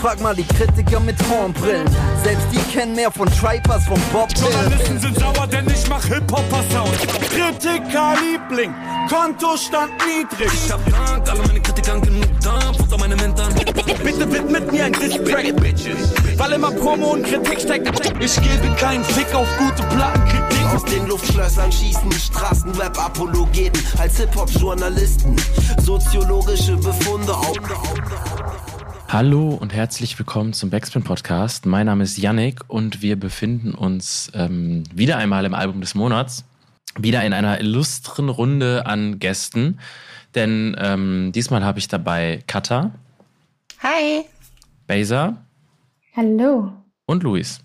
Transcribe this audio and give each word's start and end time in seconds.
Frag 0.00 0.20
mal 0.20 0.34
die 0.34 0.44
Kritiker 0.44 1.00
mit 1.00 1.16
Hornbrillen. 1.28 1.88
Selbst 2.22 2.46
die 2.52 2.72
kennen 2.72 2.94
mehr 2.94 3.10
von 3.10 3.28
Tripers, 3.28 3.84
von 3.84 4.00
Bob 4.12 4.28
Journalisten 4.38 5.00
sind 5.00 5.18
sauer, 5.18 5.46
denn 5.48 5.66
ich 5.66 5.88
mach 5.88 6.04
Hip-Hopper-Sound. 6.04 6.96
Kritiker-Liebling, 7.30 8.72
Kontostand 9.08 9.90
niedrig. 10.06 10.52
Ich 10.52 10.70
hab 10.70 10.80
Dank, 10.88 11.28
alle 11.28 11.42
meine 11.48 11.60
Kritikern 11.60 12.00
genug 12.00 12.28
da, 12.40 12.72
Futter 12.74 12.96
meine 12.96 13.16
Mentoren. 13.16 13.52
Bitte 14.04 14.32
widmet 14.32 14.70
mir 14.70 14.84
ein 14.84 14.92
Distrack, 14.92 15.56
Bitches. 15.56 16.14
Weil 16.36 16.52
immer 16.52 16.70
Promo 16.70 17.14
und 17.14 17.24
Kritik 17.24 17.60
steckt. 17.60 17.88
Ich 18.20 18.36
gebe 18.36 18.74
keinen 18.76 19.02
Fick 19.02 19.34
auf 19.34 19.48
gute 19.58 19.82
Plattenkritik. 19.94 20.64
Aus 20.74 20.84
den 20.84 21.06
Luftschlössern 21.08 21.72
schießen 21.72 22.12
Straßenrap-Apologeten 22.12 23.82
als 23.98 24.16
Hip-Hop-Journalisten. 24.18 25.34
Soziologische 25.82 26.76
Befunde 26.76 27.34
auf. 27.34 27.58
Hallo 29.10 29.54
und 29.54 29.72
herzlich 29.72 30.18
willkommen 30.18 30.52
zum 30.52 30.68
Backspin 30.68 31.02
Podcast. 31.02 31.64
Mein 31.64 31.86
Name 31.86 32.04
ist 32.04 32.18
Yannick 32.18 32.60
und 32.68 33.00
wir 33.00 33.18
befinden 33.18 33.72
uns 33.72 34.30
ähm, 34.34 34.84
wieder 34.92 35.16
einmal 35.16 35.46
im 35.46 35.54
Album 35.54 35.80
des 35.80 35.94
Monats. 35.94 36.44
Wieder 36.98 37.24
in 37.24 37.32
einer 37.32 37.58
illustren 37.58 38.28
Runde 38.28 38.84
an 38.84 39.18
Gästen. 39.18 39.80
Denn 40.34 40.76
ähm, 40.78 41.32
diesmal 41.34 41.64
habe 41.64 41.78
ich 41.78 41.88
dabei 41.88 42.44
Kata. 42.46 42.90
Hi. 43.82 44.26
Beza. 44.86 45.42
Hallo. 46.14 46.70
Und 47.06 47.22
Luis. 47.22 47.60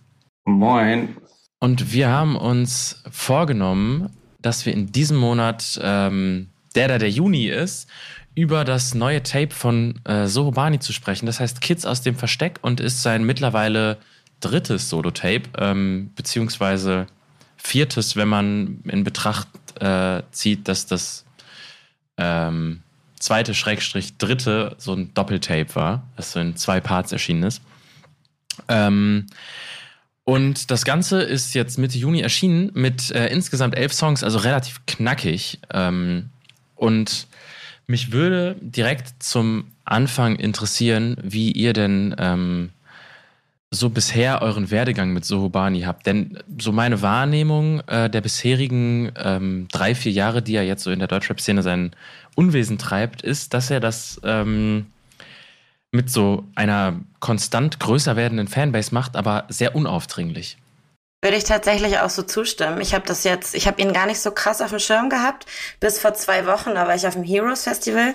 Moin. 0.45 1.17
Und 1.59 1.91
wir 1.91 2.07
haben 2.07 2.37
uns 2.37 3.03
vorgenommen, 3.11 4.11
dass 4.41 4.65
wir 4.65 4.71
in 4.71 4.93
diesem 4.93 5.17
Monat, 5.17 5.77
ähm, 5.83 6.51
der 6.73 6.87
da 6.87 6.97
der 6.97 7.09
Juni 7.09 7.47
ist, 7.47 7.89
über 8.35 8.63
das 8.63 8.93
neue 8.93 9.21
Tape 9.21 9.51
von 9.53 9.99
äh, 10.05 10.27
Sohobani 10.27 10.79
zu 10.79 10.93
sprechen. 10.93 11.25
Das 11.25 11.39
heißt 11.39 11.61
Kids 11.61 11.85
aus 11.85 12.01
dem 12.01 12.15
Versteck 12.15 12.59
und 12.61 12.79
ist 12.79 13.03
sein 13.03 13.23
mittlerweile 13.23 13.97
drittes 14.39 14.89
Solo-Tape, 14.89 15.43
ähm, 15.57 16.11
beziehungsweise 16.15 17.07
viertes, 17.57 18.15
wenn 18.15 18.27
man 18.27 18.81
in 18.85 19.03
Betracht 19.03 19.47
äh, 19.79 20.23
zieht, 20.31 20.67
dass 20.67 20.85
das 20.85 21.25
ähm, 22.17 22.81
zweite 23.19 23.53
Schrägstrich 23.53 24.17
dritte 24.17 24.75
so 24.77 24.93
ein 24.93 25.13
Doppeltape 25.13 25.73
war, 25.75 26.03
das 26.17 26.33
so 26.33 26.39
in 26.39 26.55
zwei 26.55 26.81
Parts 26.81 27.11
erschienen 27.11 27.43
ist. 27.43 27.61
Ähm, 28.67 29.27
und 30.25 30.71
das 30.71 30.85
Ganze 30.85 31.21
ist 31.21 31.53
jetzt 31.53 31.77
Mitte 31.77 31.97
Juni 31.97 32.21
erschienen 32.21 32.71
mit 32.73 33.11
äh, 33.11 33.27
insgesamt 33.27 33.75
elf 33.75 33.93
Songs, 33.93 34.23
also 34.23 34.39
relativ 34.39 34.85
knackig. 34.85 35.59
Ähm, 35.71 36.29
und 36.75 37.27
mich 37.87 38.11
würde 38.11 38.55
direkt 38.61 39.21
zum 39.21 39.65
Anfang 39.85 40.35
interessieren, 40.37 41.17
wie 41.21 41.51
ihr 41.51 41.73
denn 41.73 42.15
ähm, 42.17 42.69
so 43.73 43.89
bisher 43.89 44.41
euren 44.41 44.71
Werdegang 44.71 45.13
mit 45.13 45.25
Sohobani 45.25 45.81
habt. 45.81 46.05
Denn 46.05 46.37
so 46.59 46.71
meine 46.71 47.01
Wahrnehmung 47.01 47.81
äh, 47.87 48.09
der 48.09 48.21
bisherigen 48.21 49.11
ähm, 49.17 49.67
drei, 49.71 49.95
vier 49.95 50.11
Jahre, 50.11 50.41
die 50.41 50.55
er 50.55 50.63
jetzt 50.63 50.83
so 50.83 50.91
in 50.91 50.99
der 50.99 51.07
Deutschrap-Szene 51.07 51.63
sein 51.63 51.91
Unwesen 52.35 52.77
treibt, 52.77 53.21
ist, 53.21 53.53
dass 53.53 53.69
er 53.69 53.79
das 53.79 54.21
ähm, 54.23 54.85
mit 55.91 56.09
so 56.09 56.45
einer 56.55 56.99
konstant 57.19 57.79
größer 57.79 58.15
werdenden 58.15 58.47
Fanbase 58.47 58.93
macht, 58.93 59.15
aber 59.15 59.45
sehr 59.49 59.75
unaufdringlich. 59.75 60.57
Würde 61.23 61.37
ich 61.37 61.45
tatsächlich 61.45 61.99
auch 61.99 62.09
so 62.09 62.21
zustimmen. 62.21 62.81
Ich 62.81 62.93
habe 62.93 63.05
das 63.07 63.23
jetzt, 63.23 63.55
ich 63.55 63.65
habe 63.65 63.81
ihn 63.81 63.93
gar 63.93 64.07
nicht 64.07 64.19
so 64.19 64.31
krass 64.31 64.59
auf 64.59 64.71
dem 64.71 64.79
Schirm 64.79 65.09
gehabt. 65.09 65.45
Bis 65.79 65.97
vor 65.97 66.13
zwei 66.15 66.45
Wochen, 66.47 66.75
da 66.75 66.85
war 66.85 66.95
ich 66.95 67.07
auf 67.07 67.13
dem 67.13 67.23
Heroes 67.23 67.63
Festival 67.63 68.13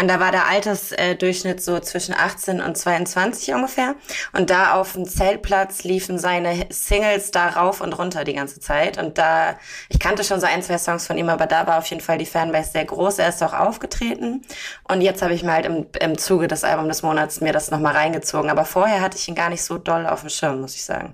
und 0.00 0.08
da 0.08 0.20
war 0.20 0.32
der 0.32 0.46
Altersdurchschnitt 0.46 1.62
so 1.62 1.78
zwischen 1.80 2.14
18 2.14 2.62
und 2.62 2.74
22 2.74 3.52
ungefähr. 3.52 3.94
Und 4.32 4.48
da 4.48 4.72
auf 4.72 4.94
dem 4.94 5.04
Zeltplatz 5.04 5.84
liefen 5.84 6.18
seine 6.18 6.64
Singles 6.70 7.30
da 7.30 7.46
rauf 7.48 7.82
und 7.82 7.92
runter 7.98 8.24
die 8.24 8.32
ganze 8.32 8.58
Zeit. 8.58 8.96
Und 8.96 9.18
da, 9.18 9.56
ich 9.90 9.98
kannte 9.98 10.24
schon 10.24 10.40
so 10.40 10.46
ein, 10.46 10.62
zwei 10.62 10.78
Songs 10.78 11.06
von 11.06 11.18
ihm, 11.18 11.28
aber 11.28 11.44
da 11.44 11.66
war 11.66 11.76
auf 11.76 11.86
jeden 11.88 12.00
Fall 12.00 12.16
die 12.16 12.24
Fanbase 12.24 12.70
sehr 12.72 12.86
groß. 12.86 13.18
Er 13.18 13.28
ist 13.28 13.42
auch 13.42 13.52
aufgetreten. 13.52 14.40
Und 14.84 15.02
jetzt 15.02 15.20
habe 15.20 15.34
ich 15.34 15.42
mir 15.42 15.52
halt 15.52 15.66
im, 15.66 15.88
im 16.00 16.16
Zuge 16.16 16.48
des 16.48 16.64
Albums 16.64 16.88
des 16.88 17.02
Monats 17.02 17.42
mir 17.42 17.52
das 17.52 17.70
nochmal 17.70 17.94
reingezogen. 17.94 18.48
Aber 18.48 18.64
vorher 18.64 19.02
hatte 19.02 19.18
ich 19.18 19.28
ihn 19.28 19.34
gar 19.34 19.50
nicht 19.50 19.62
so 19.62 19.76
doll 19.76 20.06
auf 20.06 20.20
dem 20.20 20.30
Schirm, 20.30 20.62
muss 20.62 20.74
ich 20.74 20.86
sagen. 20.86 21.12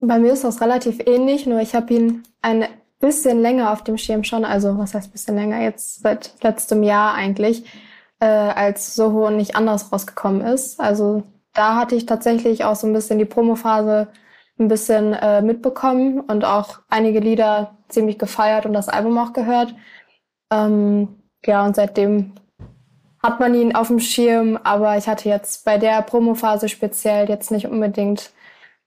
Bei 0.00 0.18
mir 0.18 0.32
ist 0.32 0.44
das 0.44 0.60
relativ 0.60 0.98
ähnlich, 1.06 1.46
nur 1.46 1.60
ich 1.60 1.74
habe 1.74 1.92
ihn 1.92 2.22
ein 2.40 2.66
bisschen 3.00 3.40
länger 3.40 3.72
auf 3.72 3.84
dem 3.84 3.98
Schirm 3.98 4.24
schon, 4.24 4.44
also 4.44 4.78
was 4.78 4.94
heißt 4.94 5.12
bisschen 5.12 5.36
länger, 5.36 5.60
jetzt 5.60 6.00
seit 6.02 6.34
letztem 6.42 6.82
Jahr 6.82 7.14
eigentlich, 7.14 7.64
äh, 8.20 8.26
als 8.26 8.94
Soho 8.94 9.30
nicht 9.30 9.56
anders 9.56 9.92
rausgekommen 9.92 10.42
ist. 10.42 10.80
Also 10.80 11.24
da 11.52 11.76
hatte 11.76 11.96
ich 11.96 12.06
tatsächlich 12.06 12.64
auch 12.64 12.76
so 12.76 12.86
ein 12.86 12.92
bisschen 12.92 13.18
die 13.18 13.24
Promophase 13.24 14.08
ein 14.58 14.68
bisschen 14.68 15.14
äh, 15.14 15.42
mitbekommen 15.42 16.20
und 16.20 16.44
auch 16.44 16.80
einige 16.88 17.20
Lieder 17.20 17.76
ziemlich 17.88 18.18
gefeiert 18.18 18.66
und 18.66 18.72
das 18.72 18.88
Album 18.88 19.18
auch 19.18 19.32
gehört. 19.32 19.74
Ähm, 20.50 21.08
ja, 21.44 21.64
und 21.64 21.76
seitdem 21.76 22.34
hat 23.22 23.40
man 23.40 23.54
ihn 23.54 23.74
auf 23.74 23.88
dem 23.88 24.00
Schirm, 24.00 24.58
aber 24.62 24.96
ich 24.96 25.08
hatte 25.08 25.28
jetzt 25.28 25.64
bei 25.64 25.78
der 25.78 26.02
Promophase 26.02 26.68
speziell 26.68 27.28
jetzt 27.28 27.50
nicht 27.50 27.66
unbedingt 27.66 28.32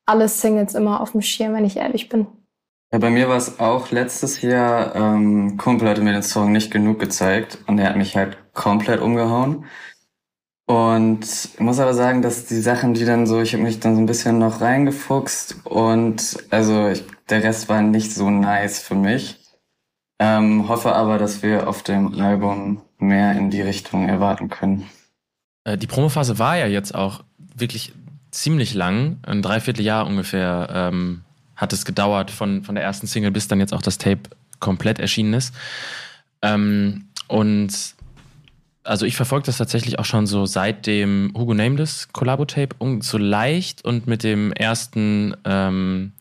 alle 0.06 0.28
Singles 0.28 0.76
immer 0.76 1.02
auf 1.02 1.12
dem 1.12 1.22
Schirm, 1.22 1.54
wenn 1.54 1.66
ich 1.66 1.78
ehrlich 1.78 2.10
bin. 2.10 2.28
Ja, 2.92 3.00
bei 3.00 3.10
mir 3.10 3.28
war 3.28 3.38
es 3.38 3.60
auch 3.60 3.90
letztes 3.90 4.42
Jahr, 4.42 4.96
ähm, 4.96 5.58
Kumpel 5.58 5.90
hatte 5.90 6.02
mir 6.02 6.14
den 6.14 6.22
Song 6.22 6.52
nicht 6.52 6.70
genug 6.70 7.00
gezeigt 7.00 7.58
und 7.66 7.80
er 7.80 7.90
hat 7.90 7.98
mich 7.98 8.16
halt 8.16 8.38
komplett 8.54 9.02
umgehauen. 9.02 9.66
Und 10.66 11.26
ich 11.26 11.60
muss 11.60 11.80
aber 11.80 11.94
sagen, 11.94 12.22
dass 12.22 12.46
die 12.46 12.62
Sachen, 12.62 12.94
die 12.94 13.04
dann 13.04 13.26
so, 13.26 13.42
ich 13.42 13.54
habe 13.54 13.64
mich 13.64 13.80
dann 13.80 13.96
so 13.96 14.02
ein 14.02 14.06
bisschen 14.06 14.38
noch 14.38 14.62
reingefuchst 14.62 15.66
und 15.66 16.38
also 16.52 16.88
ich, 16.90 17.04
der 17.30 17.44
Rest 17.44 17.68
war 17.68 17.82
nicht 17.82 18.14
so 18.14 18.30
nice 18.30 18.80
für 18.80 18.96
mich. 18.96 19.40
Ähm, 20.20 20.70
hoffe 20.70 20.94
aber, 20.94 21.18
dass 21.18 21.44
wir 21.44 21.68
auf 21.68 21.84
dem 21.84 22.22
Album 22.22 22.82
mehr 22.98 23.34
in 23.34 23.50
die 23.50 23.62
Richtung 23.62 24.08
erwarten 24.08 24.50
können. 24.50 24.88
Äh, 25.66 25.78
die 25.78 25.88
Promophase 25.88 26.40
war 26.40 26.58
ja 26.58 26.68
jetzt 26.68 26.96
auch 26.96 27.24
wirklich 27.38 27.94
ziemlich 28.34 28.74
lang, 28.74 29.18
ein 29.24 29.42
Dreivierteljahr 29.42 30.06
ungefähr 30.06 30.68
ähm, 30.72 31.22
hat 31.56 31.72
es 31.72 31.86
gedauert 31.86 32.32
von, 32.32 32.64
von 32.64 32.76
der 32.76 32.84
ersten 32.84 33.08
Single 33.08 33.32
bis 33.32 33.48
dann 33.48 33.60
jetzt 33.60 33.74
auch 33.74 33.82
das 33.82 33.98
Tape 33.98 34.22
komplett 34.60 35.00
erschienen 35.00 35.34
ist. 35.34 35.54
Ähm, 36.42 37.06
und 37.28 37.96
also 38.84 39.06
ich 39.06 39.16
verfolge 39.16 39.46
das 39.46 39.58
tatsächlich 39.58 40.00
auch 40.00 40.06
schon 40.06 40.28
so 40.28 40.46
seit 40.46 40.88
dem 40.88 41.32
Hugo 41.38 41.54
Nameless 41.54 42.10
Collabo-Tape 42.12 42.76
so 43.00 43.18
leicht 43.18 43.86
und 43.86 44.08
mit 44.08 44.24
dem 44.24 44.52
ersten 44.52 45.36
ähm, 45.46 46.12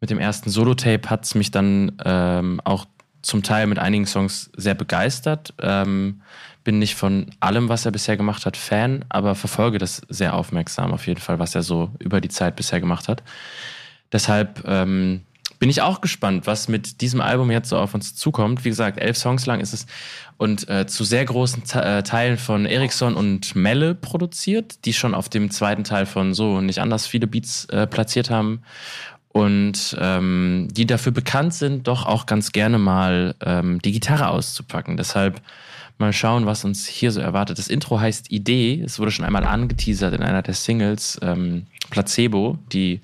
mit 0.00 0.10
dem 0.10 0.18
ersten 0.18 0.50
Solo-Tape 0.50 1.08
hat 1.10 1.24
es 1.24 1.34
mich 1.34 1.52
dann 1.52 1.92
ähm, 2.04 2.60
auch 2.64 2.86
zum 3.22 3.44
Teil 3.44 3.68
mit 3.68 3.78
einigen 3.78 4.04
Songs 4.04 4.50
sehr 4.56 4.74
begeistert. 4.74 5.54
Ähm, 5.60 6.22
bin 6.64 6.78
nicht 6.78 6.94
von 6.94 7.26
allem, 7.40 7.68
was 7.68 7.84
er 7.84 7.92
bisher 7.92 8.16
gemacht 8.16 8.46
hat, 8.46 8.56
Fan, 8.56 9.04
aber 9.08 9.34
verfolge 9.34 9.78
das 9.78 10.02
sehr 10.08 10.34
aufmerksam 10.34 10.92
auf 10.92 11.06
jeden 11.06 11.20
Fall, 11.20 11.38
was 11.38 11.54
er 11.54 11.62
so 11.62 11.90
über 11.98 12.20
die 12.20 12.28
Zeit 12.28 12.56
bisher 12.56 12.80
gemacht 12.80 13.08
hat. 13.08 13.22
Deshalb 14.12 14.62
ähm, 14.66 15.22
bin 15.58 15.70
ich 15.70 15.80
auch 15.80 16.00
gespannt, 16.00 16.46
was 16.46 16.68
mit 16.68 17.00
diesem 17.00 17.20
Album 17.20 17.50
jetzt 17.50 17.68
so 17.68 17.78
auf 17.78 17.94
uns 17.94 18.14
zukommt. 18.14 18.64
Wie 18.64 18.68
gesagt, 18.68 18.98
elf 18.98 19.16
Songs 19.16 19.46
lang 19.46 19.60
ist 19.60 19.72
es 19.72 19.86
und 20.36 20.68
äh, 20.68 20.86
zu 20.86 21.04
sehr 21.04 21.24
großen 21.24 21.62
äh, 21.80 22.02
Teilen 22.02 22.36
von 22.36 22.66
Ericsson 22.66 23.14
und 23.14 23.54
Melle 23.54 23.94
produziert, 23.94 24.84
die 24.84 24.92
schon 24.92 25.14
auf 25.14 25.28
dem 25.28 25.50
zweiten 25.52 25.84
Teil 25.84 26.06
von 26.06 26.34
so 26.34 26.60
nicht 26.60 26.80
anders 26.80 27.06
viele 27.06 27.28
Beats 27.28 27.66
äh, 27.66 27.86
platziert 27.86 28.28
haben 28.28 28.62
und 29.28 29.96
ähm, 30.00 30.68
die 30.72 30.86
dafür 30.86 31.12
bekannt 31.12 31.54
sind, 31.54 31.86
doch 31.86 32.06
auch 32.06 32.26
ganz 32.26 32.52
gerne 32.52 32.78
mal 32.78 33.34
ähm, 33.44 33.80
die 33.80 33.92
Gitarre 33.92 34.28
auszupacken. 34.28 34.96
Deshalb 34.96 35.40
Mal 36.02 36.12
schauen, 36.12 36.46
was 36.46 36.64
uns 36.64 36.84
hier 36.88 37.12
so 37.12 37.20
erwartet. 37.20 37.60
Das 37.60 37.68
Intro 37.68 38.00
heißt 38.00 38.32
Idee. 38.32 38.82
Es 38.84 38.98
wurde 38.98 39.12
schon 39.12 39.24
einmal 39.24 39.44
angeteasert 39.44 40.12
in 40.12 40.24
einer 40.24 40.42
der 40.42 40.54
Singles 40.54 41.16
ähm, 41.22 41.66
Placebo, 41.90 42.58
die 42.72 43.00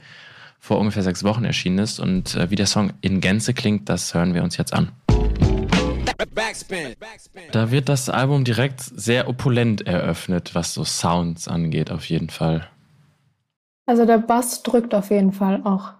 vor 0.59 0.81
ungefähr 0.81 1.05
sechs 1.05 1.23
Wochen 1.23 1.45
erschienen 1.45 1.79
ist. 1.79 2.01
Und 2.01 2.35
äh, 2.35 2.51
wie 2.51 2.57
der 2.57 2.67
Song 2.67 2.93
in 3.01 3.21
Gänze 3.21 3.55
klingt, 3.55 3.89
das 3.89 4.15
hören 4.15 4.35
wir 4.35 4.43
uns 4.43 4.57
jetzt 4.57 4.73
an. 4.73 4.91
Da 7.53 7.71
wird 7.71 7.89
das 7.89 8.11
Album 8.11 8.43
direkt 8.43 8.81
sehr 8.81 9.29
opulent 9.29 9.87
eröffnet, 9.87 10.57
was 10.57 10.75
so 10.75 10.83
Sounds 10.83 11.47
angeht, 11.47 11.93
auf 11.93 12.07
jeden 12.07 12.31
Fall. 12.31 12.67
Also 13.87 14.07
der 14.07 14.19
Bass 14.19 14.65
drückt 14.65 14.93
auf 14.93 15.11
jeden 15.11 15.33
Fall 15.33 15.63
auch. 15.63 15.93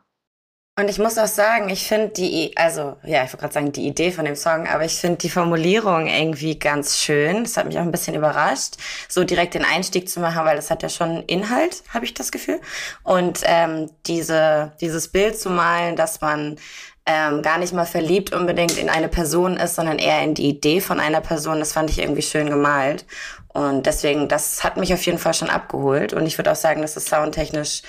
Und 0.79 0.89
ich 0.89 1.01
muss 1.01 1.19
auch 1.19 1.27
sagen, 1.27 1.71
ich 1.71 1.89
finde 1.89 2.11
die, 2.11 2.53
also 2.57 2.95
ja, 3.03 3.25
ich 3.25 3.33
wollte 3.33 3.39
gerade 3.39 3.55
sagen, 3.55 3.73
die 3.73 3.89
Idee 3.89 4.13
von 4.13 4.25
dem 4.25 4.37
Song, 4.37 4.69
aber 4.69 4.85
ich 4.85 4.95
finde 4.95 5.19
die 5.19 5.29
Formulierung 5.29 6.07
irgendwie 6.07 6.57
ganz 6.57 6.99
schön. 6.99 7.43
Das 7.43 7.57
hat 7.57 7.67
mich 7.67 7.77
auch 7.79 7.83
ein 7.83 7.91
bisschen 7.91 8.15
überrascht, 8.15 8.75
so 9.09 9.25
direkt 9.25 9.55
den 9.55 9.65
Einstieg 9.65 10.09
zu 10.09 10.21
machen, 10.21 10.45
weil 10.45 10.55
das 10.55 10.71
hat 10.71 10.85
ja 10.85 10.89
schon 10.89 11.25
Inhalt, 11.25 11.83
habe 11.93 12.05
ich 12.05 12.15
das 12.15 12.31
Gefühl. 12.31 12.61
Und 13.03 13.41
ähm, 13.43 13.91
diese, 14.07 14.71
dieses 14.81 15.09
Bild 15.09 15.37
zu 15.37 15.51
malen, 15.51 15.97
dass 15.97 16.21
man 16.21 16.61
ähm, 17.07 17.43
gar 17.43 17.59
nicht 17.59 17.73
mal 17.73 17.85
verliebt 17.85 18.33
unbedingt 18.33 18.79
in 18.79 18.89
eine 18.89 19.09
Person 19.09 19.57
ist, 19.57 19.75
sondern 19.75 19.99
eher 19.99 20.23
in 20.23 20.35
die 20.35 20.49
Idee 20.49 20.81
von 20.81 21.01
einer 21.01 21.21
Person. 21.21 21.59
Das 21.59 21.73
fand 21.73 21.91
ich 21.91 21.99
irgendwie 21.99 22.23
schön 22.23 22.51
gemalt. 22.51 23.05
Und 23.49 23.87
deswegen, 23.87 24.29
das 24.29 24.63
hat 24.63 24.77
mich 24.77 24.95
auf 24.95 25.05
jeden 25.07 25.19
Fall 25.19 25.35
schon 25.35 25.51
abgeholt. 25.51 26.13
Und 26.13 26.27
ich 26.27 26.39
würde 26.39 26.53
auch 26.53 26.57
sagen, 26.57 26.83
dass 26.83 26.97
es 26.97 27.07
soundtechnisch 27.07 27.83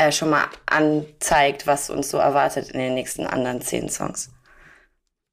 äh, 0.00 0.12
schon 0.12 0.30
mal 0.30 0.44
anzeigt, 0.66 1.66
was 1.66 1.90
uns 1.90 2.10
so 2.10 2.16
erwartet 2.18 2.70
in 2.70 2.80
den 2.80 2.94
nächsten 2.94 3.26
anderen 3.26 3.60
zehn 3.60 3.88
Songs. 3.90 4.30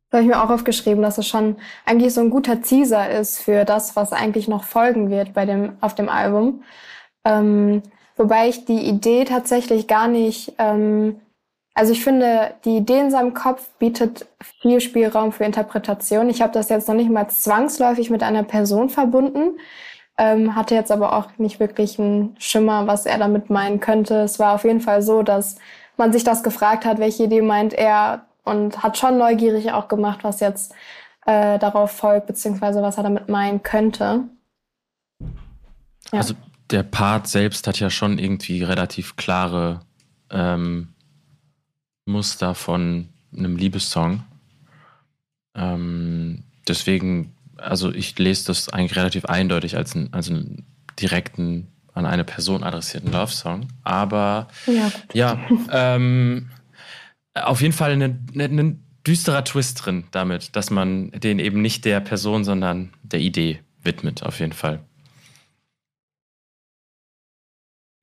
Da 0.09 0.17
habe 0.17 0.23
ich 0.23 0.29
mir 0.29 0.43
auch 0.43 0.49
aufgeschrieben, 0.49 1.01
dass 1.01 1.17
es 1.17 1.27
schon 1.27 1.57
eigentlich 1.85 2.13
so 2.13 2.21
ein 2.21 2.29
guter 2.29 2.61
Teaser 2.61 3.09
ist 3.09 3.39
für 3.39 3.65
das, 3.65 3.95
was 3.95 4.11
eigentlich 4.11 4.47
noch 4.47 4.63
folgen 4.63 5.09
wird 5.09 5.33
bei 5.33 5.45
dem, 5.45 5.77
auf 5.81 5.95
dem 5.95 6.09
Album. 6.09 6.63
Ähm, 7.25 7.81
wobei 8.15 8.49
ich 8.49 8.65
die 8.65 8.87
Idee 8.87 9.25
tatsächlich 9.25 9.87
gar 9.87 10.07
nicht, 10.07 10.53
ähm, 10.59 11.19
also 11.73 11.91
ich 11.93 12.03
finde, 12.03 12.53
die 12.65 12.77
Idee 12.77 12.99
in 12.99 13.11
seinem 13.11 13.33
Kopf 13.33 13.69
bietet 13.79 14.27
viel 14.61 14.81
Spielraum 14.81 15.31
für 15.31 15.43
Interpretation. 15.43 16.29
Ich 16.29 16.41
habe 16.41 16.53
das 16.53 16.69
jetzt 16.69 16.87
noch 16.87 16.95
nicht 16.95 17.11
mal 17.11 17.29
zwangsläufig 17.29 18.09
mit 18.09 18.23
einer 18.23 18.43
Person 18.43 18.89
verbunden, 18.89 19.59
ähm, 20.17 20.55
hatte 20.55 20.75
jetzt 20.75 20.91
aber 20.91 21.13
auch 21.13 21.29
nicht 21.37 21.59
wirklich 21.59 21.99
einen 21.99 22.35
Schimmer, 22.39 22.87
was 22.87 23.05
er 23.05 23.17
damit 23.17 23.49
meinen 23.49 23.79
könnte. 23.79 24.21
Es 24.21 24.39
war 24.39 24.55
auf 24.55 24.63
jeden 24.63 24.81
Fall 24.81 25.01
so, 25.01 25.21
dass 25.21 25.57
man 25.95 26.11
sich 26.11 26.23
das 26.23 26.43
gefragt 26.43 26.85
hat, 26.85 26.99
welche 26.99 27.23
Idee 27.23 27.41
meint 27.41 27.73
er 27.73 28.25
und 28.43 28.81
hat 28.83 28.97
schon 28.97 29.17
neugierig 29.17 29.71
auch 29.71 29.87
gemacht, 29.87 30.23
was 30.23 30.39
jetzt 30.39 30.73
äh, 31.25 31.59
darauf 31.59 31.91
folgt, 31.91 32.27
beziehungsweise 32.27 32.81
was 32.81 32.97
er 32.97 33.03
damit 33.03 33.29
meinen 33.29 33.61
könnte. 33.61 34.23
Ja. 36.11 36.19
Also 36.19 36.33
der 36.71 36.83
Part 36.83 37.27
selbst 37.27 37.67
hat 37.67 37.79
ja 37.79 37.89
schon 37.89 38.17
irgendwie 38.17 38.63
relativ 38.63 39.15
klare 39.15 39.81
ähm, 40.31 40.93
Muster 42.05 42.55
von 42.55 43.09
einem 43.35 43.57
Liebessong. 43.57 44.23
Ähm, 45.55 46.43
deswegen, 46.67 47.35
also 47.57 47.91
ich 47.91 48.17
lese 48.17 48.47
das 48.47 48.69
eigentlich 48.69 48.95
relativ 48.95 49.25
eindeutig 49.25 49.77
als, 49.77 49.95
ein, 49.95 50.13
als 50.13 50.29
einen 50.29 50.65
direkten, 50.99 51.67
an 51.93 52.05
eine 52.05 52.23
Person 52.23 52.63
adressierten 52.63 53.11
Love-Song. 53.11 53.67
Aber 53.83 54.47
ja, 54.65 54.91
ja 55.13 55.39
ähm, 55.71 56.49
auf 57.33 57.61
jeden 57.61 57.73
Fall 57.73 57.91
ein 57.91 58.25
eine 58.33 58.77
düsterer 59.05 59.43
Twist 59.43 59.85
drin 59.85 60.03
damit, 60.11 60.55
dass 60.55 60.69
man 60.69 61.11
den 61.11 61.39
eben 61.39 61.61
nicht 61.61 61.85
der 61.85 62.01
Person, 62.01 62.43
sondern 62.43 62.93
der 63.03 63.21
Idee 63.21 63.59
widmet, 63.81 64.23
auf 64.23 64.39
jeden 64.39 64.53
Fall. 64.53 64.81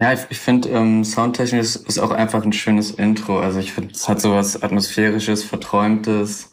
Ja, 0.00 0.12
ich, 0.12 0.20
ich 0.30 0.38
finde, 0.38 0.70
ähm, 0.70 1.04
soundtechnisch 1.04 1.60
ist, 1.60 1.76
ist 1.88 1.98
auch 1.98 2.10
einfach 2.10 2.42
ein 2.42 2.52
schönes 2.52 2.90
Intro. 2.90 3.38
Also 3.38 3.60
ich 3.60 3.72
finde, 3.72 3.94
es 3.94 4.08
hat 4.08 4.20
sowas 4.20 4.62
Atmosphärisches, 4.62 5.44
Verträumtes, 5.44 6.52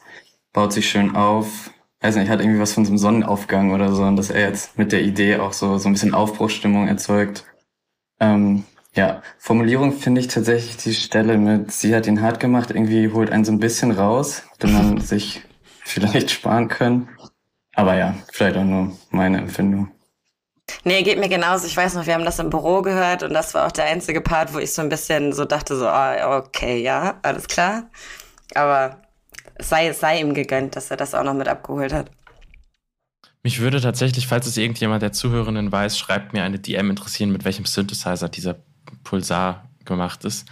baut 0.53 0.73
sich 0.73 0.89
schön 0.89 1.15
auf. 1.15 1.70
Weiß 2.01 2.15
nicht, 2.15 2.29
hat 2.29 2.39
irgendwie 2.39 2.59
was 2.59 2.73
von 2.73 2.83
so 2.83 2.89
einem 2.89 2.97
Sonnenaufgang 2.97 3.71
oder 3.71 3.91
so 3.91 4.03
und 4.03 4.15
dass 4.15 4.31
er 4.31 4.41
jetzt 4.41 4.77
mit 4.77 4.91
der 4.91 5.03
Idee 5.03 5.37
auch 5.37 5.53
so, 5.53 5.77
so 5.77 5.87
ein 5.87 5.93
bisschen 5.93 6.15
Aufbruchsstimmung 6.15 6.87
erzeugt. 6.87 7.45
Ähm, 8.19 8.65
ja, 8.93 9.21
Formulierung 9.37 9.93
finde 9.93 10.19
ich 10.19 10.27
tatsächlich 10.27 10.77
die 10.77 10.93
Stelle 10.93 11.37
mit, 11.37 11.71
sie 11.71 11.95
hat 11.95 12.07
ihn 12.07 12.21
hart 12.21 12.39
gemacht, 12.39 12.71
irgendwie 12.71 13.11
holt 13.11 13.31
einen 13.31 13.45
so 13.45 13.51
ein 13.51 13.59
bisschen 13.59 13.91
raus, 13.91 14.43
den 14.61 14.73
man 14.73 14.97
sich 15.01 15.43
vielleicht 15.83 16.31
sparen 16.31 16.67
können. 16.67 17.09
Aber 17.75 17.95
ja, 17.95 18.15
vielleicht 18.33 18.57
auch 18.57 18.63
nur 18.63 18.97
meine 19.11 19.37
Empfindung. 19.37 19.91
Nee, 20.83 21.03
geht 21.03 21.19
mir 21.19 21.29
genauso. 21.29 21.67
Ich 21.67 21.77
weiß 21.77 21.93
noch, 21.93 22.05
wir 22.05 22.13
haben 22.13 22.25
das 22.25 22.39
im 22.39 22.49
Büro 22.49 22.81
gehört 22.81 23.23
und 23.23 23.33
das 23.33 23.53
war 23.53 23.67
auch 23.67 23.71
der 23.71 23.85
einzige 23.85 24.21
Part, 24.21 24.53
wo 24.53 24.59
ich 24.59 24.73
so 24.73 24.81
ein 24.81 24.89
bisschen 24.89 25.33
so 25.33 25.45
dachte, 25.45 25.75
so, 25.75 25.87
oh, 25.87 26.37
okay, 26.37 26.81
ja, 26.81 27.19
alles 27.21 27.47
klar. 27.47 27.83
Aber 28.55 29.00
sei, 29.61 29.93
sei 29.93 30.19
ihm 30.19 30.33
gegönnt, 30.33 30.75
dass 30.75 30.91
er 30.91 30.97
das 30.97 31.13
auch 31.15 31.23
noch 31.23 31.33
mit 31.33 31.47
abgeholt 31.47 31.93
hat. 31.93 32.11
Mich 33.43 33.59
würde 33.59 33.81
tatsächlich, 33.81 34.27
falls 34.27 34.45
es 34.45 34.57
irgendjemand 34.57 35.01
der 35.01 35.13
Zuhörenden 35.13 35.71
weiß, 35.71 35.97
schreibt 35.97 36.33
mir 36.33 36.43
eine 36.43 36.59
DM 36.59 36.91
interessieren, 36.91 37.31
mit 37.31 37.43
welchem 37.43 37.65
Synthesizer 37.65 38.29
dieser 38.29 38.57
Pulsar 39.03 39.69
gemacht 39.85 40.25
ist. 40.25 40.47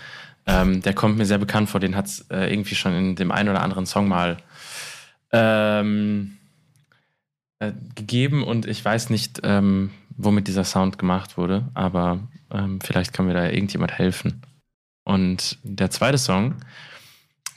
Ähm, 0.48 0.82
der 0.82 0.94
kommt 0.94 1.18
mir 1.18 1.26
sehr 1.26 1.38
bekannt 1.38 1.70
vor, 1.70 1.80
den 1.80 1.96
hat 1.96 2.08
es 2.08 2.22
äh, 2.32 2.52
irgendwie 2.52 2.76
schon 2.76 2.94
in 2.96 3.16
dem 3.16 3.32
einen 3.32 3.50
oder 3.50 3.62
anderen 3.62 3.86
Song 3.86 4.08
mal 4.08 4.38
ähm, 5.32 6.38
äh, 7.60 7.74
gegeben 7.94 8.44
und 8.44 8.66
ich 8.66 8.84
weiß 8.84 9.12
nicht, 9.12 9.42
ähm, 9.44 9.92
womit 10.18 10.48
dieser 10.48 10.64
Sound 10.64 10.98
gemacht 10.98 11.38
wurde, 11.38 11.68
aber 11.76 12.20
ähm, 12.52 12.80
vielleicht 12.82 13.14
kann 13.14 13.28
mir 13.28 13.36
da 13.36 13.46
irgendjemand 13.46 13.92
helfen. 13.92 14.42
Und 15.04 15.60
der 15.64 15.92
zweite 15.92 16.18
Song, 16.18 16.56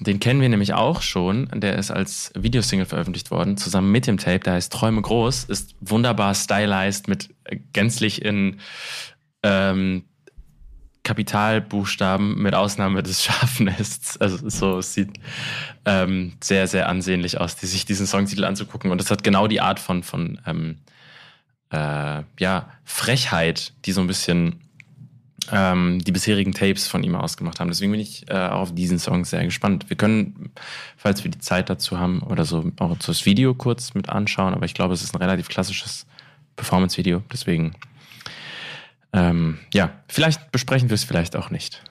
den 0.05 0.21
kennen 0.21 0.41
wir 0.41 0.49
nämlich 0.49 0.75
auch 0.75 1.03
schon, 1.03 1.49
der 1.55 1.77
ist 1.77 1.91
als 1.91 2.33
Videosingle 2.35 2.87
veröffentlicht 2.87 3.31
worden, 3.31 3.57
zusammen 3.57 3.91
mit 3.91 4.07
dem 4.07 4.19
Tape, 4.19 4.41
der 4.41 4.55
heißt 4.55 4.73
Träume 4.73 5.03
groß, 5.03 5.45
ist 5.45 5.75
wunderbar 5.81 6.35
stylized 6.35 7.09
mit 7.09 7.31
gänzlich 7.73 8.23
in 8.23 8.61
ähm, 9.43 10.05
Kapitalbuchstaben 11.05 12.41
mit 12.41 12.55
Ausnahme 12.55 13.03
des 13.03 13.23
Schafnests. 13.25 14.21
Also 14.21 14.49
so, 14.49 14.79
es 14.79 14.95
sieht 14.95 15.11
ähm, 15.85 16.35
sehr, 16.43 16.67
sehr 16.67 16.89
ansehnlich 16.89 17.41
aus, 17.41 17.57
die, 17.57 17.67
sich 17.67 17.85
diesen 17.85 18.07
Songtitel 18.07 18.45
anzugucken. 18.45 18.91
Und 18.91 19.01
es 19.01 19.11
hat 19.11 19.25
genau 19.25 19.49
die 19.49 19.61
Art 19.61 19.81
von, 19.81 20.03
von 20.03 20.41
ähm, 20.47 20.79
äh, 21.71 22.23
ja, 22.39 22.71
Frechheit, 22.85 23.73
die 23.85 23.93
so 23.93 24.01
ein 24.01 24.07
bisschen 24.07 24.61
ähm, 25.51 25.99
die 26.05 26.13
bisherigen 26.13 26.53
Tapes 26.53 26.87
von 26.87 27.03
ihm 27.03 27.15
ausgemacht 27.15 27.59
haben. 27.61 27.69
Deswegen 27.69 27.93
bin 27.93 28.01
ich 28.01 28.29
äh, 28.31 28.35
auch 28.35 28.61
auf 28.61 28.75
diesen 28.75 28.99
Song 28.99 29.25
sehr 29.25 29.45
gespannt. 29.45 29.89
Wir 29.89 29.97
können, 29.97 30.53
falls 30.97 31.25
wir 31.25 31.31
die 31.31 31.39
Zeit 31.39 31.71
dazu 31.71 31.99
haben 31.99 32.23
oder 32.23 32.45
so, 32.45 32.71
auch 32.79 32.97
das 32.99 33.27
Video 33.27 33.55
kurz 33.55 33.95
mit 33.95 34.09
anschauen, 34.09 34.55
aber 34.55 34.65
ich 34.65 34.75
glaube, 34.75 34.95
es 34.95 35.03
ist 35.03 35.15
ein 35.15 35.21
relativ 35.21 35.49
klassisches 35.49 36.07
Performance-Video. 36.57 37.23
Deswegen, 37.33 37.75
ähm, 39.13 39.59
ja, 39.73 39.91
vielleicht 40.09 40.53
besprechen 40.53 40.91
wir 40.91 40.95
es 40.95 41.05
vielleicht 41.05 41.35
auch 41.35 41.51
nicht. 41.51 41.83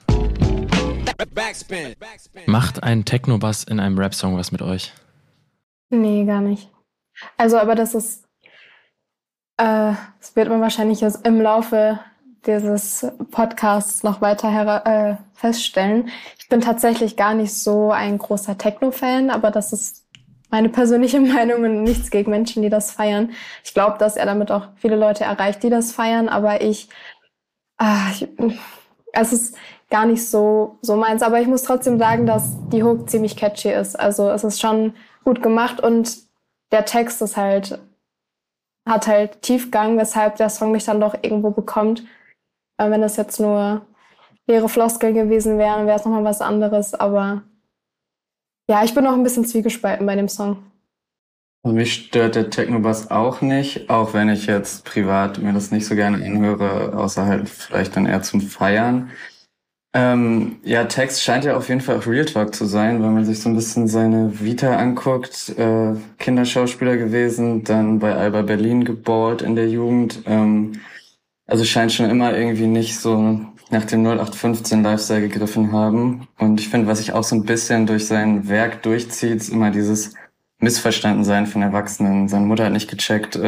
Macht 2.46 2.82
ein 2.82 3.04
Techno-Bass 3.04 3.64
in 3.64 3.80
einem 3.80 3.98
Rap-Song 3.98 4.36
was 4.36 4.52
mit 4.52 4.62
euch? 4.62 4.92
Nee, 5.90 6.24
gar 6.24 6.40
nicht. 6.40 6.70
Also, 7.36 7.58
aber 7.58 7.74
das 7.74 7.94
ist 7.94 8.24
äh, 9.62 9.92
das 10.18 10.34
wird 10.34 10.48
man 10.48 10.60
wahrscheinlich 10.60 11.02
im 11.02 11.40
Laufe 11.40 12.00
dieses 12.46 13.06
Podcasts 13.30 14.02
noch 14.02 14.20
weiter 14.20 14.82
äh, 14.86 15.16
feststellen. 15.34 16.10
Ich 16.38 16.48
bin 16.48 16.60
tatsächlich 16.60 17.16
gar 17.16 17.34
nicht 17.34 17.54
so 17.54 17.92
ein 17.92 18.18
großer 18.18 18.58
Techno-Fan, 18.58 19.30
aber 19.30 19.50
das 19.50 19.72
ist 19.72 20.04
meine 20.50 20.68
persönliche 20.68 21.20
Meinung 21.20 21.64
und 21.64 21.82
nichts 21.82 22.10
gegen 22.10 22.30
Menschen, 22.30 22.62
die 22.62 22.68
das 22.68 22.92
feiern. 22.92 23.30
Ich 23.64 23.74
glaube, 23.74 23.98
dass 23.98 24.16
er 24.16 24.26
damit 24.26 24.50
auch 24.50 24.68
viele 24.76 24.96
Leute 24.96 25.24
erreicht, 25.24 25.62
die 25.62 25.70
das 25.70 25.92
feiern, 25.92 26.28
aber 26.28 26.60
ich, 26.62 26.88
äh, 27.80 28.10
ich 28.12 28.28
es 29.12 29.32
ist 29.32 29.56
gar 29.90 30.06
nicht 30.06 30.26
so, 30.26 30.78
so 30.80 30.96
meins. 30.96 31.22
Aber 31.22 31.40
ich 31.40 31.46
muss 31.46 31.62
trotzdem 31.62 31.98
sagen, 31.98 32.26
dass 32.26 32.56
die 32.70 32.82
Hook 32.82 33.10
ziemlich 33.10 33.36
catchy 33.36 33.70
ist. 33.70 33.98
Also 33.98 34.30
es 34.30 34.42
ist 34.42 34.60
schon 34.60 34.94
gut 35.22 35.42
gemacht 35.42 35.82
und 35.82 36.16
der 36.72 36.86
Text 36.86 37.20
ist 37.20 37.36
halt 37.36 37.78
hat 38.84 39.06
halt 39.06 39.42
Tiefgang, 39.42 39.96
weshalb 39.96 40.36
der 40.36 40.50
Song 40.50 40.72
mich 40.72 40.84
dann 40.84 41.00
doch 41.00 41.14
irgendwo 41.22 41.50
bekommt. 41.50 42.02
Äh, 42.78 42.90
wenn 42.90 43.00
das 43.00 43.16
jetzt 43.16 43.40
nur 43.40 43.86
leere 44.46 44.68
Floskel 44.68 45.12
gewesen 45.12 45.58
wären, 45.58 45.86
wäre 45.86 45.98
es 45.98 46.04
nochmal 46.04 46.24
was 46.24 46.40
anderes. 46.40 46.94
Aber 46.94 47.42
ja, 48.68 48.84
ich 48.84 48.94
bin 48.94 49.04
noch 49.04 49.12
ein 49.12 49.22
bisschen 49.22 49.44
zwiegespalten 49.44 50.06
bei 50.06 50.16
dem 50.16 50.28
Song. 50.28 50.58
Mich 51.64 51.92
stört 51.94 52.34
der 52.34 52.50
Techno-Bass 52.50 53.12
auch 53.12 53.40
nicht, 53.40 53.88
auch 53.88 54.14
wenn 54.14 54.28
ich 54.28 54.46
jetzt 54.46 54.84
privat 54.84 55.38
mir 55.38 55.52
das 55.52 55.70
nicht 55.70 55.86
so 55.86 55.94
gerne 55.94 56.16
anhöre, 56.24 56.92
außer 56.96 57.24
halt 57.24 57.48
vielleicht 57.48 57.94
dann 57.94 58.06
eher 58.06 58.22
zum 58.22 58.40
Feiern. 58.40 59.10
Ähm, 59.94 60.56
ja, 60.64 60.84
Text 60.84 61.22
scheint 61.22 61.44
ja 61.44 61.56
auf 61.56 61.68
jeden 61.68 61.82
Fall 61.82 61.98
auch 61.98 62.06
Real 62.06 62.24
Talk 62.24 62.54
zu 62.54 62.64
sein, 62.64 63.02
wenn 63.02 63.14
man 63.14 63.24
sich 63.24 63.40
so 63.40 63.48
ein 63.48 63.54
bisschen 63.54 63.86
seine 63.86 64.40
Vita 64.40 64.74
anguckt. 64.76 65.50
Äh, 65.56 65.94
Kinderschauspieler 66.18 66.96
gewesen, 66.96 67.62
dann 67.62 67.98
bei 68.00 68.14
Alba 68.14 68.42
Berlin 68.42 68.84
geballt 68.84 69.42
in 69.42 69.54
der 69.54 69.68
Jugend. 69.68 70.22
Ähm, 70.26 70.80
also 71.46 71.64
scheint 71.64 71.92
schon 71.92 72.10
immer 72.10 72.36
irgendwie 72.36 72.66
nicht 72.66 72.98
so 72.98 73.40
nach 73.70 73.84
dem 73.84 74.04
0815 74.04 74.82
Lifestyle 74.82 75.22
gegriffen 75.22 75.72
haben. 75.72 76.28
Und 76.38 76.60
ich 76.60 76.68
finde, 76.68 76.86
was 76.86 76.98
sich 76.98 77.12
auch 77.12 77.24
so 77.24 77.34
ein 77.34 77.44
bisschen 77.44 77.86
durch 77.86 78.06
sein 78.06 78.48
Werk 78.48 78.82
durchzieht, 78.82 79.36
ist 79.36 79.48
immer 79.48 79.70
dieses 79.70 80.14
missverstanden 80.58 81.24
sein 81.24 81.46
von 81.46 81.62
Erwachsenen. 81.62 82.28
Seine 82.28 82.46
Mutter 82.46 82.66
hat 82.66 82.72
nicht 82.72 82.88
gecheckt, 82.90 83.34
äh, 83.34 83.42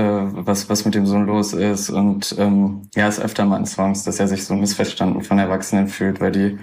was, 0.47 0.69
was 0.69 0.85
mit 0.85 0.95
dem 0.95 1.07
Sohn 1.07 1.27
los 1.27 1.53
ist. 1.53 1.91
Und 1.91 2.35
ähm, 2.39 2.89
ja, 2.95 3.07
ist 3.07 3.21
öfter 3.21 3.45
mal 3.45 3.59
in 3.59 3.67
Songs, 3.67 4.03
dass 4.03 4.19
er 4.19 4.27
sich 4.27 4.45
so 4.45 4.55
missverstanden 4.55 5.23
von 5.23 5.39
Erwachsenen 5.39 5.87
fühlt, 5.87 6.21
weil 6.21 6.33
die 6.33 6.59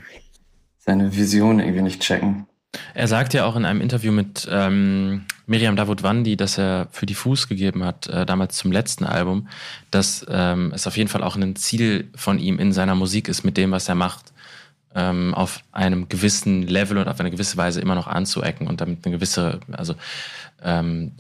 seine 0.80 1.16
Vision 1.16 1.60
irgendwie 1.60 1.84
nicht 1.84 2.02
checken. 2.02 2.48
Er 2.94 3.08
sagt 3.08 3.34
ja 3.34 3.46
auch 3.46 3.56
in 3.56 3.66
einem 3.66 3.82
Interview 3.82 4.12
mit 4.12 4.48
ähm, 4.50 5.25
Miriam 5.46 5.75
Davutwandi, 5.75 6.38
dass 6.38 6.58
er 6.58 6.88
für 6.92 7.06
die 7.06 7.16
Fuß 7.16 7.48
gegeben 7.48 7.84
hat, 7.84 8.08
äh, 8.08 8.25
damals 8.25 8.58
zum 8.58 8.72
letzten 8.72 9.06
Album, 9.06 9.50
dass 9.92 10.25
ähm, 10.30 10.72
es 10.74 10.88
auf 10.88 10.96
jeden 10.96 11.10
Fall 11.10 11.24
auch 11.24 11.36
ein 11.36 11.56
Ziel 11.58 12.10
von 12.16 12.40
ihm 12.40 12.60
in 12.60 12.72
seiner 12.72 12.96
Musik 12.96 13.28
ist, 13.28 13.44
mit 13.44 13.58
dem, 13.58 13.72
was 13.72 13.90
er 13.90 13.96
macht, 13.96 14.32
ähm, 14.96 15.34
auf 15.34 15.60
einem 15.72 16.08
gewissen 16.08 16.63
Level 16.63 16.98
und 16.98 17.08
auf 17.08 17.20
eine 17.20 17.32
gewisse 17.32 17.58
Weise 17.58 17.82
immer 17.82 17.96
noch 17.96 18.08
anzuecken 18.08 18.68
und 18.68 18.82
damit 18.82 19.06
eine 19.06 19.16
gewisse, 19.16 19.60
also 19.72 19.96
ähm, 20.63 21.12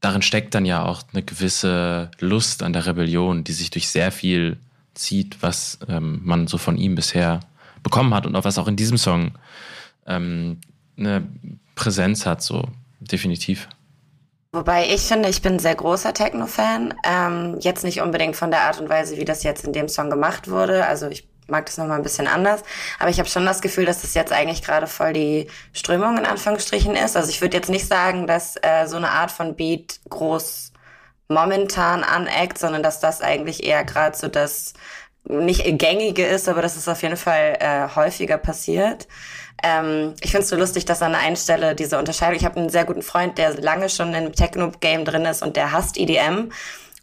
darin 0.00 0.22
steckt 0.22 0.54
dann 0.54 0.66
ja 0.66 0.84
auch 0.84 1.02
eine 1.12 1.22
gewisse 1.22 2.10
Lust 2.20 2.62
an 2.62 2.72
der 2.72 2.86
Rebellion, 2.86 3.44
die 3.44 3.52
sich 3.52 3.70
durch 3.70 3.88
sehr 3.88 4.12
viel 4.12 4.58
zieht, 4.94 5.42
was 5.42 5.78
ähm, 5.88 6.20
man 6.24 6.46
so 6.46 6.58
von 6.58 6.76
ihm 6.76 6.94
bisher 6.94 7.40
bekommen 7.82 8.14
hat 8.14 8.26
und 8.26 8.34
auch 8.36 8.44
was 8.44 8.58
auch 8.58 8.68
in 8.68 8.76
diesem 8.76 8.98
Song 8.98 9.32
ähm, 10.06 10.60
eine 10.96 11.26
Präsenz 11.74 12.26
hat, 12.26 12.42
so 12.42 12.64
definitiv. 13.00 13.68
Wobei 14.52 14.86
ich 14.88 15.02
finde, 15.02 15.28
ich 15.28 15.42
bin 15.42 15.54
ein 15.54 15.58
sehr 15.58 15.74
großer 15.74 16.14
Techno-Fan. 16.14 16.94
Ähm, 17.04 17.58
jetzt 17.60 17.84
nicht 17.84 18.00
unbedingt 18.00 18.36
von 18.36 18.50
der 18.50 18.62
Art 18.62 18.80
und 18.80 18.88
Weise, 18.88 19.18
wie 19.18 19.24
das 19.24 19.42
jetzt 19.42 19.64
in 19.64 19.72
dem 19.72 19.88
Song 19.88 20.08
gemacht 20.08 20.48
wurde. 20.48 20.86
Also 20.86 21.08
ich 21.08 21.28
mag 21.48 21.66
das 21.66 21.76
nochmal 21.76 21.98
ein 21.98 22.02
bisschen 22.02 22.26
anders. 22.26 22.62
Aber 22.98 23.10
ich 23.10 23.18
habe 23.18 23.28
schon 23.28 23.44
das 23.44 23.60
Gefühl, 23.60 23.84
dass 23.84 24.02
das 24.02 24.14
jetzt 24.14 24.32
eigentlich 24.32 24.62
gerade 24.62 24.86
voll 24.86 25.12
die 25.12 25.48
Strömung 25.72 26.16
in 26.16 26.24
Anführungsstrichen 26.24 26.94
ist. 26.94 27.16
Also 27.16 27.28
ich 27.28 27.40
würde 27.40 27.56
jetzt 27.56 27.68
nicht 27.68 27.86
sagen, 27.86 28.26
dass 28.26 28.56
äh, 28.62 28.86
so 28.86 28.96
eine 28.96 29.10
Art 29.10 29.30
von 29.30 29.56
Beat 29.56 30.00
groß 30.08 30.72
momentan 31.28 32.02
aneckt, 32.04 32.58
sondern 32.58 32.82
dass 32.82 33.00
das 33.00 33.20
eigentlich 33.20 33.64
eher 33.64 33.84
gerade 33.84 34.16
so 34.16 34.28
das 34.28 34.74
nicht 35.24 35.64
gängige 35.78 36.24
ist, 36.24 36.48
aber 36.48 36.62
dass 36.62 36.76
es 36.76 36.88
auf 36.88 37.02
jeden 37.02 37.16
Fall 37.16 37.56
äh, 37.58 37.88
häufiger 37.94 38.38
passiert. 38.38 39.08
Ähm, 39.62 40.14
ich 40.20 40.30
finde 40.30 40.44
es 40.44 40.48
so 40.48 40.56
lustig, 40.56 40.84
dass 40.84 41.02
an 41.02 41.12
der 41.12 41.20
einen 41.20 41.36
Stelle 41.36 41.74
diese 41.74 41.98
Unterscheidung, 41.98 42.36
ich 42.36 42.44
habe 42.44 42.60
einen 42.60 42.68
sehr 42.68 42.84
guten 42.84 43.02
Freund, 43.02 43.38
der 43.38 43.54
lange 43.60 43.88
schon 43.88 44.12
im 44.14 44.32
Techno-Game 44.32 45.04
drin 45.04 45.24
ist 45.24 45.42
und 45.42 45.56
der 45.56 45.72
hasst 45.72 45.98
EDM 45.98 46.50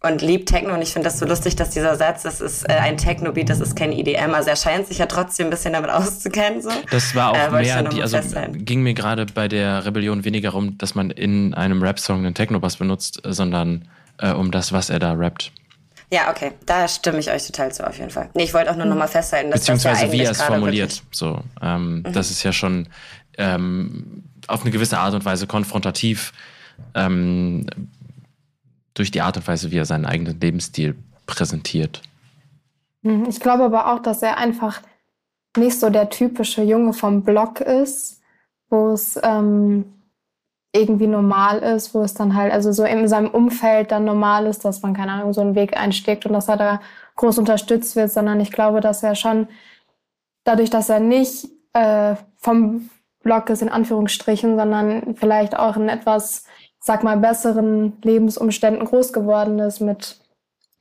und 0.04 0.22
liebt 0.22 0.50
Techno 0.50 0.74
und 0.74 0.82
ich 0.82 0.92
finde 0.92 1.08
das 1.08 1.18
so 1.18 1.26
lustig, 1.26 1.56
dass 1.56 1.70
dieser 1.70 1.96
Satz, 1.96 2.24
das 2.24 2.42
ist 2.42 2.70
äh, 2.70 2.74
ein 2.74 2.98
Techno-Beat, 2.98 3.50
das 3.50 3.62
ist 3.62 3.76
kein 3.76 3.94
EDM, 3.94 4.34
also 4.34 4.50
er 4.50 4.58
scheint 4.58 4.86
sich 4.88 4.98
ja 4.98 5.06
trotzdem 5.06 5.48
ein 5.48 5.50
bisschen 5.50 5.74
damit 5.74 5.90
auszukennen. 5.90 6.62
So. 6.62 6.70
Das 6.92 7.16
war 7.16 7.32
auch 7.32 7.38
äh, 7.38 7.62
mehr, 7.62 7.84
die, 7.84 8.02
also 8.02 8.20
ging 8.52 8.84
mir 8.84 8.94
gerade 8.94 9.26
bei 9.26 9.48
der 9.48 9.86
Rebellion 9.86 10.26
weniger 10.26 10.52
darum, 10.52 10.78
dass 10.78 10.94
man 10.94 11.10
in 11.10 11.54
einem 11.54 11.82
Rap-Song 11.82 12.20
einen 12.20 12.36
Techno-Bass 12.36 12.78
benutzt, 12.78 13.22
sondern 13.24 13.88
äh, 14.18 14.32
um 14.32 14.52
das, 14.52 14.74
was 14.74 14.90
er 14.90 15.00
da 15.00 15.14
rappt. 15.14 15.52
Ja, 16.14 16.30
okay, 16.30 16.52
da 16.68 16.88
stimme 16.88 17.18
ich 17.18 17.32
euch 17.32 17.48
total 17.48 17.72
zu, 17.72 17.88
auf 17.88 17.98
jeden 17.98 18.12
Fall. 18.12 18.30
Nee, 18.36 18.44
ich 18.44 18.54
wollte 18.54 18.70
auch 18.70 18.76
nur 18.76 18.86
nochmal 18.86 19.08
festhalten, 19.08 19.50
dass 19.50 19.62
Beziehungsweise 19.62 20.02
das 20.02 20.04
ja 20.04 20.12
wie 20.12 20.24
er 20.24 20.30
es 20.30 20.44
formuliert. 20.44 21.02
So, 21.10 21.42
ähm, 21.60 22.04
mhm. 22.06 22.14
Das 22.14 22.30
ist 22.30 22.44
ja 22.44 22.54
schon 22.54 22.88
ähm, 23.40 24.24
auf 24.46 24.62
eine 24.62 24.70
gewisse 24.70 25.00
Art 25.00 25.16
und 25.16 25.26
Weise 25.26 25.48
konfrontativ 25.48 26.32
ähm, 26.94 27.66
durch 28.94 29.10
die 29.10 29.22
Art 29.22 29.38
und 29.38 29.48
Weise, 29.48 29.72
wie 29.72 29.78
er 29.78 29.86
seinen 29.86 30.06
eigenen 30.06 30.40
Lebensstil 30.40 30.96
präsentiert. 31.26 32.04
Mhm. 33.02 33.26
Ich 33.28 33.40
glaube 33.40 33.64
aber 33.64 33.92
auch, 33.92 34.00
dass 34.00 34.22
er 34.22 34.38
einfach 34.38 34.84
nicht 35.58 35.80
so 35.80 35.90
der 35.90 36.12
typische 36.12 36.62
Junge 36.62 36.94
vom 36.94 37.24
Block 37.24 37.60
ist, 37.60 38.22
wo 38.70 38.92
es 38.92 39.20
ähm, 39.24 39.86
irgendwie 40.76 41.08
normal 41.08 41.60
ist, 41.60 41.94
wo 41.94 42.02
es 42.02 42.14
dann 42.14 42.36
halt, 42.36 42.52
also 42.52 42.72
so 42.72 42.84
in 42.84 43.08
seinem 43.08 43.30
Umfeld 43.30 43.92
dann 43.92 44.06
normal 44.06 44.48
ist, 44.48 44.66
dass 44.66 44.82
man, 44.82 44.94
keine 44.94 45.12
Ahnung, 45.12 45.32
so 45.34 45.42
einen 45.42 45.56
Weg 45.56 45.78
einsteckt 45.78 46.26
und 46.26 46.34
dass 46.34 46.50
er 46.50 46.58
da 46.58 46.82
groß 47.16 47.38
unterstützt 47.38 47.96
wird, 47.96 48.12
sondern 48.12 48.40
ich 48.40 48.52
glaube, 48.52 48.82
dass 48.82 49.04
er 49.04 49.16
schon 49.16 49.48
dadurch, 50.44 50.72
dass 50.72 50.90
er 50.90 51.00
nicht 51.00 51.48
äh, 51.74 52.16
vom 52.38 52.90
Block 53.22 53.50
ist, 53.50 53.62
in 53.62 53.70
Anführungsstrichen, 53.70 54.58
sondern 54.58 55.16
vielleicht 55.16 55.58
auch 55.58 55.78
in 55.78 55.90
etwas 55.90 56.46
sag 56.84 57.02
mal, 57.04 57.18
besseren 57.18 57.94
Lebensumständen 58.04 58.86
groß 58.86 59.14
geworden 59.14 59.58
ist 59.60 59.80
mit, 59.80 60.18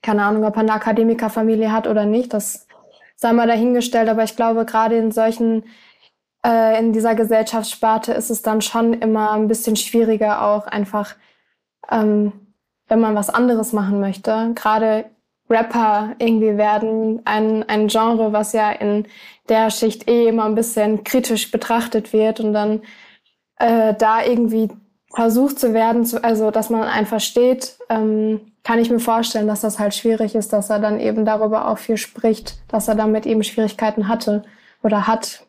keine 0.02 0.24
Ahnung, 0.24 0.44
ob 0.44 0.56
er 0.56 0.62
eine 0.62 0.72
Akademikerfamilie 0.72 1.70
hat 1.70 1.86
oder 1.86 2.06
nicht, 2.06 2.34
das 2.34 2.66
sei 3.14 3.32
mal 3.32 3.46
dahingestellt. 3.46 4.08
Aber 4.08 4.24
ich 4.24 4.34
glaube, 4.34 4.64
gerade 4.64 4.96
in 4.96 5.12
solchen, 5.12 5.62
äh, 6.44 6.78
in 6.78 6.92
dieser 6.92 7.14
Gesellschaftssparte 7.14 8.12
ist 8.12 8.30
es 8.30 8.42
dann 8.42 8.60
schon 8.60 8.94
immer 8.94 9.32
ein 9.32 9.48
bisschen 9.48 9.76
schwieriger 9.76 10.42
auch 10.42 10.66
einfach, 10.66 11.14
ähm, 11.90 12.32
wenn 12.88 13.00
man 13.00 13.14
was 13.14 13.30
anderes 13.30 13.72
machen 13.72 14.00
möchte. 14.00 14.52
Gerade 14.54 15.06
Rapper 15.48 16.14
irgendwie 16.18 16.56
werden 16.56 17.22
ein, 17.24 17.68
ein 17.68 17.88
Genre, 17.88 18.32
was 18.32 18.52
ja 18.52 18.70
in 18.70 19.06
der 19.48 19.70
Schicht 19.70 20.08
eh 20.08 20.28
immer 20.28 20.44
ein 20.44 20.54
bisschen 20.54 21.04
kritisch 21.04 21.50
betrachtet 21.50 22.12
wird 22.12 22.40
und 22.40 22.52
dann 22.52 22.82
äh, 23.58 23.94
da 23.94 24.24
irgendwie 24.24 24.68
versucht 25.14 25.60
zu 25.60 25.74
werden, 25.74 26.04
zu, 26.04 26.24
also 26.24 26.50
dass 26.50 26.70
man 26.70 26.84
einfach 26.84 27.20
steht, 27.20 27.76
ähm, 27.90 28.40
kann 28.64 28.78
ich 28.78 28.90
mir 28.90 29.00
vorstellen, 29.00 29.46
dass 29.46 29.60
das 29.60 29.78
halt 29.78 29.94
schwierig 29.94 30.34
ist, 30.34 30.52
dass 30.52 30.70
er 30.70 30.78
dann 30.78 31.00
eben 31.00 31.24
darüber 31.24 31.68
auch 31.68 31.78
viel 31.78 31.96
spricht, 31.96 32.56
dass 32.68 32.88
er 32.88 32.94
damit 32.94 33.26
eben 33.26 33.42
Schwierigkeiten 33.42 34.08
hatte 34.08 34.44
oder 34.82 35.06
hat 35.06 35.44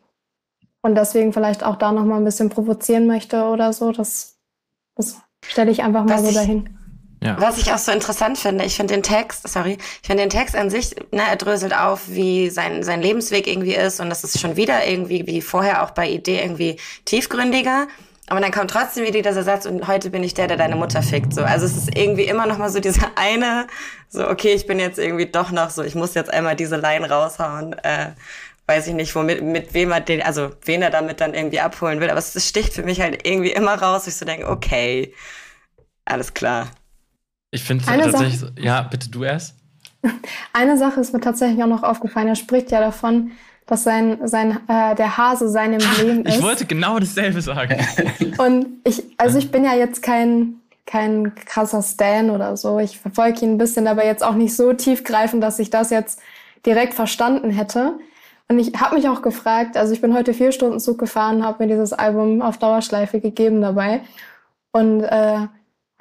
und 0.83 0.95
deswegen 0.95 1.33
vielleicht 1.33 1.63
auch 1.63 1.77
da 1.77 1.91
noch 1.91 2.05
mal 2.05 2.17
ein 2.17 2.25
bisschen 2.25 2.49
provozieren 2.49 3.07
möchte 3.07 3.43
oder 3.45 3.73
so. 3.73 3.91
Das, 3.91 4.37
das 4.95 5.17
stelle 5.45 5.71
ich 5.71 5.81
einfach 5.81 6.03
mal 6.03 6.15
was 6.15 6.21
so 6.21 6.27
ich, 6.27 6.35
dahin. 6.35 6.77
Ja. 7.21 7.39
Was 7.39 7.57
ich 7.57 7.71
auch 7.71 7.77
so 7.77 7.93
interessant 7.93 8.37
finde, 8.37 8.65
ich 8.65 8.75
finde 8.75 8.93
den 8.93 9.01
Text, 9.01 9.47
sorry, 9.47 9.77
ich 10.01 10.07
finde 10.07 10.23
den 10.23 10.29
Text 10.29 10.57
an 10.57 10.69
sich, 10.69 10.93
ne, 11.11 11.21
er 11.27 11.37
dröselt 11.37 11.73
auf, 11.73 12.09
wie 12.09 12.49
sein, 12.49 12.83
sein 12.83 13.01
Lebensweg 13.01 13.47
irgendwie 13.47 13.75
ist 13.75 14.01
und 14.01 14.09
das 14.09 14.25
ist 14.25 14.41
schon 14.41 14.57
wieder 14.57 14.85
irgendwie 14.85 15.25
wie 15.25 15.41
vorher 15.41 15.83
auch 15.83 15.91
bei 15.91 16.09
Idee 16.09 16.41
irgendwie 16.41 16.77
tiefgründiger. 17.05 17.87
Aber 18.27 18.41
dann 18.41 18.51
kommt 18.51 18.71
trotzdem 18.71 19.05
wieder 19.05 19.21
dieser 19.21 19.43
Satz 19.43 19.65
und 19.65 19.87
heute 19.87 20.09
bin 20.09 20.23
ich 20.23 20.33
der, 20.33 20.47
der 20.47 20.57
deine 20.57 20.75
Mutter 20.75 21.01
fickt. 21.01 21.33
So, 21.33 21.43
also 21.43 21.65
es 21.65 21.77
ist 21.77 21.97
irgendwie 21.97 22.23
immer 22.23 22.45
noch 22.45 22.57
mal 22.57 22.69
so 22.69 22.79
dieser 22.79 23.11
eine, 23.15 23.67
so 24.09 24.27
okay, 24.29 24.53
ich 24.53 24.67
bin 24.67 24.79
jetzt 24.79 24.99
irgendwie 24.99 25.25
doch 25.25 25.51
noch 25.51 25.69
so, 25.69 25.81
ich 25.81 25.95
muss 25.95 26.13
jetzt 26.15 26.31
einmal 26.31 26.57
diese 26.57 26.75
Line 26.75 27.09
raushauen. 27.09 27.73
Äh, 27.83 28.11
weiß 28.67 28.88
ich 28.88 28.93
nicht, 28.93 29.13
womit, 29.15 29.43
mit 29.43 29.74
wem 29.74 29.91
er 29.91 30.01
den, 30.01 30.22
also 30.22 30.51
wen 30.63 30.82
er 30.82 30.89
damit 30.89 31.22
dann 31.22 31.34
irgendwie 31.34 31.60
abholen 31.60 32.00
will. 32.00 32.10
Aber 32.10 32.20
es 32.20 32.48
sticht 32.48 32.74
für 32.74 32.84
mich 32.84 33.01
halt 33.01 33.27
irgendwie 33.27 33.51
immer 33.51 33.74
raus, 33.74 34.08
ich 34.08 34.15
so 34.15 34.25
denke, 34.25 34.48
okay, 34.50 35.13
alles 36.05 36.34
klar. 36.34 36.67
Ich 37.51 37.63
finde 37.63 37.86
tatsächlich, 37.86 38.39
Sache, 38.39 38.53
ja, 38.58 38.82
bitte 38.82 39.10
du 39.10 39.24
erst. 39.24 39.55
Eine 40.53 40.77
Sache 40.77 41.00
ist 41.00 41.13
mir 41.13 41.22
tatsächlich 41.22 41.62
auch 41.63 41.67
noch 41.67 41.84
aufgefallen. 41.84 42.27
Er 42.27 42.36
spricht 42.36 42.72
ja 42.72 42.79
davon, 42.79 43.32
dass 43.65 43.84
sein, 43.84 44.20
sein, 44.27 44.60
äh, 44.67 44.96
der 44.96 45.17
Hase 45.17 45.50
sein 45.50 45.74
Emblem 45.74 46.25
ist. 46.25 46.38
Ich 46.38 46.43
wollte 46.43 46.65
genau 46.65 47.00
dasselbe 47.00 47.41
sagen. 47.41 47.77
Und 48.38 48.67
ich, 48.84 49.03
also 49.17 49.38
ich 49.38 49.51
bin 49.51 49.63
ja 49.63 49.74
jetzt 49.74 50.01
kein, 50.01 50.55
kein 50.86 51.34
krasser 51.36 51.82
Stan 51.82 52.29
oder 52.29 52.58
so. 52.58 52.79
Ich 52.79 53.00
verfolge 53.00 53.46
ihn 53.46 53.51
ein 53.51 53.58
bisschen, 53.58 53.88
aber 53.88 54.05
jetzt 54.05 54.24
auch 54.24 54.36
nicht 54.36 54.55
so 54.55 54.74
tiefgreifend, 54.74 55.41
dass 55.41 55.60
ich 55.60 55.70
das 55.70 55.91
jetzt 55.91 56.20
direkt 56.65 56.93
verstanden 56.93 57.51
hätte. 57.51 58.00
Und 58.50 58.59
ich 58.59 58.73
habe 58.79 58.95
mich 58.95 59.07
auch 59.07 59.21
gefragt, 59.21 59.77
also 59.77 59.93
ich 59.93 60.01
bin 60.01 60.13
heute 60.13 60.33
vier 60.33 60.51
Stunden 60.51 60.79
Zug 60.79 60.97
gefahren, 60.97 61.43
habe 61.43 61.63
mir 61.63 61.73
dieses 61.73 61.93
Album 61.93 62.41
auf 62.41 62.57
Dauerschleife 62.57 63.19
gegeben 63.19 63.62
dabei. 63.62 64.01
Und 64.71 65.01
äh, 65.01 65.47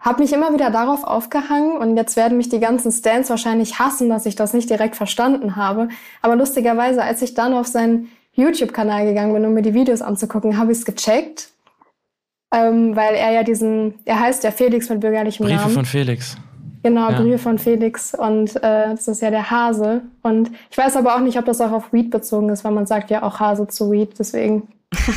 habe 0.02 0.22
mich 0.22 0.32
immer 0.32 0.52
wieder 0.52 0.70
darauf 0.70 1.04
aufgehangen 1.04 1.76
und 1.76 1.96
jetzt 1.96 2.16
werden 2.16 2.36
mich 2.36 2.48
die 2.48 2.58
ganzen 2.58 2.90
Stands 2.90 3.30
wahrscheinlich 3.30 3.78
hassen, 3.78 4.08
dass 4.08 4.26
ich 4.26 4.34
das 4.34 4.52
nicht 4.52 4.68
direkt 4.68 4.96
verstanden 4.96 5.54
habe. 5.54 5.88
Aber 6.22 6.34
lustigerweise, 6.34 7.02
als 7.02 7.22
ich 7.22 7.34
dann 7.34 7.54
auf 7.54 7.68
seinen 7.68 8.08
YouTube-Kanal 8.32 9.06
gegangen 9.06 9.32
bin, 9.32 9.44
um 9.46 9.54
mir 9.54 9.62
die 9.62 9.74
Videos 9.74 10.02
anzugucken, 10.02 10.58
habe 10.58 10.72
ich 10.72 10.78
es 10.78 10.84
gecheckt. 10.84 11.50
Ähm, 12.52 12.96
weil 12.96 13.14
er 13.14 13.30
ja 13.32 13.44
diesen, 13.44 13.94
er 14.04 14.20
heißt 14.20 14.44
ja 14.44 14.50
Felix 14.50 14.90
mit 14.90 15.00
bürgerlichem 15.00 15.46
Briefe 15.46 15.56
Namen. 15.56 15.66
Briefe 15.68 15.74
von 15.74 15.84
Felix. 15.86 16.36
Genau, 16.82 17.10
ja. 17.10 17.20
Briefe 17.20 17.38
von 17.38 17.58
Felix 17.58 18.12
und 18.14 18.56
äh, 18.56 18.90
das 18.90 19.06
ist 19.06 19.22
ja 19.22 19.30
der 19.30 19.50
Hase. 19.50 20.02
Und 20.22 20.50
ich 20.70 20.76
weiß 20.76 20.96
aber 20.96 21.14
auch 21.14 21.20
nicht, 21.20 21.38
ob 21.38 21.44
das 21.44 21.60
auch 21.60 21.70
auf 21.70 21.92
Weed 21.92 22.10
bezogen 22.10 22.48
ist, 22.48 22.64
weil 22.64 22.72
man 22.72 22.86
sagt 22.86 23.10
ja 23.10 23.22
auch 23.22 23.38
Hase 23.38 23.68
zu 23.68 23.92
Weed, 23.92 24.18
deswegen 24.18 24.68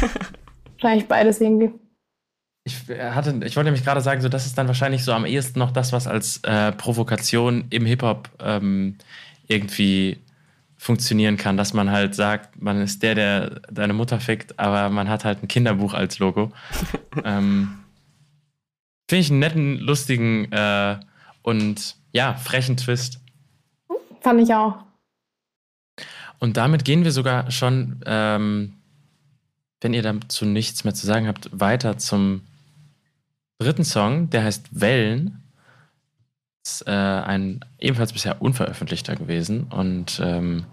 wahrscheinlich 0.74 1.07
beides 1.07 1.41
irgendwie. 1.41 1.72
Ich, 2.65 2.89
äh, 2.89 3.12
hatte, 3.12 3.29
ich 3.43 3.55
wollte 3.55 3.65
nämlich 3.65 3.84
gerade 3.84 4.01
sagen, 4.01 4.22
so, 4.22 4.29
das 4.29 4.45
ist 4.45 4.57
dann 4.57 4.67
wahrscheinlich 4.67 5.03
so 5.03 5.12
am 5.12 5.25
ehesten 5.25 5.60
noch 5.60 5.72
das, 5.72 5.91
was 5.91 6.07
als 6.07 6.38
äh, 6.43 6.72
Provokation 6.72 7.65
im 7.72 7.86
Hip-Hop 7.86 8.29
ähm, 8.39 8.98
irgendwie 9.48 10.19
funktionieren 10.77 11.38
kann, 11.38 11.57
dass 11.57 11.74
man 11.74 11.89
halt 11.89 12.13
sagt, 12.13 12.62
man 12.62 12.81
ist 12.81 13.01
der, 13.01 13.15
der 13.15 13.50
deine 13.72 13.93
Mutter 13.93 14.19
fickt, 14.19 14.60
aber 14.60 14.89
man 14.89 15.10
hat 15.10 15.25
halt 15.25 15.41
ein 15.41 15.48
Kinderbuch 15.48 15.95
als 15.95 16.19
Logo. 16.19 16.51
ähm, 17.24 17.79
Finde 19.07 19.22
ich 19.22 19.31
einen 19.31 19.39
netten, 19.39 19.79
lustigen 19.79 20.51
äh, 20.51 20.98
und 21.46 21.96
ja, 22.12 22.34
frechen 22.34 22.75
Twist. 22.75 23.20
Fand 24.22 24.42
ich 24.42 24.54
auch. 24.54 24.78
Und 26.40 26.58
damit 26.58 26.84
gehen 26.84 27.04
wir 27.04 27.12
sogar 27.12 27.52
schon, 27.52 28.02
ähm, 28.08 28.74
wenn 29.80 29.94
ihr 29.94 30.02
dazu 30.02 30.46
nichts 30.46 30.84
mehr 30.84 30.96
zu 30.96 31.06
sagen 31.06 31.28
habt, 31.28 31.50
weiter 31.52 32.00
zum 32.00 32.42
dritten 33.60 33.84
Song, 33.84 34.30
der 34.32 34.44
heißt 34.44 34.82
Wellen. 34.82 35.44
Ist 36.66 36.88
äh, 36.88 36.92
ein 36.92 37.64
ebenfalls 37.80 38.12
bisher 38.12 38.42
unveröffentlichter 38.42 39.16
gewesen. 39.16 39.66
Und 39.66 40.20
ähm, 40.24 40.66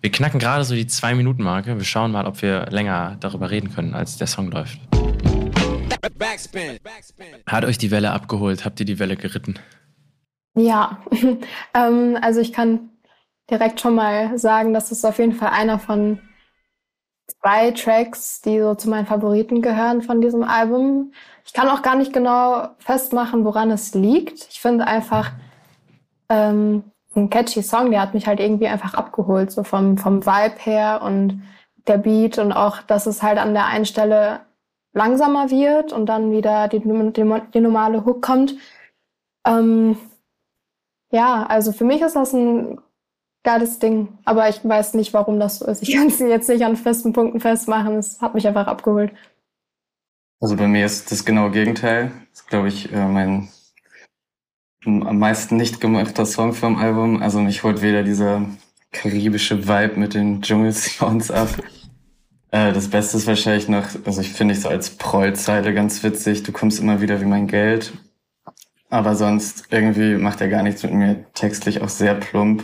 wir 0.00 0.10
knacken 0.10 0.40
gerade 0.40 0.64
so 0.64 0.74
die 0.74 0.86
Zwei-Minuten-Marke. 0.86 1.76
Wir 1.76 1.84
schauen 1.84 2.12
mal, 2.12 2.24
ob 2.24 2.40
wir 2.40 2.66
länger 2.70 3.18
darüber 3.20 3.50
reden 3.50 3.70
können, 3.74 3.92
als 3.92 4.16
der 4.16 4.26
Song 4.26 4.50
läuft. 4.50 4.80
Backspin. 6.18 6.78
Hat 7.46 7.64
euch 7.66 7.76
die 7.76 7.90
Welle 7.90 8.12
abgeholt? 8.12 8.64
Habt 8.64 8.80
ihr 8.80 8.86
die 8.86 8.98
Welle 8.98 9.16
geritten? 9.16 9.58
Ja, 10.54 10.98
ähm, 11.74 12.16
also 12.20 12.40
ich 12.40 12.52
kann 12.52 12.90
direkt 13.50 13.80
schon 13.80 13.94
mal 13.94 14.38
sagen, 14.38 14.72
dass 14.72 14.90
es 14.90 15.04
auf 15.04 15.18
jeden 15.18 15.32
Fall 15.32 15.50
einer 15.50 15.78
von 15.78 16.20
zwei 17.40 17.70
Tracks, 17.72 18.40
die 18.42 18.60
so 18.60 18.74
zu 18.74 18.88
meinen 18.88 19.06
Favoriten 19.06 19.62
gehören 19.62 20.02
von 20.02 20.20
diesem 20.20 20.42
Album. 20.42 21.12
Ich 21.44 21.52
kann 21.52 21.68
auch 21.68 21.82
gar 21.82 21.96
nicht 21.96 22.12
genau 22.12 22.68
festmachen, 22.78 23.44
woran 23.44 23.70
es 23.70 23.94
liegt. 23.94 24.48
Ich 24.50 24.60
finde 24.60 24.86
einfach 24.86 25.32
ähm, 26.28 26.84
ein 27.14 27.30
catchy 27.30 27.62
Song, 27.62 27.90
der 27.90 28.00
hat 28.00 28.14
mich 28.14 28.26
halt 28.26 28.40
irgendwie 28.40 28.68
einfach 28.68 28.94
abgeholt, 28.94 29.50
so 29.52 29.62
vom, 29.62 29.98
vom 29.98 30.24
Vibe 30.24 30.56
her 30.58 31.02
und 31.02 31.42
der 31.86 31.98
Beat 31.98 32.38
und 32.38 32.52
auch, 32.52 32.82
dass 32.82 33.06
es 33.06 33.22
halt 33.22 33.38
an 33.38 33.54
der 33.54 33.66
einen 33.66 33.84
Stelle 33.86 34.40
langsamer 34.92 35.50
wird 35.50 35.92
und 35.92 36.06
dann 36.06 36.30
wieder 36.30 36.68
die, 36.68 36.80
die, 36.80 37.42
die 37.52 37.60
normale 37.60 38.04
Hook 38.04 38.22
kommt. 38.22 38.54
Ähm, 39.46 39.98
ja, 41.14 41.46
also 41.46 41.70
für 41.70 41.84
mich 41.84 42.02
ist 42.02 42.16
das 42.16 42.32
ein 42.32 42.78
geiles 43.44 43.78
Ding. 43.78 44.18
Aber 44.24 44.48
ich 44.48 44.64
weiß 44.64 44.94
nicht, 44.94 45.14
warum 45.14 45.38
das 45.38 45.60
so 45.60 45.66
ist. 45.66 45.82
Ich 45.82 45.94
kann 45.94 46.08
es 46.08 46.18
jetzt 46.18 46.48
nicht 46.48 46.64
an 46.64 46.76
festen 46.76 47.12
Punkten 47.12 47.38
festmachen. 47.38 47.96
Es 47.96 48.20
hat 48.20 48.34
mich 48.34 48.48
einfach 48.48 48.66
abgeholt. 48.66 49.12
Also 50.40 50.56
bei 50.56 50.66
mir 50.66 50.84
ist 50.84 51.12
das 51.12 51.24
genaue 51.24 51.52
Gegenteil. 51.52 52.10
Das 52.30 52.40
ist, 52.40 52.48
glaube 52.48 52.68
ich, 52.68 52.92
äh, 52.92 53.06
mein 53.06 53.48
am 54.86 55.18
meisten 55.18 55.56
nicht 55.56 55.80
gemachter 55.80 56.26
Song 56.26 56.52
vom 56.52 56.76
Album. 56.76 57.22
Also 57.22 57.38
mich 57.40 57.62
holt 57.62 57.80
weder 57.80 58.02
dieser 58.02 58.44
karibische 58.92 59.66
Vibe 59.66 59.98
mit 59.98 60.14
den 60.14 60.42
Dschungelsounds 60.42 61.30
ab. 61.30 61.48
Äh, 62.50 62.72
das 62.72 62.88
Beste 62.88 63.16
ist 63.16 63.26
wahrscheinlich 63.26 63.68
noch, 63.68 63.86
also 64.04 64.20
ich 64.20 64.32
finde 64.32 64.54
ich 64.54 64.60
so 64.60 64.68
als 64.68 64.90
Prollzeile 64.90 65.72
ganz 65.72 66.02
witzig. 66.02 66.42
Du 66.42 66.52
kommst 66.52 66.80
immer 66.80 67.00
wieder 67.00 67.20
wie 67.20 67.26
mein 67.26 67.46
Geld. 67.46 67.92
Aber 68.94 69.16
sonst 69.16 69.64
irgendwie 69.70 70.14
macht 70.14 70.40
er 70.40 70.48
gar 70.48 70.62
nichts 70.62 70.84
mit 70.84 70.92
mir. 70.92 71.24
Textlich 71.34 71.82
auch 71.82 71.88
sehr 71.88 72.14
plump 72.14 72.62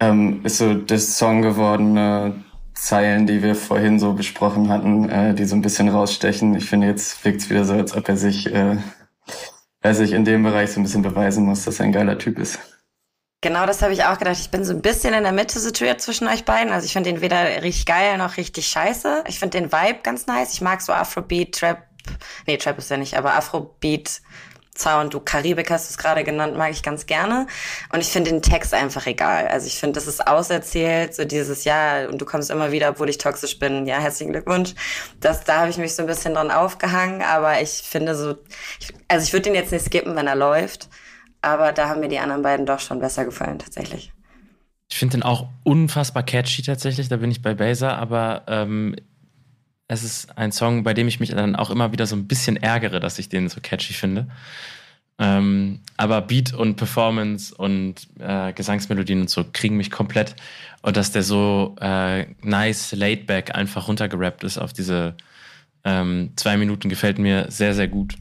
ähm, 0.00 0.44
ist 0.44 0.58
so 0.58 0.74
das 0.74 1.18
Song 1.18 1.42
gewordene 1.42 2.44
Zeilen, 2.72 3.26
die 3.26 3.42
wir 3.42 3.56
vorhin 3.56 3.98
so 3.98 4.12
besprochen 4.12 4.68
hatten, 4.68 5.08
äh, 5.10 5.34
die 5.34 5.44
so 5.44 5.56
ein 5.56 5.60
bisschen 5.60 5.88
rausstechen. 5.88 6.54
Ich 6.54 6.70
finde, 6.70 6.86
jetzt 6.86 7.24
wirkt 7.24 7.50
wieder 7.50 7.64
so, 7.64 7.72
als 7.72 7.96
ob 7.96 8.08
er 8.08 8.16
sich, 8.16 8.46
äh, 8.54 8.76
er 9.80 9.94
sich 9.96 10.12
in 10.12 10.24
dem 10.24 10.44
Bereich 10.44 10.70
so 10.70 10.78
ein 10.78 10.84
bisschen 10.84 11.02
beweisen 11.02 11.44
muss, 11.44 11.64
dass 11.64 11.80
er 11.80 11.86
ein 11.86 11.92
geiler 11.92 12.16
Typ 12.18 12.38
ist. 12.38 12.60
Genau, 13.40 13.66
das 13.66 13.82
habe 13.82 13.92
ich 13.94 14.04
auch 14.04 14.18
gedacht. 14.18 14.38
Ich 14.38 14.52
bin 14.52 14.64
so 14.64 14.72
ein 14.72 14.82
bisschen 14.82 15.14
in 15.14 15.24
der 15.24 15.32
Mitte 15.32 15.58
situiert 15.58 16.00
zwischen 16.00 16.28
euch 16.28 16.44
beiden. 16.44 16.72
Also 16.72 16.86
ich 16.86 16.92
finde 16.92 17.10
den 17.10 17.22
weder 17.22 17.60
richtig 17.64 17.86
geil 17.86 18.18
noch 18.18 18.36
richtig 18.36 18.68
scheiße. 18.68 19.24
Ich 19.26 19.40
finde 19.40 19.58
den 19.58 19.72
Vibe 19.72 19.98
ganz 20.04 20.28
nice. 20.28 20.52
Ich 20.52 20.60
mag 20.60 20.80
so 20.80 20.92
Afrobeat, 20.92 21.56
Trap. 21.56 21.82
Nee, 22.46 22.56
Trap 22.56 22.78
ist 22.78 22.90
ja 22.90 22.96
nicht, 22.96 23.16
aber 23.16 23.34
Afrobeat, 23.34 24.22
Sound, 24.78 25.14
du 25.14 25.20
Karibik 25.20 25.70
hast 25.70 25.90
es 25.90 25.98
gerade 25.98 26.24
genannt, 26.24 26.56
mag 26.56 26.70
ich 26.70 26.82
ganz 26.82 27.06
gerne. 27.06 27.46
Und 27.92 28.00
ich 28.00 28.08
finde 28.08 28.30
den 28.30 28.42
Text 28.42 28.74
einfach 28.74 29.06
egal. 29.06 29.48
Also 29.48 29.66
ich 29.66 29.78
finde, 29.78 29.94
das 29.94 30.06
ist 30.06 30.26
auserzählt, 30.26 31.14
so 31.14 31.24
dieses 31.24 31.64
Ja, 31.64 32.08
und 32.08 32.20
du 32.20 32.24
kommst 32.24 32.50
immer 32.50 32.72
wieder, 32.72 32.90
obwohl 32.90 33.08
ich 33.08 33.18
toxisch 33.18 33.58
bin. 33.58 33.86
Ja, 33.86 33.98
herzlichen 33.98 34.32
Glückwunsch. 34.32 34.74
Das, 35.20 35.44
da 35.44 35.60
habe 35.60 35.70
ich 35.70 35.78
mich 35.78 35.94
so 35.94 36.02
ein 36.02 36.06
bisschen 36.06 36.34
dran 36.34 36.50
aufgehangen, 36.50 37.22
aber 37.22 37.60
ich 37.60 37.70
finde 37.70 38.14
so, 38.14 38.36
ich, 38.80 38.92
also 39.08 39.24
ich 39.24 39.32
würde 39.32 39.44
den 39.44 39.54
jetzt 39.54 39.72
nicht 39.72 39.84
skippen, 39.84 40.16
wenn 40.16 40.26
er 40.26 40.36
läuft. 40.36 40.88
Aber 41.42 41.72
da 41.72 41.88
haben 41.88 42.00
mir 42.00 42.08
die 42.08 42.18
anderen 42.18 42.42
beiden 42.42 42.66
doch 42.66 42.80
schon 42.80 42.98
besser 42.98 43.24
gefallen, 43.24 43.58
tatsächlich. 43.58 44.12
Ich 44.90 44.98
finde 44.98 45.18
den 45.18 45.22
auch 45.22 45.48
unfassbar 45.64 46.22
catchy 46.22 46.62
tatsächlich, 46.62 47.08
da 47.08 47.18
bin 47.18 47.30
ich 47.30 47.42
bei 47.42 47.54
Baser, 47.54 47.98
aber 47.98 48.44
ähm, 48.48 48.96
es 49.88 50.04
ist 50.04 50.36
ein 50.38 50.52
Song, 50.52 50.84
bei 50.84 50.94
dem 50.94 51.08
ich 51.08 51.18
mich 51.18 51.30
dann 51.30 51.56
auch 51.56 51.70
immer 51.70 51.92
wieder 51.92 52.06
so 52.06 52.14
ein 52.14 52.28
bisschen 52.28 52.56
ärgere, 52.56 53.00
dass 53.00 53.18
ich 53.18 53.30
den 53.30 53.48
so 53.48 53.60
catchy 53.60 53.94
finde. 53.94 54.26
Ähm, 55.18 55.80
aber 55.96 56.20
Beat 56.20 56.54
und 56.54 56.76
Performance 56.76 57.52
und 57.54 58.06
äh, 58.20 58.52
Gesangsmelodien 58.52 59.22
und 59.22 59.30
so 59.30 59.44
kriegen 59.52 59.76
mich 59.76 59.90
komplett. 59.90 60.36
Und 60.82 60.96
dass 60.96 61.10
der 61.10 61.22
so 61.22 61.74
äh, 61.80 62.26
nice, 62.42 62.92
laid 62.92 63.26
back 63.26 63.54
einfach 63.54 63.88
runtergerappt 63.88 64.44
ist 64.44 64.58
auf 64.58 64.72
diese 64.72 65.14
ähm, 65.84 66.30
zwei 66.36 66.56
Minuten, 66.56 66.88
gefällt 66.88 67.18
mir 67.18 67.46
sehr, 67.50 67.74
sehr 67.74 67.88
gut. 67.88 68.14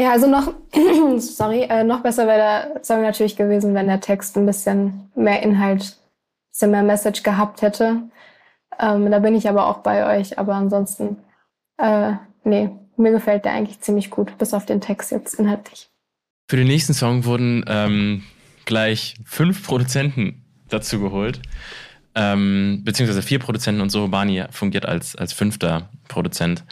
Ja, 0.00 0.10
also 0.12 0.26
noch, 0.26 0.54
sorry, 1.18 1.64
äh, 1.68 1.84
noch 1.84 2.00
besser 2.00 2.26
wäre 2.26 2.72
der 2.74 2.84
Song 2.84 3.02
natürlich 3.02 3.36
gewesen, 3.36 3.74
wenn 3.74 3.86
der 3.86 4.00
Text 4.00 4.36
ein 4.36 4.46
bisschen 4.46 5.10
mehr 5.14 5.42
Inhalt, 5.42 5.82
ein 5.82 6.50
bisschen 6.50 6.70
mehr 6.70 6.82
Message 6.82 7.22
gehabt 7.22 7.62
hätte. 7.62 8.02
Ähm, 8.78 9.10
da 9.10 9.18
bin 9.18 9.34
ich 9.34 9.48
aber 9.48 9.66
auch 9.66 9.78
bei 9.78 10.18
euch. 10.18 10.38
Aber 10.38 10.54
ansonsten, 10.54 11.16
äh, 11.78 12.12
nee, 12.44 12.70
mir 12.96 13.12
gefällt 13.12 13.44
der 13.44 13.52
eigentlich 13.52 13.80
ziemlich 13.80 14.10
gut, 14.10 14.36
bis 14.38 14.54
auf 14.54 14.66
den 14.66 14.80
Text 14.80 15.10
jetzt 15.10 15.34
inhaltlich. 15.34 15.88
Für 16.48 16.56
den 16.56 16.66
nächsten 16.66 16.94
Song 16.94 17.24
wurden 17.24 17.64
ähm, 17.66 18.22
gleich 18.64 19.14
fünf 19.24 19.66
Produzenten 19.66 20.44
dazu 20.68 21.00
geholt. 21.00 21.40
Ähm, 22.14 22.82
beziehungsweise 22.84 23.22
vier 23.22 23.38
Produzenten 23.38 23.80
und 23.80 23.90
Sohobani 23.90 24.44
fungiert 24.50 24.84
als, 24.84 25.16
als 25.16 25.32
fünfter 25.32 25.88
Produzent. 26.08 26.64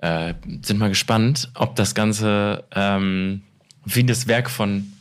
Äh, 0.00 0.34
sind 0.62 0.78
mal 0.78 0.88
gespannt, 0.88 1.50
ob 1.54 1.76
das 1.76 1.94
Ganze 1.94 2.64
ähm, 2.74 3.42
wie 3.84 4.04
das 4.04 4.26
Werk 4.26 4.50
von 4.50 4.92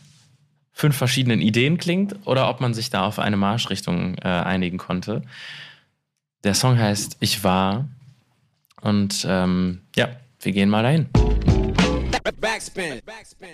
fünf 0.73 0.95
verschiedenen 0.95 1.41
Ideen 1.41 1.77
klingt 1.77 2.15
oder 2.25 2.49
ob 2.49 2.61
man 2.61 2.73
sich 2.73 2.89
da 2.89 3.05
auf 3.05 3.19
eine 3.19 3.37
Marschrichtung 3.37 4.15
äh, 4.15 4.27
einigen 4.27 4.77
konnte. 4.77 5.23
Der 6.43 6.53
Song 6.53 6.77
heißt 6.77 7.17
Ich 7.21 7.43
war. 7.43 7.87
Und 8.81 9.25
ähm, 9.29 9.81
ja, 9.95 10.09
wir 10.41 10.51
gehen 10.51 10.69
mal 10.69 10.83
dahin. 10.83 11.07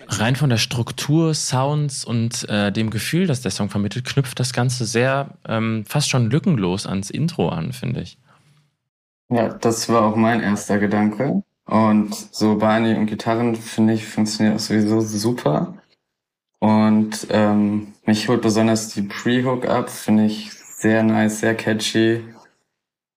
Rein 0.08 0.36
von 0.36 0.49
der 0.49 0.58
Struktur, 0.58 1.36
Sounds 1.36 2.04
und 2.04 2.49
äh, 2.49 2.71
dem 2.71 2.89
Gefühl, 2.89 3.28
das 3.28 3.41
der 3.41 3.52
Song 3.52 3.69
vermittelt, 3.69 4.06
knüpft 4.06 4.39
das 4.39 4.54
Ganze 4.54 4.86
sehr 4.86 5.38
ähm, 5.47 5.86
fast 5.88 6.10
schon 6.10 6.32
lückenlos 6.32 6.88
ans 6.88 7.12
Intro 7.12 7.49
an, 7.49 7.73
finde 7.73 8.02
ich. 8.02 8.17
Ja, 9.32 9.49
das 9.49 9.88
war 9.89 10.04
auch 10.04 10.15
mein 10.15 10.41
erster 10.41 10.80
Gedanke. 10.80 11.43
Und 11.65 12.15
so 12.15 12.58
Barney 12.58 12.95
und 12.95 13.06
Gitarren, 13.06 13.56
finde 13.56 13.93
ich, 13.93 14.08
funktioniert 14.08 14.56
auch 14.56 14.60
sowieso 14.60 15.02
super. 15.02 15.75
Und 16.60 17.28
ähm, 17.30 17.93
mich 18.06 18.28
holt 18.28 18.41
besonders 18.41 18.89
die 18.89 19.04
Pre-Hook 19.04 19.67
ab, 19.67 19.91
finde 19.91 20.25
ich 20.25 20.52
sehr 20.52 21.04
nice, 21.04 21.41
sehr 21.41 21.54
catchy. 21.54 22.23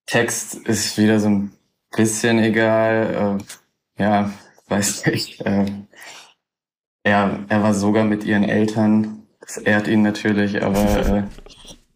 Text 0.07 0.55
ist 0.55 0.99
wieder 0.99 1.21
so 1.21 1.29
ein 1.29 1.53
bisschen 1.97 2.39
egal. 2.39 3.39
Äh, 3.99 4.03
ja, 4.03 4.33
weiß 4.69 5.07
nicht. 5.07 5.41
Äh, 5.43 5.67
er, 7.05 7.41
er 7.49 7.63
war 7.63 7.75
sogar 7.75 8.05
mit 8.05 8.25
ihren 8.25 8.45
Eltern. 8.45 9.27
Das 9.41 9.57
ehrt 9.59 9.89
ihn 9.89 10.03
natürlich, 10.03 10.63
aber 10.63 11.07
äh, 11.07 11.23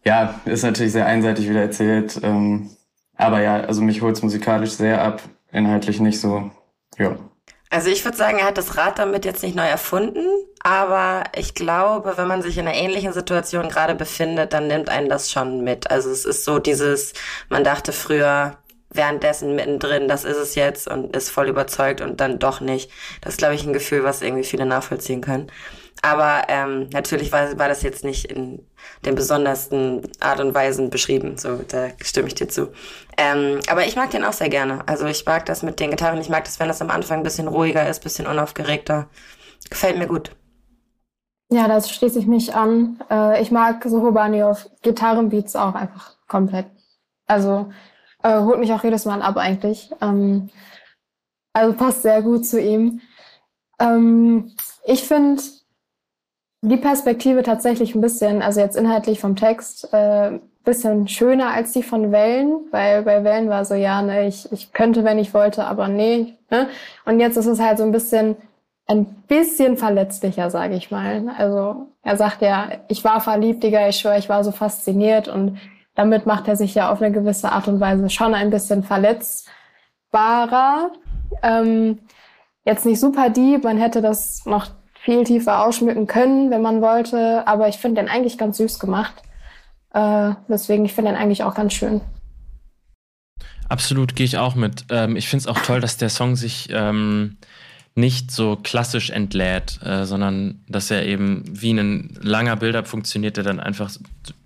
ja, 0.03 0.41
ist 0.45 0.63
natürlich 0.63 0.91
sehr 0.91 1.05
einseitig 1.05 1.49
wieder 1.49 1.61
erzählt. 1.61 2.19
Ähm, 2.23 2.69
aber 3.15 3.41
ja, 3.41 3.61
also 3.61 3.81
mich 3.81 4.01
holt's 4.01 4.21
musikalisch 4.21 4.71
sehr 4.71 5.01
ab, 5.01 5.21
inhaltlich 5.51 5.99
nicht 5.99 6.19
so. 6.19 6.51
Ja. 6.97 7.17
Also 7.69 7.89
ich 7.89 8.05
würde 8.05 8.17
sagen, 8.17 8.39
er 8.39 8.45
hat 8.45 8.57
das 8.57 8.77
Rad 8.77 8.97
damit 8.97 9.25
jetzt 9.25 9.43
nicht 9.43 9.55
neu 9.55 9.67
erfunden, 9.67 10.25
aber 10.61 11.23
ich 11.35 11.53
glaube, 11.53 12.17
wenn 12.17 12.27
man 12.27 12.41
sich 12.41 12.57
in 12.57 12.67
einer 12.67 12.77
ähnlichen 12.77 13.11
Situation 13.11 13.67
gerade 13.67 13.93
befindet, 13.93 14.53
dann 14.53 14.67
nimmt 14.67 14.89
einen 14.89 15.09
das 15.09 15.31
schon 15.31 15.63
mit. 15.63 15.91
Also 15.91 16.09
es 16.09 16.23
ist 16.23 16.45
so 16.45 16.59
dieses, 16.59 17.13
man 17.49 17.65
dachte 17.65 17.91
früher 17.91 18.57
währenddessen 18.89 19.55
mittendrin, 19.55 20.07
das 20.07 20.23
ist 20.23 20.37
es 20.37 20.55
jetzt 20.55 20.87
und 20.87 21.15
ist 21.15 21.29
voll 21.29 21.49
überzeugt 21.49 21.99
und 21.99 22.21
dann 22.21 22.39
doch 22.39 22.61
nicht. 22.61 22.89
Das 23.21 23.33
ist, 23.33 23.37
glaube 23.37 23.55
ich, 23.55 23.65
ein 23.65 23.73
Gefühl, 23.73 24.03
was 24.03 24.21
irgendwie 24.21 24.45
viele 24.45 24.65
nachvollziehen 24.65 25.21
können. 25.21 25.51
Aber 26.01 26.43
ähm, 26.47 26.89
natürlich 26.91 27.31
war, 27.31 27.57
war 27.57 27.67
das 27.67 27.81
jetzt 27.81 28.03
nicht 28.03 28.25
in 28.25 28.65
den 29.05 29.15
besondersten 29.15 30.01
Art 30.19 30.39
und 30.39 30.53
Weisen 30.53 30.89
beschrieben. 30.89 31.37
So, 31.37 31.57
da 31.67 31.89
stimme 32.01 32.27
ich 32.27 32.35
dir 32.35 32.47
zu. 32.47 32.71
Ähm, 33.17 33.59
aber 33.69 33.85
ich 33.85 33.95
mag 33.95 34.11
den 34.11 34.23
auch 34.23 34.33
sehr 34.33 34.49
gerne. 34.49 34.87
Also 34.87 35.05
ich 35.05 35.25
mag 35.25 35.45
das 35.45 35.63
mit 35.63 35.79
den 35.79 35.91
Gitarren. 35.91 36.21
Ich 36.21 36.29
mag 36.29 36.45
das, 36.45 36.59
wenn 36.59 36.67
das 36.67 36.81
am 36.81 36.91
Anfang 36.91 37.19
ein 37.19 37.23
bisschen 37.23 37.47
ruhiger 37.47 37.87
ist, 37.89 38.01
ein 38.01 38.03
bisschen 38.03 38.27
unaufgeregter. 38.27 39.09
Gefällt 39.69 39.97
mir 39.97 40.07
gut. 40.07 40.31
Ja, 41.49 41.67
das 41.67 41.89
schließe 41.89 42.19
ich 42.19 42.27
mich 42.27 42.53
an. 42.53 42.99
Äh, 43.09 43.41
ich 43.41 43.51
mag 43.51 43.83
Sohobani 43.83 44.43
auf 44.43 44.69
Gitarrenbeats 44.81 45.55
auch 45.55 45.75
einfach 45.75 46.17
komplett. 46.27 46.67
Also 47.25 47.71
äh, 48.23 48.39
holt 48.39 48.59
mich 48.59 48.71
auch 48.73 48.83
jedes 48.83 49.05
Mal 49.05 49.21
ab 49.21 49.37
eigentlich. 49.37 49.91
Ähm, 50.01 50.49
also 51.53 51.73
passt 51.75 52.03
sehr 52.03 52.21
gut 52.21 52.45
zu 52.45 52.61
ihm. 52.61 53.01
Ähm, 53.79 54.55
ich 54.85 55.03
finde 55.03 55.41
die 56.61 56.77
Perspektive 56.77 57.43
tatsächlich 57.43 57.95
ein 57.95 58.01
bisschen, 58.01 58.41
also 58.41 58.59
jetzt 58.59 58.75
inhaltlich 58.75 59.19
vom 59.19 59.35
Text, 59.35 59.93
äh, 59.93 60.39
bisschen 60.67 61.07
schöner 61.07 61.51
als 61.51 61.71
die 61.71 61.81
von 61.81 62.11
Wellen, 62.11 62.59
weil 62.71 63.01
bei 63.03 63.23
Wellen 63.23 63.49
war 63.49 63.63
so, 63.63 63.73
ja, 63.73 64.01
ne, 64.01 64.27
ich, 64.27 64.51
ich 64.51 64.73
könnte, 64.73 65.05
wenn 65.05 65.17
ich 65.17 65.33
wollte, 65.33 65.63
aber 65.63 65.87
nee. 65.87 66.33
Ne? 66.51 66.67
Und 67.05 67.21
jetzt 67.21 67.37
ist 67.37 67.45
es 67.45 67.61
halt 67.61 67.77
so 67.77 67.85
ein 67.85 67.93
bisschen, 67.93 68.35
ein 68.85 69.05
bisschen 69.27 69.77
verletzlicher, 69.77 70.49
sage 70.49 70.75
ich 70.75 70.91
mal. 70.91 71.29
Also 71.37 71.87
er 72.03 72.17
sagt 72.17 72.41
ja, 72.41 72.67
ich 72.89 73.03
war 73.05 73.21
verliebt, 73.21 73.63
Digga, 73.63 73.87
ich 73.87 73.97
schwöre, 73.97 74.17
ich 74.17 74.29
war 74.29 74.43
so 74.43 74.51
fasziniert 74.51 75.29
und 75.29 75.57
damit 75.95 76.25
macht 76.25 76.47
er 76.47 76.55
sich 76.55 76.75
ja 76.75 76.91
auf 76.91 77.01
eine 77.01 77.11
gewisse 77.11 77.51
Art 77.51 77.67
und 77.67 77.79
Weise 77.79 78.09
schon 78.09 78.33
ein 78.33 78.49
bisschen 78.49 78.83
verletzbarer. 78.83 80.91
Ähm, 81.43 81.99
jetzt 82.65 82.85
nicht 82.85 82.99
super 82.99 83.29
deep, 83.29 83.63
man 83.63 83.77
hätte 83.77 84.01
das 84.01 84.45
noch 84.45 84.67
viel 85.07 85.23
tiefer 85.23 85.65
ausschmücken 85.65 86.05
können, 86.05 86.51
wenn 86.51 86.61
man 86.61 86.81
wollte. 86.81 87.47
Aber 87.47 87.69
ich 87.69 87.77
finde 87.77 88.01
den 88.01 88.09
eigentlich 88.09 88.37
ganz 88.37 88.57
süß 88.57 88.77
gemacht. 88.77 89.13
Äh, 89.93 90.31
deswegen, 90.49 90.83
ich 90.83 90.93
finde 90.93 91.11
den 91.11 91.17
eigentlich 91.17 91.43
auch 91.43 91.55
ganz 91.55 91.71
schön. 91.71 92.01
Absolut, 93.69 94.17
gehe 94.17 94.25
ich 94.25 94.37
auch 94.37 94.55
mit. 94.55 94.83
Ähm, 94.89 95.15
ich 95.15 95.29
finde 95.29 95.43
es 95.43 95.47
auch 95.47 95.59
toll, 95.59 95.79
dass 95.79 95.95
der 95.95 96.09
Song 96.09 96.35
sich 96.35 96.67
ähm, 96.71 97.37
nicht 97.95 98.31
so 98.31 98.57
klassisch 98.61 99.09
entlädt, 99.09 99.79
äh, 99.81 100.05
sondern 100.05 100.59
dass 100.67 100.91
er 100.91 101.05
eben 101.05 101.41
wie 101.47 101.71
ein 101.71 102.17
langer 102.21 102.57
Build-up 102.57 102.89
funktioniert, 102.89 103.37
der 103.37 103.45
dann 103.45 103.61
einfach 103.61 103.89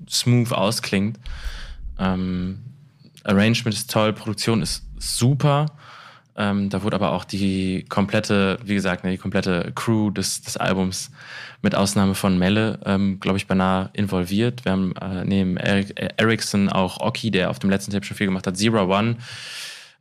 smooth 0.08 0.52
ausklingt. 0.52 1.18
Ähm, 1.98 2.60
Arrangement 3.24 3.76
ist 3.76 3.90
toll, 3.90 4.14
Produktion 4.14 4.62
ist 4.62 4.84
super. 5.00 5.66
Ähm, 6.38 6.70
da 6.70 6.84
wurde 6.84 6.96
aber 6.96 7.12
auch 7.12 7.26
die 7.26 7.86
komplette, 7.90 8.58
wie 8.64 8.76
gesagt, 8.76 9.04
ne, 9.04 9.12
die 9.12 9.18
komplette 9.18 9.72
Crew 9.76 10.12
des, 10.12 10.42
des 10.42 10.58
Albums 10.58 11.12
mit 11.62 11.76
Ausnahme 11.76 12.16
von 12.16 12.38
Melle, 12.38 12.80
ähm, 12.86 13.20
glaube 13.20 13.38
ich, 13.38 13.48
beinahe 13.48 13.90
involviert. 13.94 14.64
Wir 14.64 14.72
haben 14.72 14.96
äh, 14.96 15.26
neben 15.26 15.58
Eric, 15.58 15.94
Ericsson 16.18 16.70
auch 16.70 17.02
Oki, 17.02 17.32
der 17.32 17.50
auf 17.50 17.60
dem 17.60 17.70
letzten 17.70 17.92
Tape 17.92 18.06
schon 18.06 18.18
viel 18.18 18.28
gemacht 18.28 18.48
hat, 18.48 18.58
Zero 18.58 18.84
One, 18.86 19.18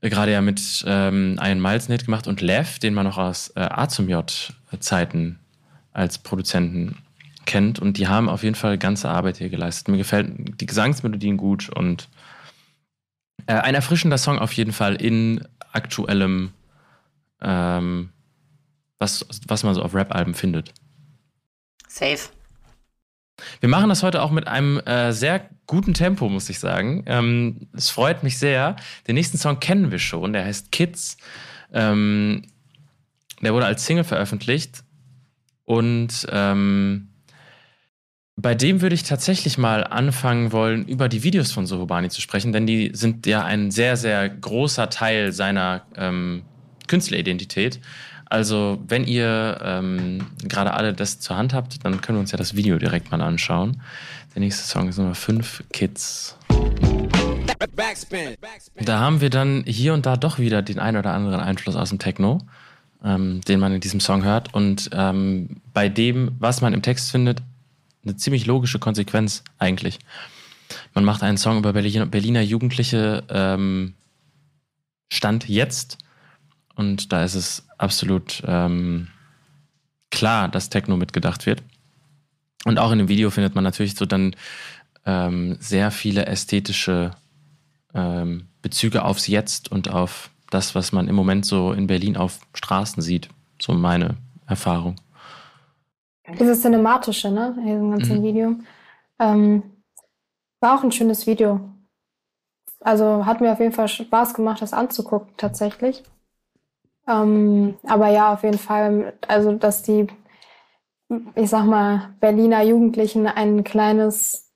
äh, 0.00 0.08
gerade 0.08 0.32
ja 0.32 0.40
mit 0.40 0.84
ähm, 0.86 1.38
Ian 1.42 1.60
Miles 1.60 1.88
Net 1.88 2.04
gemacht 2.04 2.26
und 2.28 2.40
Lev, 2.40 2.78
den 2.78 2.94
man 2.94 3.06
noch 3.06 3.18
aus 3.18 3.52
äh, 3.56 3.60
A 3.60 3.88
zum 3.88 4.08
J 4.08 4.52
Zeiten 4.78 5.38
als 5.92 6.18
Produzenten 6.18 6.96
kennt. 7.44 7.80
Und 7.80 7.98
die 7.98 8.06
haben 8.06 8.28
auf 8.28 8.44
jeden 8.44 8.54
Fall 8.54 8.78
ganze 8.78 9.08
Arbeit 9.08 9.38
hier 9.38 9.48
geleistet. 9.48 9.88
Mir 9.88 9.98
gefällt 9.98 10.60
die 10.60 10.66
Gesangsmelodien 10.66 11.36
gut 11.36 11.68
und 11.68 12.08
äh, 13.46 13.54
ein 13.54 13.74
erfrischender 13.74 14.18
Song 14.18 14.38
auf 14.38 14.52
jeden 14.52 14.72
Fall 14.72 14.96
in 14.96 15.46
aktuellem, 15.72 16.52
ähm, 17.40 18.10
was, 18.98 19.26
was 19.46 19.62
man 19.62 19.74
so 19.74 19.82
auf 19.82 19.94
Rap-Alben 19.94 20.34
findet. 20.34 20.72
Safe. 21.88 22.28
Wir 23.60 23.68
machen 23.68 23.88
das 23.88 24.02
heute 24.02 24.22
auch 24.22 24.30
mit 24.30 24.46
einem 24.46 24.78
äh, 24.80 25.12
sehr 25.12 25.48
guten 25.66 25.94
Tempo, 25.94 26.28
muss 26.28 26.48
ich 26.50 26.58
sagen. 26.58 27.04
Ähm, 27.06 27.68
es 27.72 27.90
freut 27.90 28.22
mich 28.22 28.38
sehr. 28.38 28.76
Den 29.06 29.14
nächsten 29.14 29.38
Song 29.38 29.60
kennen 29.60 29.90
wir 29.90 29.98
schon, 29.98 30.32
der 30.32 30.44
heißt 30.44 30.72
Kids. 30.72 31.16
Ähm, 31.72 32.42
der 33.40 33.54
wurde 33.54 33.66
als 33.66 33.86
Single 33.86 34.04
veröffentlicht 34.04 34.84
und 35.64 36.26
ähm, 36.30 37.09
bei 38.36 38.54
dem 38.54 38.80
würde 38.80 38.94
ich 38.94 39.02
tatsächlich 39.02 39.58
mal 39.58 39.84
anfangen 39.84 40.52
wollen, 40.52 40.86
über 40.86 41.08
die 41.08 41.22
Videos 41.22 41.52
von 41.52 41.66
Sohobani 41.66 42.08
zu 42.08 42.20
sprechen, 42.20 42.52
denn 42.52 42.66
die 42.66 42.90
sind 42.94 43.26
ja 43.26 43.44
ein 43.44 43.70
sehr, 43.70 43.96
sehr 43.96 44.28
großer 44.28 44.88
Teil 44.88 45.32
seiner 45.32 45.82
ähm, 45.96 46.42
Künstleridentität. 46.86 47.80
Also, 48.26 48.78
wenn 48.86 49.04
ihr 49.04 49.60
ähm, 49.62 50.26
gerade 50.44 50.72
alle 50.72 50.94
das 50.94 51.18
zur 51.18 51.36
Hand 51.36 51.52
habt, 51.52 51.84
dann 51.84 52.00
können 52.00 52.18
wir 52.18 52.20
uns 52.20 52.30
ja 52.30 52.38
das 52.38 52.54
Video 52.54 52.78
direkt 52.78 53.10
mal 53.10 53.20
anschauen. 53.20 53.82
Der 54.34 54.40
nächste 54.40 54.66
Song 54.66 54.88
ist 54.88 54.98
Nummer 54.98 55.16
5, 55.16 55.64
Kids. 55.72 56.36
Da 58.76 59.00
haben 59.00 59.20
wir 59.20 59.30
dann 59.30 59.64
hier 59.66 59.92
und 59.92 60.06
da 60.06 60.16
doch 60.16 60.38
wieder 60.38 60.62
den 60.62 60.78
ein 60.78 60.96
oder 60.96 61.12
anderen 61.12 61.40
Einfluss 61.40 61.74
aus 61.74 61.88
dem 61.88 61.98
Techno, 61.98 62.38
ähm, 63.04 63.40
den 63.42 63.58
man 63.58 63.74
in 63.74 63.80
diesem 63.80 63.98
Song 63.98 64.22
hört. 64.22 64.54
Und 64.54 64.90
ähm, 64.92 65.60
bei 65.74 65.88
dem, 65.88 66.36
was 66.38 66.60
man 66.60 66.72
im 66.72 66.82
Text 66.82 67.10
findet, 67.10 67.42
eine 68.04 68.16
ziemlich 68.16 68.46
logische 68.46 68.78
Konsequenz 68.78 69.44
eigentlich. 69.58 69.98
Man 70.94 71.04
macht 71.04 71.22
einen 71.22 71.38
Song 71.38 71.58
über 71.58 71.72
Berliner, 71.72 72.42
Jugendliche 72.42 73.24
ähm, 73.28 73.94
Stand 75.12 75.48
jetzt 75.48 75.98
und 76.74 77.12
da 77.12 77.24
ist 77.24 77.34
es 77.34 77.66
absolut 77.78 78.42
ähm, 78.46 79.08
klar, 80.10 80.48
dass 80.48 80.70
Techno 80.70 80.96
mitgedacht 80.96 81.46
wird. 81.46 81.62
Und 82.64 82.78
auch 82.78 82.92
in 82.92 82.98
dem 82.98 83.08
Video 83.08 83.30
findet 83.30 83.54
man 83.54 83.64
natürlich 83.64 83.94
so 83.94 84.06
dann 84.06 84.36
ähm, 85.06 85.56
sehr 85.60 85.90
viele 85.90 86.26
ästhetische 86.26 87.12
ähm, 87.94 88.46
Bezüge 88.62 89.04
aufs 89.04 89.26
Jetzt 89.26 89.72
und 89.72 89.88
auf 89.88 90.30
das, 90.50 90.74
was 90.74 90.92
man 90.92 91.08
im 91.08 91.14
Moment 91.14 91.46
so 91.46 91.72
in 91.72 91.86
Berlin 91.86 92.16
auf 92.16 92.40
Straßen 92.54 93.02
sieht. 93.02 93.28
So 93.60 93.72
meine 93.72 94.16
Erfahrung. 94.46 94.96
Dieses 96.38 96.62
Cinematische, 96.62 97.30
ne, 97.30 97.54
in 97.58 97.66
diesem 97.66 97.90
ganzen 97.90 98.18
mhm. 98.18 98.22
Video. 98.22 98.54
Ähm, 99.18 99.62
war 100.60 100.78
auch 100.78 100.84
ein 100.84 100.92
schönes 100.92 101.26
Video. 101.26 101.60
Also 102.80 103.26
hat 103.26 103.40
mir 103.40 103.52
auf 103.52 103.60
jeden 103.60 103.72
Fall 103.72 103.88
Spaß 103.88 104.34
gemacht, 104.34 104.62
das 104.62 104.72
anzugucken, 104.72 105.32
tatsächlich. 105.36 106.02
Ähm, 107.06 107.74
aber 107.86 108.08
ja, 108.08 108.32
auf 108.32 108.42
jeden 108.42 108.58
Fall, 108.58 109.14
also 109.26 109.52
dass 109.52 109.82
die, 109.82 110.06
ich 111.34 111.50
sag 111.50 111.64
mal, 111.64 112.10
Berliner 112.20 112.62
Jugendlichen 112.62 113.26
ein 113.26 113.64
kleines 113.64 114.50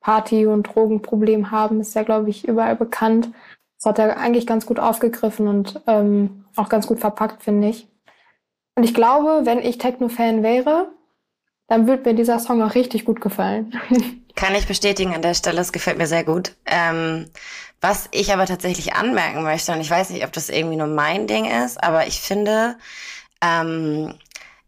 Party- 0.00 0.46
und 0.46 0.64
Drogenproblem 0.64 1.50
haben, 1.50 1.80
ist 1.80 1.94
ja, 1.94 2.02
glaube 2.02 2.30
ich, 2.30 2.46
überall 2.46 2.76
bekannt. 2.76 3.30
Das 3.78 3.86
hat 3.86 3.98
er 3.98 4.18
eigentlich 4.18 4.46
ganz 4.46 4.66
gut 4.66 4.78
aufgegriffen 4.78 5.48
und 5.48 5.80
ähm, 5.86 6.44
auch 6.56 6.68
ganz 6.68 6.86
gut 6.86 7.00
verpackt, 7.00 7.42
finde 7.42 7.68
ich. 7.68 7.88
Und 8.74 8.84
ich 8.84 8.94
glaube, 8.94 9.42
wenn 9.44 9.58
ich 9.58 9.78
Techno-Fan 9.78 10.42
wäre, 10.42 10.92
dann 11.68 11.86
würde 11.86 12.08
mir 12.08 12.14
dieser 12.14 12.38
Song 12.38 12.62
auch 12.62 12.74
richtig 12.74 13.04
gut 13.04 13.20
gefallen. 13.20 13.74
Kann 14.36 14.54
ich 14.54 14.66
bestätigen 14.66 15.14
an 15.14 15.22
der 15.22 15.34
Stelle, 15.34 15.60
es 15.60 15.72
gefällt 15.72 15.98
mir 15.98 16.06
sehr 16.06 16.24
gut. 16.24 16.52
Ähm, 16.66 17.26
was 17.80 18.08
ich 18.12 18.32
aber 18.32 18.46
tatsächlich 18.46 18.94
anmerken 18.94 19.42
möchte, 19.42 19.72
und 19.72 19.80
ich 19.80 19.90
weiß 19.90 20.10
nicht, 20.10 20.24
ob 20.24 20.32
das 20.32 20.48
irgendwie 20.48 20.76
nur 20.76 20.86
mein 20.86 21.26
Ding 21.26 21.44
ist, 21.44 21.82
aber 21.82 22.06
ich 22.06 22.20
finde, 22.20 22.76
ähm, 23.40 24.14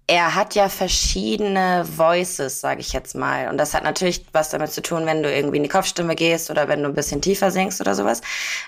er 0.06 0.34
hat 0.34 0.54
ja 0.54 0.70
verschiedene 0.70 1.84
Voices, 1.96 2.62
sage 2.62 2.80
ich 2.80 2.94
jetzt 2.94 3.14
mal. 3.14 3.48
Und 3.48 3.58
das 3.58 3.74
hat 3.74 3.84
natürlich 3.84 4.24
was 4.32 4.48
damit 4.48 4.72
zu 4.72 4.80
tun, 4.80 5.04
wenn 5.04 5.22
du 5.22 5.30
irgendwie 5.30 5.58
in 5.58 5.62
die 5.62 5.68
Kopfstimme 5.68 6.14
gehst 6.14 6.50
oder 6.50 6.66
wenn 6.66 6.82
du 6.82 6.88
ein 6.88 6.94
bisschen 6.94 7.20
tiefer 7.20 7.50
singst 7.50 7.80
oder 7.82 7.94
sowas. 7.94 8.22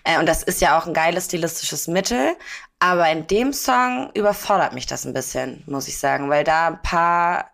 Äh, 0.04 0.18
und 0.18 0.26
das 0.26 0.42
ist 0.42 0.60
ja 0.60 0.78
auch 0.78 0.86
ein 0.86 0.92
geiles 0.92 1.24
stilistisches 1.26 1.88
Mittel. 1.88 2.36
Aber 2.78 3.10
in 3.10 3.26
dem 3.26 3.54
Song 3.54 4.10
überfordert 4.14 4.74
mich 4.74 4.86
das 4.86 5.06
ein 5.06 5.14
bisschen, 5.14 5.62
muss 5.66 5.88
ich 5.88 5.98
sagen, 5.98 6.28
weil 6.28 6.44
da 6.44 6.68
ein 6.68 6.82
paar 6.82 7.50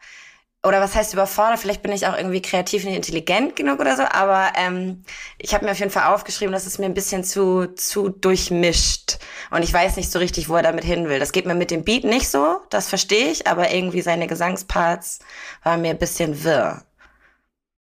oder 0.67 0.81
was 0.81 0.97
heißt 0.97 1.13
überfordert? 1.13 1.61
Vielleicht 1.61 1.83
bin 1.83 1.93
ich 1.93 2.07
auch 2.07 2.17
irgendwie 2.17 2.43
kreativ 2.43 2.85
und 2.85 2.93
intelligent 2.93 3.55
genug 3.55 3.79
oder 3.79 3.97
so, 3.97 4.03
aber 4.03 4.53
ähm, 4.57 5.05
ich 5.39 5.55
habe 5.55 5.65
mir 5.65 5.71
auf 5.71 5.79
jeden 5.79 5.93
Fall 5.93 6.13
aufgeschrieben, 6.13 6.53
dass 6.53 6.67
es 6.67 6.79
mir 6.79 6.87
ein 6.87 6.95
bisschen 6.95 7.23
zu, 7.23 7.67
zu 7.77 8.09
durchmischt. 8.09 9.19
Und 9.51 9.63
ich 9.63 9.73
weiß 9.73 9.97
nicht 9.97 10.11
so 10.11 10.19
richtig, 10.19 10.49
wo 10.49 10.57
er 10.57 10.63
damit 10.63 10.85
hin 10.85 11.09
will. 11.09 11.21
Das 11.21 11.31
geht 11.31 11.47
mir 11.47 11.55
mit 11.55 11.71
dem 11.71 11.85
Beat 11.85 12.03
nicht 12.03 12.29
so, 12.29 12.61
das 12.71 12.89
verstehe 12.89 13.31
ich, 13.31 13.47
aber 13.47 13.73
irgendwie 13.73 14.01
seine 14.01 14.27
Gesangsparts 14.27 15.21
waren 15.63 15.83
mir 15.83 15.91
ein 15.91 15.99
bisschen 15.99 16.43
wirr. 16.43 16.83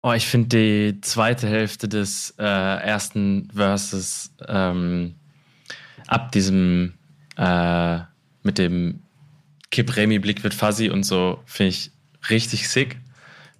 Oh, 0.03 0.13
ich 0.13 0.27
finde 0.27 0.49
die 0.49 1.01
zweite 1.01 1.49
Hälfte 1.49 1.89
des 1.89 2.35
äh, 2.39 2.43
ersten 2.43 3.49
Verses 3.55 4.33
ähm, 4.47 5.15
ab 6.09 6.33
diesem 6.33 6.95
äh, 7.37 7.99
mit 8.43 8.59
dem 8.59 9.03
Kip 9.71 9.97
Remy 9.97 10.19
Blick 10.21 10.43
wird 10.45 10.55
fuzzy 10.55 10.91
und 10.91 11.03
so, 11.03 11.41
finde 11.45 11.71
ich 11.71 11.91
richtig 12.31 12.69
sick, 12.69 12.99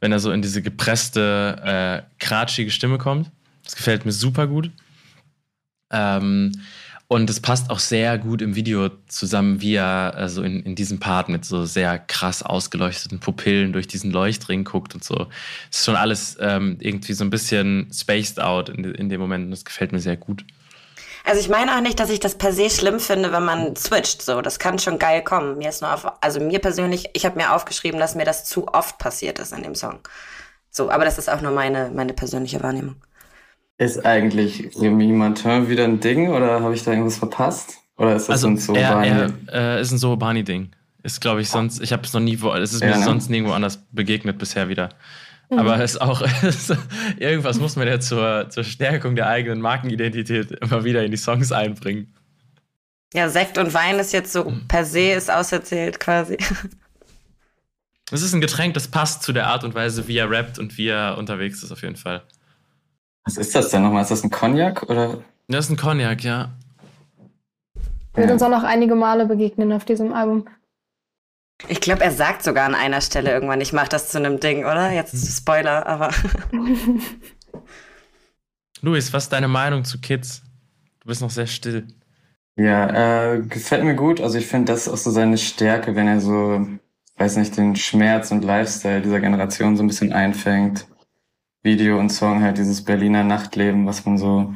wenn 0.01 0.13
er 0.13 0.21
so 0.21 0.31
in 0.33 0.43
diese 0.43 0.63
gepresste, 0.63 1.61
äh, 1.65 2.03
kratschige 2.19 2.71
Stimme 2.71 2.99
kommt. 2.99 3.31
Das 3.65 3.77
gefällt 3.77 4.05
mir 4.05 4.13
super 4.13 4.47
gut. 4.47 4.71
Ähm, 5.91 6.53
und 7.09 7.31
es 7.31 7.39
passt 7.41 7.71
auch 7.71 7.79
sehr 7.79 8.19
gut 8.19 8.43
im 8.43 8.57
Video 8.57 8.91
zusammen, 9.07 9.61
wie 9.61 9.75
er 9.75 10.15
also 10.17 10.43
in, 10.43 10.63
in 10.65 10.75
diesem 10.75 10.99
Part 10.99 11.29
mit 11.29 11.45
so 11.45 11.65
sehr 11.65 12.01
krass 12.01 12.43
ausgeleuchteten 12.43 13.21
Pupillen 13.21 13.73
durch 13.73 13.87
diesen 13.87 14.11
Leuchtring 14.11 14.65
guckt 14.65 14.95
und 14.95 15.05
so. 15.05 15.29
Es 15.71 15.79
ist 15.79 15.85
schon 15.85 15.95
alles 15.95 16.37
ähm, 16.41 16.79
irgendwie 16.81 17.13
so 17.13 17.23
ein 17.23 17.31
bisschen 17.31 17.89
spaced 17.93 18.41
out 18.41 18.69
in, 18.69 18.85
in 18.85 19.09
dem 19.09 19.21
Moment 19.21 19.45
und 19.45 19.51
das 19.53 19.65
gefällt 19.65 19.93
mir 19.93 20.01
sehr 20.01 20.17
gut. 20.17 20.45
Also 21.27 21.41
ich 21.41 21.49
meine 21.49 21.77
auch 21.77 21.81
nicht, 21.81 21.99
dass 21.99 22.09
ich 22.09 22.21
das 22.21 22.37
per 22.37 22.53
se 22.53 22.71
schlimm 22.71 23.01
finde, 23.01 23.33
wenn 23.33 23.45
man 23.45 23.75
switcht. 23.75 24.23
So, 24.23 24.43
das 24.43 24.61
kann 24.61 24.79
schon 24.79 25.01
geil 25.01 25.25
kommen. 25.25 25.59
Mir 25.59 25.71
ist 25.71 25.83
nur 25.83 25.93
auf, 25.93 26.07
also 26.23 26.39
mir 26.39 26.61
persönlich, 26.61 27.11
ich 27.15 27.27
habe 27.27 27.37
mir 27.37 27.53
aufgeschrieben, 27.53 27.99
dass 27.99 28.15
mir 28.15 28.25
das 28.25 28.45
zu 28.45 28.69
oft 28.69 28.99
passiert 28.99 29.41
ist 29.41 29.53
in 29.53 29.65
dem 29.65 29.75
Song. 29.75 29.99
So, 30.71 30.89
aber 30.89 31.05
das 31.05 31.19
ist 31.19 31.29
auch 31.29 31.41
nur 31.41 31.51
meine, 31.51 31.91
meine 31.93 32.13
persönliche 32.13 32.63
Wahrnehmung. 32.63 32.95
Ist 33.77 34.07
eigentlich 34.07 34.71
Remy 34.81 35.09
Martin 35.09 35.69
wieder 35.69 35.83
ein 35.83 35.99
Ding 35.99 36.29
oder 36.29 36.61
habe 36.61 36.75
ich 36.75 36.85
da 36.85 36.93
irgendwas 36.93 37.19
verpasst? 37.19 37.79
Oder 37.97 38.15
ist 38.15 38.29
das 38.29 38.45
also, 38.45 38.47
ein 38.47 38.59
Sohobani? 38.59 39.09
Er, 39.09 39.33
er, 39.49 39.79
äh, 39.79 39.81
ist 39.81 39.91
ein 39.91 39.99
Sohobani-Ding. 39.99 40.71
Ist, 41.03 41.21
glaube 41.21 41.41
ich, 41.41 41.51
sonst, 41.51 41.81
ich 41.81 41.93
habe 41.93 42.05
es 42.05 42.13
noch 42.13 42.21
nie, 42.21 42.41
wo, 42.41 42.53
es 42.53 42.73
ist 42.73 42.83
ja, 42.83 42.89
mir 42.89 42.99
ne? 42.99 43.05
sonst 43.05 43.31
nirgendwo 43.31 43.53
anders 43.53 43.85
begegnet 43.91 44.39
bisher 44.39 44.69
wieder. 44.69 44.91
Mhm. 45.49 45.59
Aber 45.59 45.81
es 45.81 45.93
ist 45.93 46.01
auch, 46.01 46.23
irgendwas 47.19 47.59
muss 47.59 47.77
man 47.77 47.87
ja 47.87 48.01
zur, 48.01 48.51
zur 48.51 48.65
Stärkung 48.65 49.17
der 49.17 49.29
eigenen 49.29 49.61
Markenidentität 49.61 50.51
immer 50.51 50.85
wieder 50.85 51.05
in 51.05 51.11
die 51.11 51.17
Songs 51.17 51.53
einbringen. 51.53 52.15
Ja, 53.15 53.29
Sekt 53.29 53.57
und 53.57 53.73
Wein 53.73 53.99
ist 53.99 54.13
jetzt 54.13 54.33
so 54.33 54.45
mhm. 54.45 54.67
per 54.69 54.85
se 54.85 55.13
ist 55.13 55.31
auserzählt 55.31 56.01
quasi. 56.01 56.39
Es 58.13 58.23
ist 58.23 58.33
ein 58.35 58.41
Getränk, 58.41 58.75
das 58.75 58.87
passt 58.87 59.25
zu 59.25 59.33
der 59.33 59.49
Art 59.49 59.65
und 59.65 59.75
Weise, 59.75 60.07
wie 60.07 60.17
er 60.17 60.31
rappt 60.31 60.61
und 60.61 60.79
wie 60.79 60.87
er 60.87 61.19
unterwegs 61.19 61.65
ist, 61.65 61.73
auf 61.73 61.83
jeden 61.83 61.97
Fall. 61.97 62.23
Was 63.25 63.37
ist 63.37 63.53
das 63.53 63.71
denn 63.71 63.83
nochmal? 63.83 64.03
Ist 64.03 64.13
das 64.13 64.23
ein 64.23 64.31
Cognac 64.31 64.85
oder? 64.85 65.25
Das 65.49 65.65
ist 65.65 65.73
ein 65.73 65.77
Cognac, 65.77 66.23
ja. 66.23 66.53
Wird 68.15 68.31
uns 68.31 68.43
auch 68.43 68.49
noch 68.49 68.63
einige 68.63 68.95
Male 68.95 69.27
begegnen 69.27 69.73
auf 69.73 69.85
diesem 69.85 70.13
Album. 70.13 70.47
Ich 71.69 71.81
glaube, 71.81 72.05
er 72.05 72.13
sagt 72.13 72.43
sogar 72.43 72.67
an 72.67 72.75
einer 72.75 73.01
Stelle 73.01 73.31
irgendwann, 73.31 73.61
ich 73.61 73.73
mache 73.73 73.89
das 73.89 74.09
zu 74.09 74.19
einem 74.19 74.41
Ding, 74.41 74.65
oder? 74.65 74.91
Jetzt 74.93 75.13
hm. 75.13 75.21
Spoiler, 75.21 75.87
aber. 75.87 76.11
Luis, 78.83 79.13
was 79.13 79.25
ist 79.25 79.33
deine 79.33 79.49
Meinung 79.49 79.85
zu 79.85 80.01
Kids? 80.01 80.43
Du 81.01 81.09
bist 81.09 81.23
noch 81.23 81.31
sehr 81.31 81.47
still. 81.47 81.87
Ja, 82.57 83.35
äh, 83.35 83.43
gefällt 83.43 83.85
mir 83.85 83.95
gut. 83.95 84.21
Also 84.21 84.39
ich 84.39 84.47
finde, 84.47 84.73
das 84.73 84.87
ist 84.87 84.93
auch 84.93 84.97
so 84.97 85.11
seine 85.11 85.39
Stärke, 85.39 85.95
wenn 85.95 86.09
er 86.09 86.21
so, 86.21 86.67
weiß 87.17 87.37
nicht, 87.37 87.57
den 87.57 87.77
Schmerz 87.77 88.31
und 88.31 88.45
Lifestyle 88.45 89.03
dieser 89.03 89.21
Generation 89.21 89.77
so 89.77 89.83
ein 89.83 89.89
bisschen 89.89 90.13
einfängt. 90.13 90.87
Video 91.63 91.99
und 91.99 92.11
Song 92.11 92.43
halt 92.43 92.59
dieses 92.59 92.85
Berliner 92.85 93.25
Nachtleben, 93.25 93.87
was 93.87 94.07
man 94.07 94.19
so 94.19 94.55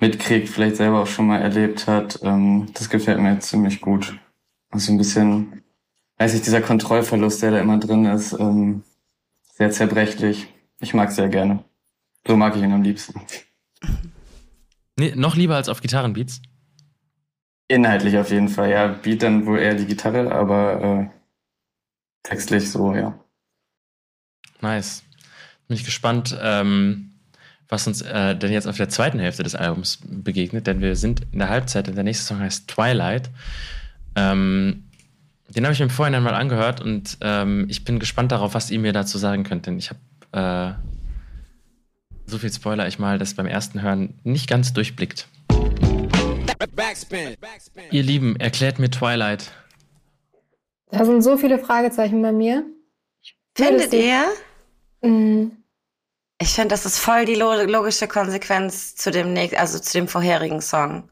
mitkriegt, 0.00 0.48
vielleicht 0.48 0.76
selber 0.76 1.02
auch 1.02 1.06
schon 1.06 1.26
mal 1.26 1.40
erlebt 1.40 1.86
hat. 1.86 2.18
Ähm, 2.22 2.68
das 2.74 2.90
gefällt 2.90 3.20
mir 3.20 3.38
ziemlich 3.40 3.80
gut. 3.80 4.18
Also 4.70 4.92
ein 4.92 4.98
bisschen, 4.98 5.62
weiß 6.18 6.34
ich, 6.34 6.42
dieser 6.42 6.60
Kontrollverlust, 6.60 7.42
der 7.42 7.52
da 7.52 7.60
immer 7.60 7.78
drin 7.78 8.06
ist, 8.06 8.32
ähm, 8.32 8.82
sehr 9.54 9.70
zerbrechlich. 9.70 10.48
Ich 10.80 10.94
mag 10.94 11.12
sehr 11.12 11.28
gerne. 11.28 11.64
So 12.26 12.36
mag 12.36 12.56
ich 12.56 12.62
ihn 12.62 12.72
am 12.72 12.82
liebsten. 12.82 13.20
Nee, 14.98 15.12
noch 15.14 15.36
lieber 15.36 15.56
als 15.56 15.68
auf 15.68 15.80
Gitarrenbeats? 15.80 16.40
Inhaltlich 17.68 18.16
auf 18.16 18.30
jeden 18.30 18.48
Fall, 18.48 18.70
ja. 18.70 18.86
Beat 18.88 19.22
dann 19.22 19.46
wohl 19.46 19.58
eher 19.58 19.74
die 19.74 19.86
Gitarre, 19.86 20.32
aber 20.32 20.82
äh, 20.82 21.06
textlich 22.22 22.70
so, 22.70 22.94
ja. 22.94 23.18
Nice. 24.60 25.02
Bin 25.68 25.76
ich 25.76 25.84
gespannt, 25.84 26.36
ähm, 26.40 27.18
was 27.68 27.86
uns 27.86 28.02
äh, 28.02 28.36
denn 28.36 28.52
jetzt 28.52 28.68
auf 28.68 28.76
der 28.76 28.88
zweiten 28.88 29.18
Hälfte 29.18 29.42
des 29.42 29.54
Albums 29.54 29.98
begegnet, 30.04 30.66
denn 30.66 30.80
wir 30.80 30.96
sind 30.96 31.22
in 31.32 31.40
der 31.40 31.48
Halbzeit 31.48 31.88
und 31.88 31.96
der 31.96 32.04
nächste 32.04 32.24
Song 32.24 32.38
heißt 32.38 32.68
Twilight. 32.68 33.30
Ähm, 34.14 34.85
den 35.48 35.64
habe 35.64 35.72
ich 35.72 35.78
mir 35.78 35.84
im 35.84 35.90
Vorhinein 35.90 36.22
mal 36.22 36.34
angehört 36.34 36.80
und 36.80 37.18
ähm, 37.20 37.66
ich 37.68 37.84
bin 37.84 37.98
gespannt 37.98 38.32
darauf, 38.32 38.54
was 38.54 38.70
ihr 38.70 38.78
mir 38.78 38.92
dazu 38.92 39.18
sagen 39.18 39.44
könnt, 39.44 39.66
denn 39.66 39.78
ich 39.78 39.90
habe 39.90 40.76
äh, 40.76 40.86
so 42.26 42.38
viel 42.38 42.52
Spoiler 42.52 42.88
ich 42.88 42.98
mal 42.98 43.18
das 43.18 43.34
beim 43.34 43.46
ersten 43.46 43.82
Hören 43.82 44.14
nicht 44.24 44.48
ganz 44.48 44.72
durchblickt. 44.72 45.28
Backspin. 46.74 47.36
Ihr 47.90 48.02
Lieben, 48.02 48.36
erklärt 48.36 48.78
mir 48.78 48.90
Twilight. 48.90 49.52
Da 50.90 51.04
sind 51.04 51.22
so 51.22 51.36
viele 51.36 51.58
Fragezeichen 51.58 52.20
bei 52.22 52.32
mir. 52.32 52.64
Findet 53.56 53.92
ihr? 53.92 54.24
Mhm. 55.02 55.52
Ich 56.38 56.50
finde, 56.50 56.68
das 56.68 56.84
ist 56.84 56.98
voll 56.98 57.24
die 57.24 57.34
logische 57.34 58.08
Konsequenz 58.08 58.94
zu 58.94 59.10
dem 59.10 59.32
nächsten, 59.32 59.58
also 59.58 59.78
zu 59.78 59.92
dem 59.94 60.06
vorherigen 60.06 60.60
Song. 60.60 61.08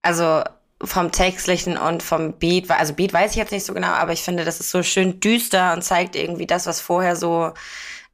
Also 0.00 0.42
vom 0.84 1.12
Textlichen 1.12 1.76
und 1.76 2.02
vom 2.02 2.32
Beat, 2.34 2.70
also 2.70 2.92
Beat 2.94 3.12
weiß 3.12 3.32
ich 3.32 3.36
jetzt 3.36 3.52
nicht 3.52 3.64
so 3.64 3.74
genau, 3.74 3.88
aber 3.88 4.12
ich 4.12 4.22
finde, 4.22 4.44
das 4.44 4.60
ist 4.60 4.70
so 4.70 4.82
schön 4.82 5.20
düster 5.20 5.72
und 5.72 5.82
zeigt 5.82 6.16
irgendwie 6.16 6.46
das, 6.46 6.66
was 6.66 6.80
vorher 6.80 7.16
so 7.16 7.52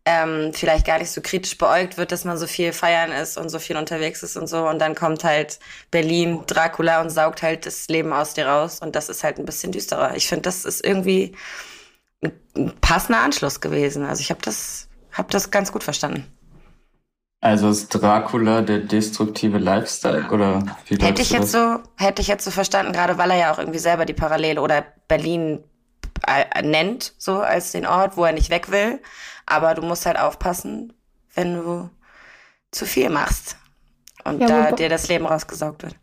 ähm, 0.08 0.52
vielleicht 0.54 0.86
gar 0.86 0.98
nicht 0.98 1.10
so 1.10 1.20
kritisch 1.20 1.58
beäugt 1.58 1.98
wird, 1.98 2.12
dass 2.12 2.24
man 2.24 2.38
so 2.38 2.46
viel 2.46 2.72
feiern 2.72 3.12
ist 3.12 3.36
und 3.36 3.50
so 3.50 3.58
viel 3.58 3.76
unterwegs 3.76 4.22
ist 4.22 4.38
und 4.38 4.46
so. 4.46 4.66
Und 4.66 4.78
dann 4.78 4.94
kommt 4.94 5.22
halt 5.22 5.58
Berlin, 5.90 6.40
Dracula 6.46 7.02
und 7.02 7.10
saugt 7.10 7.42
halt 7.42 7.66
das 7.66 7.88
Leben 7.88 8.12
aus 8.14 8.32
dir 8.32 8.46
raus. 8.46 8.80
Und 8.80 8.96
das 8.96 9.10
ist 9.10 9.22
halt 9.22 9.38
ein 9.38 9.44
bisschen 9.44 9.70
düsterer. 9.70 10.16
Ich 10.16 10.26
finde, 10.26 10.42
das 10.42 10.64
ist 10.64 10.82
irgendwie 10.82 11.36
ein 12.56 12.72
passender 12.80 13.20
Anschluss 13.20 13.60
gewesen. 13.60 14.04
Also 14.04 14.22
ich 14.22 14.30
habe 14.30 14.40
das, 14.42 14.88
hab 15.12 15.30
das 15.30 15.50
ganz 15.50 15.72
gut 15.72 15.84
verstanden. 15.84 16.26
Also 17.40 17.68
ist 17.68 17.90
Dracula 17.90 18.62
der 18.62 18.80
destruktive 18.80 19.58
Lifestyle 19.58 20.28
oder 20.30 20.62
wie 20.86 20.96
hätte 20.96 21.22
ich 21.22 21.30
jetzt 21.30 21.52
so 21.52 21.78
hätte 21.96 22.20
ich 22.20 22.26
jetzt 22.26 22.44
so 22.44 22.50
verstanden, 22.50 22.92
gerade 22.92 23.16
weil 23.16 23.30
er 23.30 23.38
ja 23.38 23.52
auch 23.52 23.58
irgendwie 23.58 23.78
selber 23.78 24.04
die 24.06 24.14
Parallele 24.14 24.60
oder 24.60 24.84
Berlin 25.06 25.62
äh, 26.26 26.62
nennt 26.62 27.14
so 27.16 27.38
als 27.38 27.70
den 27.70 27.86
Ort, 27.86 28.16
wo 28.16 28.24
er 28.24 28.32
nicht 28.32 28.50
weg 28.50 28.72
will, 28.72 29.00
aber 29.46 29.74
du 29.74 29.82
musst 29.82 30.04
halt 30.04 30.18
aufpassen, 30.18 30.92
wenn 31.34 31.54
du 31.54 31.90
zu 32.72 32.86
viel 32.86 33.08
machst 33.08 33.56
und 34.24 34.40
ja, 34.40 34.48
da 34.48 34.72
dir 34.72 34.88
das 34.88 35.08
Leben 35.08 35.26
rausgesaugt 35.26 35.84
wird. 35.84 35.94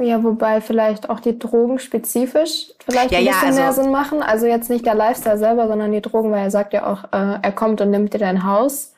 Ja, 0.00 0.22
wobei 0.24 0.60
vielleicht 0.60 1.08
auch 1.08 1.20
die 1.20 1.38
Drogen 1.38 1.78
spezifisch 1.78 2.68
vielleicht 2.84 3.12
ja, 3.12 3.18
ein 3.18 3.24
bisschen 3.24 3.40
ja, 3.40 3.46
also, 3.46 3.60
mehr 3.60 3.72
Sinn 3.72 3.92
machen. 3.92 4.22
Also 4.22 4.46
jetzt 4.46 4.68
nicht 4.68 4.84
der 4.84 4.96
Lifestyle 4.96 5.38
selber, 5.38 5.68
sondern 5.68 5.92
die 5.92 6.00
Drogen, 6.00 6.32
weil 6.32 6.44
er 6.44 6.50
sagt 6.50 6.72
ja 6.72 6.86
auch, 6.86 7.04
äh, 7.12 7.38
er 7.40 7.52
kommt 7.52 7.80
und 7.80 7.90
nimmt 7.90 8.12
dir 8.12 8.18
dein 8.18 8.44
Haus. 8.44 8.93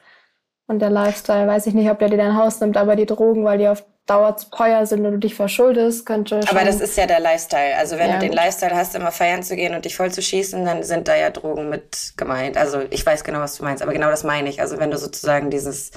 Und 0.66 0.80
der 0.80 0.90
Lifestyle, 0.90 1.46
weiß 1.46 1.66
ich 1.66 1.74
nicht, 1.74 1.90
ob 1.90 1.98
der 1.98 2.08
dir 2.08 2.16
dein 2.16 2.36
Haus 2.36 2.60
nimmt, 2.60 2.76
aber 2.76 2.96
die 2.96 3.06
Drogen, 3.06 3.44
weil 3.44 3.58
die 3.58 3.68
auf 3.68 3.84
Dauer 4.06 4.36
zu 4.36 4.50
teuer 4.50 4.86
sind 4.86 5.04
und 5.04 5.12
du 5.12 5.18
dich 5.18 5.34
verschuldest, 5.34 6.06
könnte 6.06 6.40
schon... 6.42 6.56
Aber 6.56 6.64
das 6.64 6.80
ist 6.80 6.96
ja 6.96 7.06
der 7.06 7.18
Lifestyle. 7.18 7.76
Also 7.76 7.98
wenn 7.98 8.08
ja, 8.08 8.14
du 8.14 8.20
den 8.20 8.32
Lifestyle 8.32 8.74
hast, 8.74 8.94
immer 8.94 9.10
feiern 9.10 9.42
zu 9.42 9.56
gehen 9.56 9.74
und 9.74 9.84
dich 9.84 9.96
voll 9.96 10.12
zu 10.12 10.22
schießen, 10.22 10.64
dann 10.64 10.84
sind 10.84 11.08
da 11.08 11.16
ja 11.16 11.30
Drogen 11.30 11.68
mit 11.68 12.14
gemeint. 12.16 12.56
Also 12.56 12.82
ich 12.90 13.04
weiß 13.04 13.24
genau, 13.24 13.40
was 13.40 13.56
du 13.56 13.64
meinst, 13.64 13.82
aber 13.82 13.92
genau 13.92 14.08
das 14.08 14.22
meine 14.22 14.48
ich. 14.48 14.60
Also 14.60 14.78
wenn 14.78 14.92
du 14.92 14.98
sozusagen 14.98 15.50
dieses, 15.50 15.90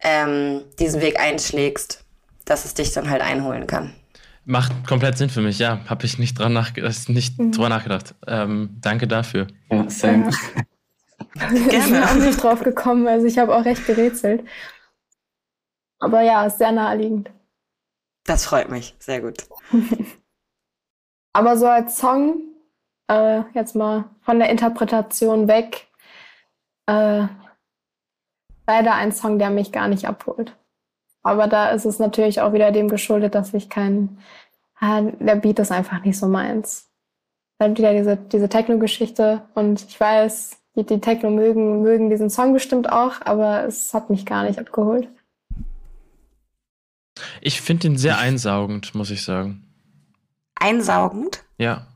ähm, 0.00 0.62
diesen 0.78 1.00
Weg 1.00 1.20
einschlägst, 1.20 2.04
dass 2.44 2.64
es 2.64 2.74
dich 2.74 2.92
dann 2.92 3.10
halt 3.10 3.22
einholen 3.22 3.66
kann. 3.66 3.94
Macht 4.44 4.72
komplett 4.86 5.18
Sinn 5.18 5.28
für 5.28 5.42
mich, 5.42 5.58
ja. 5.58 5.80
Habe 5.86 6.06
ich 6.06 6.18
nicht, 6.18 6.38
dran 6.38 6.52
nach, 6.52 6.72
nicht 7.08 7.38
mhm. 7.38 7.52
drüber 7.52 7.68
nachgedacht. 7.68 8.14
Ähm, 8.26 8.78
danke 8.80 9.06
dafür. 9.08 9.48
Ja, 9.70 9.90
same. 9.90 10.30
Gerne. 11.34 11.58
Ich 11.58 11.84
bin 11.84 12.02
auch 12.02 12.14
nicht 12.14 12.42
drauf 12.42 12.62
gekommen, 12.62 13.06
also 13.06 13.26
ich 13.26 13.38
habe 13.38 13.54
auch 13.54 13.64
recht 13.64 13.86
gerätselt. 13.86 14.46
Aber 15.98 16.22
ja, 16.22 16.46
ist 16.46 16.58
sehr 16.58 16.72
naheliegend. 16.72 17.30
Das 18.24 18.44
freut 18.44 18.70
mich, 18.70 18.96
sehr 18.98 19.20
gut. 19.20 19.46
Aber 21.32 21.56
so 21.56 21.66
als 21.66 21.98
Song, 21.98 22.42
äh, 23.08 23.42
jetzt 23.54 23.76
mal 23.76 24.04
von 24.22 24.38
der 24.38 24.50
Interpretation 24.50 25.46
weg, 25.46 25.88
äh, 26.86 27.26
leider 28.66 28.94
ein 28.94 29.12
Song, 29.12 29.38
der 29.38 29.50
mich 29.50 29.72
gar 29.72 29.88
nicht 29.88 30.06
abholt. 30.06 30.56
Aber 31.22 31.46
da 31.46 31.70
ist 31.70 31.84
es 31.84 31.98
natürlich 31.98 32.40
auch 32.40 32.52
wieder 32.52 32.72
dem 32.72 32.88
geschuldet, 32.88 33.34
dass 33.34 33.52
ich 33.52 33.68
kein, 33.68 34.18
äh, 34.80 35.12
der 35.20 35.36
Beat 35.36 35.58
ist 35.58 35.72
einfach 35.72 36.02
nicht 36.04 36.18
so 36.18 36.26
meins. 36.26 36.90
Dann 37.58 37.76
wieder 37.76 37.92
diese, 37.92 38.16
diese 38.16 38.48
Techno-Geschichte 38.48 39.42
und 39.54 39.84
ich 39.84 40.00
weiß, 40.00 40.59
die, 40.80 40.94
die 40.94 41.00
Techno 41.00 41.30
mögen, 41.30 41.82
mögen 41.82 42.10
diesen 42.10 42.30
Song 42.30 42.52
bestimmt 42.52 42.90
auch, 42.90 43.14
aber 43.24 43.64
es 43.64 43.92
hat 43.94 44.10
mich 44.10 44.26
gar 44.26 44.44
nicht 44.44 44.58
abgeholt. 44.58 45.08
Ich 47.40 47.60
finde 47.60 47.88
ihn 47.88 47.98
sehr 47.98 48.18
einsaugend, 48.18 48.94
muss 48.94 49.10
ich 49.10 49.22
sagen. 49.22 49.64
Einsaugend? 50.54 51.42
Ja. 51.58 51.86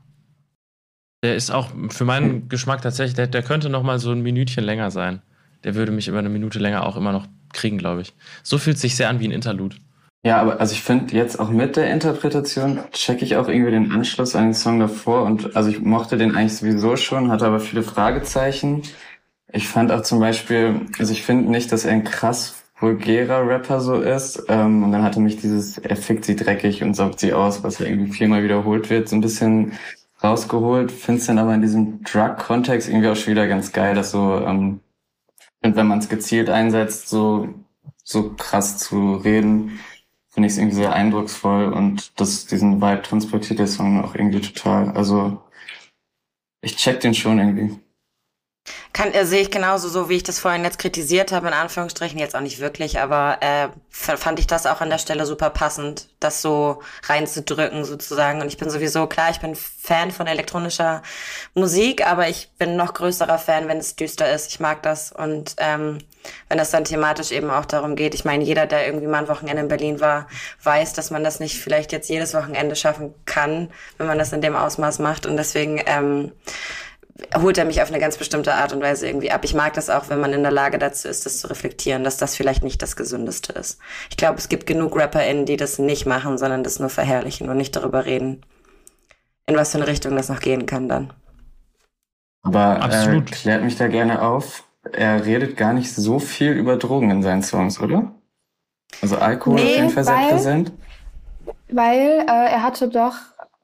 Der 1.23 1.35
ist 1.35 1.51
auch 1.51 1.69
für 1.89 2.05
meinen 2.05 2.49
Geschmack 2.49 2.81
tatsächlich, 2.81 3.15
der, 3.15 3.27
der 3.27 3.41
könnte 3.41 3.69
noch 3.69 3.83
mal 3.83 3.99
so 3.99 4.11
ein 4.11 4.21
Minütchen 4.21 4.63
länger 4.63 4.91
sein. 4.91 5.21
Der 5.63 5.75
würde 5.75 5.91
mich 5.91 6.07
über 6.07 6.19
eine 6.19 6.29
Minute 6.29 6.59
länger 6.59 6.85
auch 6.85 6.97
immer 6.97 7.11
noch 7.11 7.27
kriegen, 7.53 7.77
glaube 7.77 8.01
ich. 8.01 8.13
So 8.43 8.57
fühlt 8.57 8.77
sich 8.77 8.95
sehr 8.95 9.09
an 9.09 9.19
wie 9.19 9.27
ein 9.27 9.31
Interlude. 9.31 9.77
Ja, 10.25 10.41
aber 10.41 10.59
also 10.59 10.73
ich 10.73 10.81
finde 10.81 11.15
jetzt 11.15 11.39
auch 11.39 11.51
mit 11.51 11.75
der 11.75 11.93
Interpretation 11.93 12.79
checke 12.91 13.23
ich 13.23 13.35
auch 13.35 13.47
irgendwie 13.47 13.69
den 13.69 13.91
Anschluss 13.91 14.35
an 14.35 14.45
den 14.45 14.53
Song 14.55 14.79
davor 14.79 15.21
und 15.21 15.55
also 15.55 15.69
ich 15.69 15.81
mochte 15.81 16.17
den 16.17 16.35
eigentlich 16.35 16.57
sowieso 16.57 16.95
schon, 16.95 17.29
hatte 17.29 17.45
aber 17.45 17.59
viele 17.59 17.83
Fragezeichen. 17.83 18.81
Ich 19.51 19.67
fand 19.67 19.91
auch 19.91 20.01
zum 20.01 20.19
Beispiel, 20.19 20.81
also 20.97 21.11
ich 21.13 21.21
finde 21.23 21.51
nicht, 21.51 21.71
dass 21.71 21.85
er 21.85 21.91
ein 21.91 22.03
krass 22.03 22.63
vulgärer 22.79 23.47
Rapper 23.47 23.79
so 23.79 24.01
ist 24.01 24.43
ähm, 24.49 24.83
und 24.83 24.91
dann 24.91 25.03
hatte 25.03 25.19
mich 25.19 25.37
dieses, 25.37 25.77
er 25.77 25.95
fickt 25.95 26.25
sie 26.25 26.35
dreckig 26.35 26.81
und 26.81 26.95
saugt 26.95 27.19
sie 27.19 27.33
aus, 27.33 27.63
was 27.63 27.77
ja 27.77 27.85
irgendwie 27.85 28.11
viermal 28.11 28.43
wiederholt 28.43 28.89
wird, 28.89 29.07
so 29.07 29.15
ein 29.15 29.21
bisschen 29.21 29.73
rausgeholt. 30.23 30.91
Find's 30.91 31.27
dann 31.27 31.37
aber 31.37 31.53
in 31.53 31.61
diesem 31.61 32.03
Drug-Kontext 32.03 32.89
irgendwie 32.89 33.09
auch 33.09 33.15
schon 33.15 33.31
wieder 33.31 33.47
ganz 33.47 33.71
geil, 33.73 33.93
dass 33.93 34.09
so, 34.09 34.39
ähm, 34.43 34.79
und 35.63 35.75
wenn 35.75 35.87
man 35.87 35.99
es 35.99 36.09
gezielt 36.09 36.49
einsetzt, 36.49 37.09
so 37.09 37.49
so 38.03 38.33
krass 38.33 38.77
zu 38.77 39.15
reden 39.15 39.79
finde 40.35 40.47
ich 40.47 40.53
es 40.53 40.57
irgendwie 40.59 40.75
sehr 40.75 40.91
eindrucksvoll 40.91 41.71
und 41.71 42.19
das, 42.19 42.45
diesen 42.45 42.81
Vibe 42.81 43.01
transportiert 43.03 43.57
der 43.57 43.67
Song 43.67 44.03
auch 44.03 44.15
irgendwie 44.15 44.41
total. 44.41 44.91
Also 44.91 45.41
ich 46.61 46.75
check 46.75 46.99
den 46.99 47.13
schon 47.13 47.39
irgendwie. 47.39 47.79
Kann, 48.93 49.13
äh, 49.13 49.25
sehe 49.25 49.41
ich 49.41 49.51
genauso, 49.51 49.89
so 49.89 50.09
wie 50.09 50.15
ich 50.15 50.23
das 50.23 50.39
vorhin 50.39 50.63
jetzt 50.63 50.79
kritisiert 50.79 51.31
habe, 51.31 51.47
in 51.47 51.53
Anführungsstrichen, 51.53 52.17
jetzt 52.17 52.35
auch 52.35 52.41
nicht 52.41 52.59
wirklich, 52.59 52.99
aber 52.99 53.37
äh, 53.41 53.67
fand 53.89 54.39
ich 54.39 54.47
das 54.47 54.65
auch 54.65 54.81
an 54.81 54.89
der 54.89 54.97
Stelle 54.97 55.25
super 55.25 55.51
passend, 55.51 56.07
das 56.19 56.41
so 56.41 56.81
reinzudrücken 57.03 57.85
sozusagen. 57.85 58.41
Und 58.41 58.47
ich 58.47 58.57
bin 58.57 58.69
sowieso, 58.69 59.05
klar, 59.05 59.29
ich 59.29 59.39
bin 59.39 59.55
Fan 59.55 60.11
von 60.11 60.25
elektronischer 60.25 61.03
Musik, 61.53 62.07
aber 62.07 62.27
ich 62.27 62.49
bin 62.57 62.75
noch 62.75 62.93
größerer 62.93 63.37
Fan, 63.37 63.67
wenn 63.67 63.77
es 63.77 63.95
düster 63.95 64.33
ist. 64.33 64.49
Ich 64.49 64.59
mag 64.59 64.81
das. 64.81 65.11
Und 65.11 65.55
ähm, 65.57 65.99
wenn 66.49 66.57
das 66.57 66.71
dann 66.71 66.85
thematisch 66.85 67.31
eben 67.31 67.51
auch 67.51 67.65
darum 67.65 67.95
geht, 67.95 68.15
ich 68.15 68.25
meine, 68.25 68.43
jeder, 68.43 68.65
der 68.65 68.87
irgendwie 68.87 69.07
mal 69.07 69.19
ein 69.19 69.27
Wochenende 69.27 69.61
in 69.61 69.67
Berlin 69.67 69.99
war, 69.99 70.27
weiß, 70.63 70.93
dass 70.93 71.11
man 71.11 71.23
das 71.23 71.39
nicht 71.39 71.59
vielleicht 71.59 71.91
jetzt 71.91 72.09
jedes 72.09 72.33
Wochenende 72.33 72.75
schaffen 72.75 73.13
kann, 73.25 73.69
wenn 73.97 74.07
man 74.07 74.17
das 74.17 74.33
in 74.33 74.41
dem 74.41 74.55
Ausmaß 74.55 74.99
macht. 74.99 75.25
Und 75.25 75.37
deswegen 75.37 75.81
ähm, 75.85 76.31
holt 77.37 77.57
er 77.57 77.65
mich 77.65 77.81
auf 77.81 77.89
eine 77.89 77.99
ganz 77.99 78.17
bestimmte 78.17 78.53
Art 78.53 78.73
und 78.73 78.81
Weise 78.81 79.07
irgendwie 79.07 79.31
ab. 79.31 79.41
Ich 79.43 79.53
mag 79.53 79.73
das 79.73 79.89
auch, 79.89 80.09
wenn 80.09 80.19
man 80.19 80.33
in 80.33 80.43
der 80.43 80.51
Lage 80.51 80.77
dazu 80.77 81.07
ist, 81.07 81.25
das 81.25 81.39
zu 81.39 81.47
reflektieren, 81.47 82.03
dass 82.03 82.17
das 82.17 82.35
vielleicht 82.35 82.63
nicht 82.63 82.81
das 82.81 82.95
Gesündeste 82.95 83.53
ist. 83.53 83.79
Ich 84.09 84.17
glaube, 84.17 84.37
es 84.37 84.49
gibt 84.49 84.67
genug 84.67 84.97
RapperInnen, 84.97 85.45
die 85.45 85.55
das 85.55 85.79
nicht 85.79 86.05
machen, 86.05 86.37
sondern 86.37 86.63
das 86.63 86.79
nur 86.79 86.89
verherrlichen 86.89 87.49
und 87.49 87.57
nicht 87.57 87.75
darüber 87.75 88.05
reden, 88.05 88.41
in 89.45 89.55
was 89.55 89.71
für 89.71 89.77
eine 89.77 89.87
Richtung 89.87 90.15
das 90.15 90.27
noch 90.27 90.41
gehen 90.41 90.65
kann 90.65 90.89
dann. 90.89 91.13
Aber 92.43 92.83
Absolut. 92.83 93.31
Äh, 93.31 93.35
klärt 93.35 93.63
mich 93.63 93.77
da 93.77 93.87
gerne 93.87 94.21
auf. 94.21 94.63
Er 94.91 95.25
redet 95.25 95.57
gar 95.57 95.73
nicht 95.73 95.93
so 95.93 96.19
viel 96.19 96.51
über 96.51 96.77
Drogen 96.77 97.09
in 97.09 97.23
seinen 97.23 97.41
Songs, 97.41 97.79
oder? 97.79 98.11
Also 99.01 99.17
Alkohol 99.17 99.55
nee, 99.55 99.63
auf 99.63 99.75
jeden 99.75 99.89
Fall 99.89 100.03
sehr 100.03 100.27
präsent. 100.29 100.71
weil 101.69 102.25
äh, 102.27 102.51
er 102.51 102.61
hatte 102.61 102.89
doch 102.89 103.15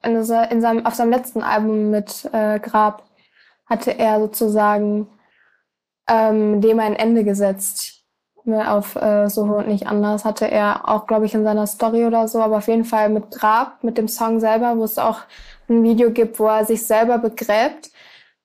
in, 0.02 0.16
in 0.16 0.60
seinem, 0.60 0.84
auf 0.84 0.94
seinem 0.94 1.10
letzten 1.10 1.42
Album 1.42 1.90
mit 1.90 2.28
äh, 2.32 2.58
Grab 2.58 3.04
hatte 3.72 3.98
er 3.98 4.20
sozusagen 4.20 5.08
ähm, 6.08 6.60
dem 6.60 6.78
ein 6.78 6.94
Ende 6.94 7.24
gesetzt. 7.24 8.04
Ne, 8.44 8.68
auf 8.72 8.96
äh, 8.96 9.28
So 9.28 9.42
und 9.42 9.68
nicht 9.68 9.86
anders 9.86 10.24
hatte 10.24 10.50
er 10.50 10.88
auch, 10.88 11.06
glaube 11.06 11.26
ich, 11.26 11.34
in 11.34 11.44
seiner 11.44 11.68
Story 11.68 12.04
oder 12.04 12.26
so, 12.26 12.40
aber 12.40 12.56
auf 12.56 12.66
jeden 12.66 12.84
Fall 12.84 13.08
mit 13.08 13.30
Grab, 13.30 13.84
mit 13.84 13.98
dem 13.98 14.08
Song 14.08 14.40
selber, 14.40 14.76
wo 14.76 14.84
es 14.84 14.98
auch 14.98 15.20
ein 15.68 15.84
Video 15.84 16.10
gibt, 16.10 16.40
wo 16.40 16.48
er 16.48 16.64
sich 16.64 16.84
selber 16.84 17.18
begräbt. 17.18 17.92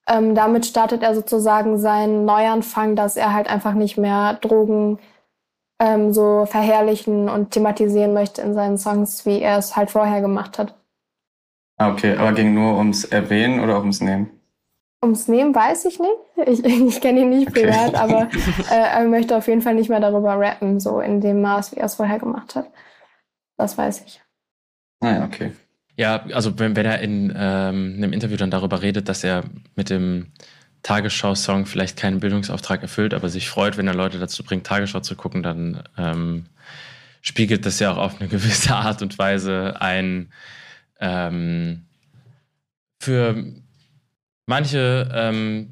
Ähm, 0.07 0.35
damit 0.35 0.67
startet 0.67 1.01
er 1.01 1.15
sozusagen 1.15 1.79
seinen 1.79 2.25
Neuanfang, 2.25 2.95
dass 2.95 3.17
er 3.17 3.33
halt 3.33 3.49
einfach 3.49 3.73
nicht 3.73 3.97
mehr 3.97 4.35
Drogen 4.35 4.99
ähm, 5.79 6.13
so 6.13 6.45
verherrlichen 6.45 7.27
und 7.27 7.51
thematisieren 7.51 8.13
möchte 8.13 8.43
in 8.43 8.53
seinen 8.53 8.77
Songs, 8.77 9.25
wie 9.25 9.41
er 9.41 9.57
es 9.57 9.75
halt 9.75 9.89
vorher 9.89 10.21
gemacht 10.21 10.59
hat. 10.59 10.75
Ah, 11.77 11.91
okay, 11.91 12.15
aber 12.15 12.33
ging 12.33 12.53
nur 12.53 12.77
ums 12.77 13.03
Erwähnen 13.03 13.59
oder 13.59 13.79
ums 13.79 13.99
Nehmen? 14.01 14.36
Ums 15.03 15.27
Nehmen 15.27 15.53
weiß 15.53 15.85
ich 15.85 15.99
nicht. 15.99 16.11
Ich, 16.47 16.63
ich 16.87 17.01
kenne 17.01 17.21
ihn 17.21 17.29
nicht 17.29 17.53
privat, 17.53 17.89
okay. 17.89 17.97
aber 17.97 18.29
äh, 18.71 18.99
er 18.99 19.03
möchte 19.05 19.37
auf 19.37 19.47
jeden 19.47 19.61
Fall 19.61 19.75
nicht 19.75 19.89
mehr 19.89 19.99
darüber 19.99 20.39
rappen, 20.39 20.79
so 20.79 20.99
in 20.99 21.21
dem 21.21 21.41
Maß, 21.41 21.73
wie 21.73 21.79
er 21.79 21.85
es 21.85 21.95
vorher 21.95 22.19
gemacht 22.19 22.55
hat. 22.55 22.69
Das 23.57 23.77
weiß 23.77 24.03
ich. 24.05 24.21
Naja, 24.99 25.21
ah 25.21 25.25
okay. 25.25 25.51
Ja, 25.95 26.23
also 26.33 26.57
wenn, 26.59 26.75
wenn 26.75 26.85
er 26.85 26.99
in 26.99 27.33
ähm, 27.35 27.95
einem 27.97 28.13
Interview 28.13 28.37
dann 28.37 28.51
darüber 28.51 28.81
redet, 28.81 29.09
dass 29.09 29.23
er 29.23 29.43
mit 29.75 29.89
dem 29.89 30.31
Tagesschau-Song 30.83 31.65
vielleicht 31.65 31.97
keinen 31.97 32.19
Bildungsauftrag 32.19 32.81
erfüllt, 32.83 33.13
aber 33.13 33.29
sich 33.29 33.49
freut, 33.49 33.77
wenn 33.77 33.87
er 33.87 33.95
Leute 33.95 34.19
dazu 34.19 34.43
bringt, 34.43 34.65
Tagesschau 34.65 34.99
zu 34.99 35.15
gucken, 35.15 35.41
dann 35.41 35.83
ähm, 35.97 36.45
spiegelt 37.21 37.65
das 37.65 37.79
ja 37.79 37.91
auch 37.91 37.97
auf 37.97 38.19
eine 38.19 38.29
gewisse 38.29 38.75
Art 38.75 39.01
und 39.01 39.17
Weise 39.17 39.75
ein 39.79 40.31
ähm, 40.99 41.85
für 42.99 43.43
manche 44.47 45.09
ähm, 45.13 45.69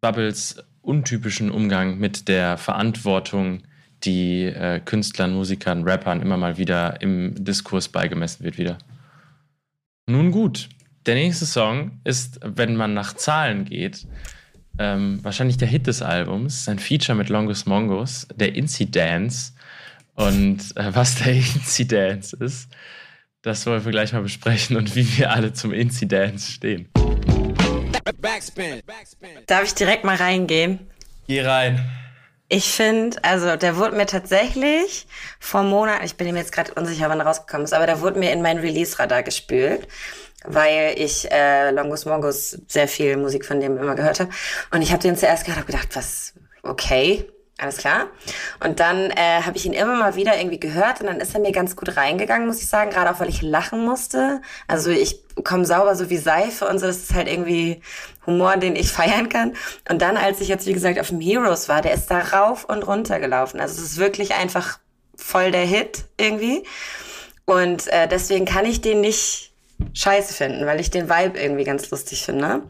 Bubbles 0.00 0.62
untypischen 0.82 1.50
Umgang 1.50 1.98
mit 1.98 2.28
der 2.28 2.58
Verantwortung, 2.58 3.62
die 4.04 4.44
äh, 4.44 4.80
Künstlern, 4.80 5.32
Musikern, 5.32 5.84
Rappern 5.84 6.20
immer 6.20 6.36
mal 6.36 6.58
wieder 6.58 7.00
im 7.00 7.42
Diskurs 7.42 7.88
beigemessen 7.88 8.44
wird 8.44 8.58
wieder. 8.58 8.78
Nun 10.10 10.32
gut, 10.32 10.68
der 11.06 11.14
nächste 11.14 11.46
Song 11.46 12.00
ist, 12.04 12.40
wenn 12.42 12.76
man 12.76 12.94
nach 12.94 13.14
Zahlen 13.14 13.64
geht, 13.64 14.06
ähm, 14.78 15.20
wahrscheinlich 15.22 15.56
der 15.56 15.68
Hit 15.68 15.86
des 15.86 16.02
Albums, 16.02 16.68
ein 16.68 16.78
Feature 16.78 17.16
mit 17.16 17.28
Longus 17.28 17.66
Mongus, 17.66 18.26
der 18.34 18.54
Incidence. 18.54 19.54
Und 20.14 20.76
äh, 20.76 20.94
was 20.94 21.16
der 21.16 21.32
Incidence 21.34 22.32
ist, 22.32 22.68
das 23.42 23.66
wollen 23.66 23.84
wir 23.84 23.92
gleich 23.92 24.12
mal 24.12 24.22
besprechen 24.22 24.76
und 24.76 24.96
wie 24.96 25.18
wir 25.18 25.30
alle 25.32 25.52
zum 25.52 25.72
Incidence 25.72 26.50
stehen. 26.50 26.88
Backspin. 28.20 28.82
Darf 29.46 29.64
ich 29.64 29.74
direkt 29.74 30.04
mal 30.04 30.16
reingehen? 30.16 30.90
Geh 31.26 31.42
rein. 31.42 31.80
Ich 32.48 32.70
finde, 32.70 33.16
also 33.24 33.56
der 33.56 33.76
wurde 33.76 33.96
mir 33.96 34.04
tatsächlich 34.04 35.06
vor 35.40 35.62
Monaten, 35.62 36.04
ich 36.04 36.16
bin 36.16 36.28
ihm 36.28 36.36
jetzt 36.36 36.52
gerade 36.52 36.74
unsicher, 36.74 37.08
wann 37.08 37.18
er 37.18 37.26
rausgekommen 37.26 37.64
ist, 37.64 37.72
aber 37.72 37.86
der 37.86 38.02
wurde 38.02 38.18
mir 38.18 38.30
in 38.30 38.42
mein 38.42 38.58
Release-Radar 38.58 39.22
gespült, 39.22 39.88
weil 40.44 40.94
ich 40.98 41.30
äh, 41.32 41.70
Longus 41.70 42.04
Mongus 42.04 42.58
sehr 42.68 42.88
viel 42.88 43.16
Musik 43.16 43.46
von 43.46 43.58
dem 43.58 43.78
immer 43.78 43.94
gehört 43.94 44.20
habe. 44.20 44.30
Und 44.70 44.82
ich 44.82 44.92
habe 44.92 45.02
den 45.02 45.16
zuerst 45.16 45.44
gehört, 45.44 45.60
habe 45.60 45.72
gedacht, 45.72 45.96
was, 45.96 46.34
okay, 46.62 47.26
alles 47.62 47.76
klar. 47.76 48.08
Und 48.62 48.80
dann 48.80 49.10
äh, 49.10 49.42
habe 49.42 49.56
ich 49.56 49.64
ihn 49.64 49.72
immer 49.72 49.96
mal 49.96 50.16
wieder 50.16 50.36
irgendwie 50.36 50.58
gehört 50.58 51.00
und 51.00 51.06
dann 51.06 51.20
ist 51.20 51.34
er 51.34 51.40
mir 51.40 51.52
ganz 51.52 51.76
gut 51.76 51.96
reingegangen, 51.96 52.46
muss 52.46 52.60
ich 52.60 52.68
sagen, 52.68 52.90
gerade 52.90 53.10
auch 53.10 53.20
weil 53.20 53.28
ich 53.28 53.40
lachen 53.40 53.84
musste. 53.84 54.42
Also 54.66 54.90
ich 54.90 55.21
komme 55.44 55.64
sauber 55.64 55.94
so 55.94 56.10
wie 56.10 56.18
Seife 56.18 56.66
und 56.66 56.78
so, 56.78 56.86
das 56.86 56.98
ist 56.98 57.14
halt 57.14 57.28
irgendwie 57.28 57.80
Humor, 58.26 58.56
den 58.56 58.76
ich 58.76 58.90
feiern 58.92 59.28
kann. 59.28 59.54
Und 59.88 60.02
dann, 60.02 60.16
als 60.16 60.40
ich 60.40 60.48
jetzt, 60.48 60.66
wie 60.66 60.72
gesagt, 60.72 60.98
auf 60.98 61.08
dem 61.08 61.20
Heroes 61.20 61.68
war, 61.68 61.82
der 61.82 61.94
ist 61.94 62.10
da 62.10 62.18
rauf 62.18 62.64
und 62.64 62.86
runter 62.86 63.20
gelaufen. 63.20 63.60
Also 63.60 63.80
es 63.80 63.92
ist 63.92 63.98
wirklich 63.98 64.34
einfach 64.34 64.78
voll 65.16 65.50
der 65.50 65.64
Hit 65.64 66.04
irgendwie. 66.18 66.64
Und 67.44 67.88
äh, 67.88 68.08
deswegen 68.08 68.44
kann 68.44 68.64
ich 68.64 68.80
den 68.80 69.00
nicht 69.00 69.52
scheiße 69.94 70.32
finden, 70.34 70.66
weil 70.66 70.80
ich 70.80 70.90
den 70.90 71.08
Vibe 71.08 71.38
irgendwie 71.38 71.64
ganz 71.64 71.90
lustig 71.90 72.24
finde. 72.24 72.62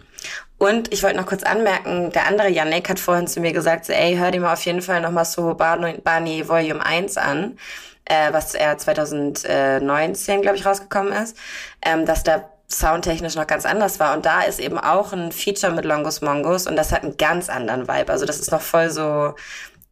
Und 0.58 0.92
ich 0.92 1.02
wollte 1.02 1.16
noch 1.16 1.26
kurz 1.26 1.42
anmerken, 1.42 2.10
der 2.12 2.26
andere 2.26 2.48
Yannick 2.48 2.88
hat 2.88 3.00
vorhin 3.00 3.26
zu 3.26 3.40
mir 3.40 3.52
gesagt, 3.52 3.84
so, 3.84 3.92
ey, 3.92 4.16
hör 4.16 4.30
dir 4.30 4.40
mal 4.40 4.52
auf 4.52 4.64
jeden 4.64 4.80
Fall 4.80 5.00
nochmal 5.00 5.24
so 5.24 5.54
Barney 5.54 6.48
Volume 6.48 6.84
1 6.84 7.16
an, 7.16 7.58
äh, 8.04 8.32
was 8.32 8.54
er 8.54 8.78
2019, 8.78 10.40
glaube 10.40 10.56
ich, 10.56 10.64
rausgekommen 10.64 11.12
ist, 11.12 11.36
ähm, 11.84 12.06
dass 12.06 12.22
da 12.22 12.48
soundtechnisch 12.72 13.34
noch 13.34 13.46
ganz 13.46 13.66
anders 13.66 14.00
war. 14.00 14.14
Und 14.14 14.26
da 14.26 14.42
ist 14.42 14.60
eben 14.60 14.78
auch 14.78 15.12
ein 15.12 15.32
Feature 15.32 15.72
mit 15.72 15.84
Longus 15.84 16.20
Mongus 16.20 16.66
und 16.66 16.76
das 16.76 16.92
hat 16.92 17.02
einen 17.02 17.16
ganz 17.16 17.48
anderen 17.48 17.88
Vibe. 17.88 18.10
Also 18.10 18.26
das 18.26 18.40
ist 18.40 18.50
noch 18.50 18.60
voll 18.60 18.90
so 18.90 19.34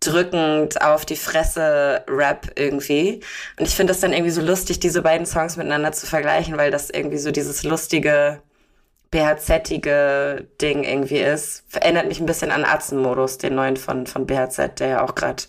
drückend 0.00 0.80
auf 0.82 1.04
die 1.04 1.16
Fresse 1.16 2.02
Rap 2.08 2.52
irgendwie. 2.56 3.20
Und 3.58 3.68
ich 3.68 3.76
finde 3.76 3.92
das 3.92 4.00
dann 4.00 4.12
irgendwie 4.12 4.30
so 4.32 4.40
lustig, 4.40 4.80
diese 4.80 5.02
beiden 5.02 5.26
Songs 5.26 5.56
miteinander 5.56 5.92
zu 5.92 6.06
vergleichen, 6.06 6.56
weil 6.56 6.70
das 6.70 6.90
irgendwie 6.90 7.18
so 7.18 7.30
dieses 7.30 7.62
lustige 7.62 8.40
BHZ-ige 9.10 10.46
Ding 10.60 10.84
irgendwie 10.84 11.18
ist. 11.18 11.64
Erinnert 11.74 12.08
mich 12.08 12.20
ein 12.20 12.26
bisschen 12.26 12.50
an 12.50 12.64
Atzenmodus, 12.64 13.38
den 13.38 13.54
neuen 13.54 13.76
von, 13.76 14.06
von 14.06 14.26
BHZ, 14.26 14.78
der 14.78 14.88
ja 14.88 15.04
auch 15.04 15.14
gerade 15.14 15.42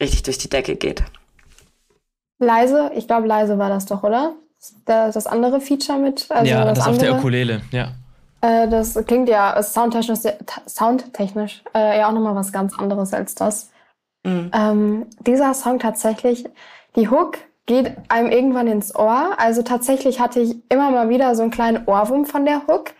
richtig 0.00 0.22
durch 0.22 0.38
die 0.38 0.50
Decke 0.50 0.76
geht. 0.76 1.02
Leise, 2.38 2.92
ich 2.94 3.08
glaube, 3.08 3.26
leise 3.26 3.58
war 3.58 3.68
das 3.68 3.86
doch, 3.86 4.04
oder? 4.04 4.36
Das, 4.84 5.14
das 5.14 5.26
andere 5.26 5.60
Feature 5.60 5.98
mit. 5.98 6.26
Also 6.30 6.50
ja, 6.50 6.64
das, 6.64 6.78
das 6.78 6.88
auf 6.88 6.98
der 6.98 7.16
Ukulele, 7.16 7.62
ja. 7.70 7.92
Äh, 8.40 8.68
das 8.68 8.94
klingt 9.06 9.28
ja 9.28 9.60
soundtechnisch, 9.62 10.32
soundtechnisch 10.66 11.62
äh, 11.74 11.98
ja 11.98 12.08
auch 12.08 12.12
nochmal 12.12 12.34
was 12.34 12.52
ganz 12.52 12.78
anderes 12.78 13.12
als 13.12 13.34
das. 13.34 13.70
Mhm. 14.24 14.50
Ähm, 14.52 15.06
dieser 15.26 15.54
Song 15.54 15.78
tatsächlich, 15.78 16.44
die 16.96 17.08
Hook 17.08 17.38
geht 17.66 17.92
einem 18.08 18.30
irgendwann 18.30 18.66
ins 18.66 18.94
Ohr. 18.94 19.32
Also 19.38 19.62
tatsächlich 19.62 20.20
hatte 20.20 20.40
ich 20.40 20.56
immer 20.68 20.90
mal 20.90 21.08
wieder 21.08 21.34
so 21.34 21.42
einen 21.42 21.50
kleinen 21.50 21.84
Ohrwurm 21.86 22.24
von 22.24 22.44
der 22.44 22.66
Hook. 22.66 22.92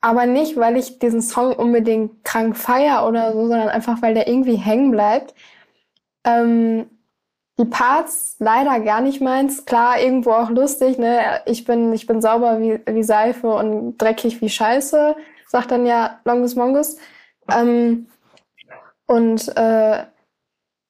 Aber 0.00 0.26
nicht, 0.26 0.56
weil 0.56 0.76
ich 0.76 0.98
diesen 0.98 1.22
Song 1.22 1.52
unbedingt 1.52 2.22
krank 2.22 2.56
feier 2.56 3.08
oder 3.08 3.32
so, 3.32 3.48
sondern 3.48 3.68
einfach, 3.68 4.02
weil 4.02 4.14
der 4.14 4.28
irgendwie 4.28 4.56
hängen 4.56 4.90
bleibt. 4.90 5.34
Ähm, 6.24 6.86
die 7.58 7.64
Parts 7.64 8.36
leider 8.38 8.80
gar 8.80 9.00
nicht 9.00 9.20
meins. 9.20 9.64
Klar, 9.64 10.00
irgendwo 10.00 10.32
auch 10.32 10.50
lustig, 10.50 10.98
ne? 10.98 11.40
Ich 11.46 11.64
bin, 11.64 11.92
ich 11.92 12.06
bin 12.06 12.20
sauber 12.20 12.60
wie, 12.60 12.80
wie 12.86 13.02
Seife 13.02 13.48
und 13.48 13.96
dreckig 13.98 14.40
wie 14.40 14.50
Scheiße, 14.50 15.16
sagt 15.48 15.70
dann 15.70 15.86
ja 15.86 16.20
Longus 16.24 16.54
Mongus. 16.54 16.98
Ähm, 17.50 18.08
und 19.06 19.48
äh, 19.56 20.04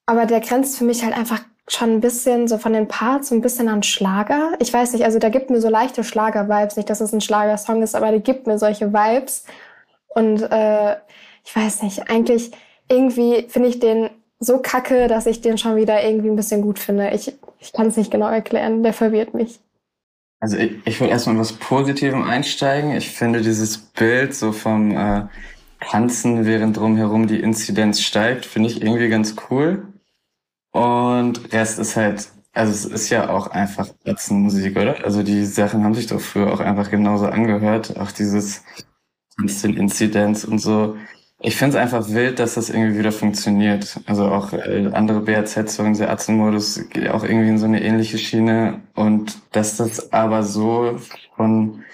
aber 0.07 0.27
der 0.27 0.41
grenzt 0.41 0.79
für 0.79 0.85
mich 0.85 1.05
halt 1.05 1.17
einfach 1.17 1.41
schon 1.69 1.95
ein 1.95 2.01
bisschen 2.01 2.47
so 2.47 2.59
von 2.59 2.73
den 2.73 2.89
Parts 2.89 3.29
so 3.29 3.35
ein 3.35 3.41
bisschen 3.41 3.69
an 3.69 3.83
Schlager. 3.83 4.53
Ich 4.61 4.73
weiß 4.73 4.93
nicht, 4.93 5.05
also 5.05 5.19
da 5.19 5.29
gibt 5.29 5.51
mir 5.51 5.61
so 5.61 5.69
leichte 5.69 6.05
Schlager-Vibes. 6.05 6.77
Nicht, 6.77 6.91
dass 6.91 7.01
es 7.01 7.13
ein 7.13 7.21
Schlagersong 7.21 7.83
ist, 7.83 7.97
aber 7.97 8.13
die 8.13 8.21
gibt 8.21 8.47
mir 8.47 8.59
solche 8.59 8.93
Vibes. 8.93 9.45
Und 10.09 10.43
äh, 10.43 10.97
ich 11.45 11.55
weiß 11.55 11.83
nicht, 11.83 12.09
eigentlich 12.09 12.53
irgendwie 12.89 13.47
finde 13.49 13.69
ich 13.69 13.81
den 13.81 14.11
so 14.39 14.59
kacke, 14.59 15.09
dass 15.09 15.27
ich 15.27 15.41
den 15.41 15.59
schon 15.59 15.77
wieder 15.77 16.03
irgendwie 16.03 16.29
ein 16.29 16.37
bisschen 16.37 16.63
gut 16.63 16.79
finde. 16.79 17.11
Ich, 17.11 17.33
ich 17.59 17.73
kann 17.73 17.87
es 17.87 17.97
nicht 17.97 18.11
genau 18.11 18.29
erklären, 18.29 18.83
der 18.83 18.93
verwirrt 18.93 19.35
mich. 19.35 19.61
Also 20.41 20.59
ich, 20.59 20.87
ich 20.87 21.01
will 21.01 21.09
erstmal 21.09 21.39
was 21.39 21.55
Positivem 21.55 22.23
einsteigen. 22.23 22.93
Ich 22.93 23.11
finde 23.11 23.41
dieses 23.41 23.79
Bild 23.79 24.35
so 24.35 24.53
vom 24.53 24.97
äh, 24.97 25.27
Tanzen, 25.81 26.45
während 26.45 26.77
drumherum 26.77 27.27
die 27.27 27.41
Inzidenz 27.41 28.01
steigt, 28.01 28.45
finde 28.45 28.69
ich 28.69 28.83
irgendwie 28.83 29.09
ganz 29.09 29.35
cool. 29.51 29.87
Und 30.73 31.53
Rest 31.53 31.79
ist 31.79 31.97
halt, 31.97 32.29
also 32.53 32.73
es 32.73 32.85
ist 32.85 33.11
ja 33.11 33.31
auch 33.31 33.49
einfach 33.49 33.89
Musik, 34.29 34.77
oder? 34.77 35.05
Also 35.05 35.23
die 35.23 35.45
Sachen 35.45 35.85
haben 35.85 35.95
sich 35.95 36.07
doch 36.07 36.21
früher 36.21 36.53
auch 36.53 36.61
einfach 36.61 36.91
genauso 36.91 37.27
angehört. 37.27 37.97
Auch 37.99 38.11
dieses 38.11 38.63
Instant 39.41 39.77
Inzidenz 39.77 40.45
und 40.45 40.59
so. 40.59 40.97
Ich 41.47 41.55
finde 41.55 41.77
es 41.79 41.81
einfach 41.81 42.09
wild, 42.09 42.41
dass 42.41 42.55
das 42.55 42.71
irgendwie 42.71 42.99
wieder 42.99 43.13
funktioniert. 43.13 44.01
Also 44.07 44.25
auch 44.25 44.53
äh, 44.53 44.91
andere 44.93 45.21
BAZ-Songs, 45.21 45.99
der 45.99 46.11
Atzenmodus 46.11 46.89
geht 46.89 47.09
auch 47.09 47.23
irgendwie 47.23 47.51
in 47.51 47.59
so 47.59 47.67
eine 47.67 47.85
ähnliche 47.85 48.19
Schiene. 48.19 48.81
Und 48.97 49.39
dass 49.53 49.77
das 49.77 50.13
aber 50.13 50.43
so 50.43 50.99
von 51.37 51.85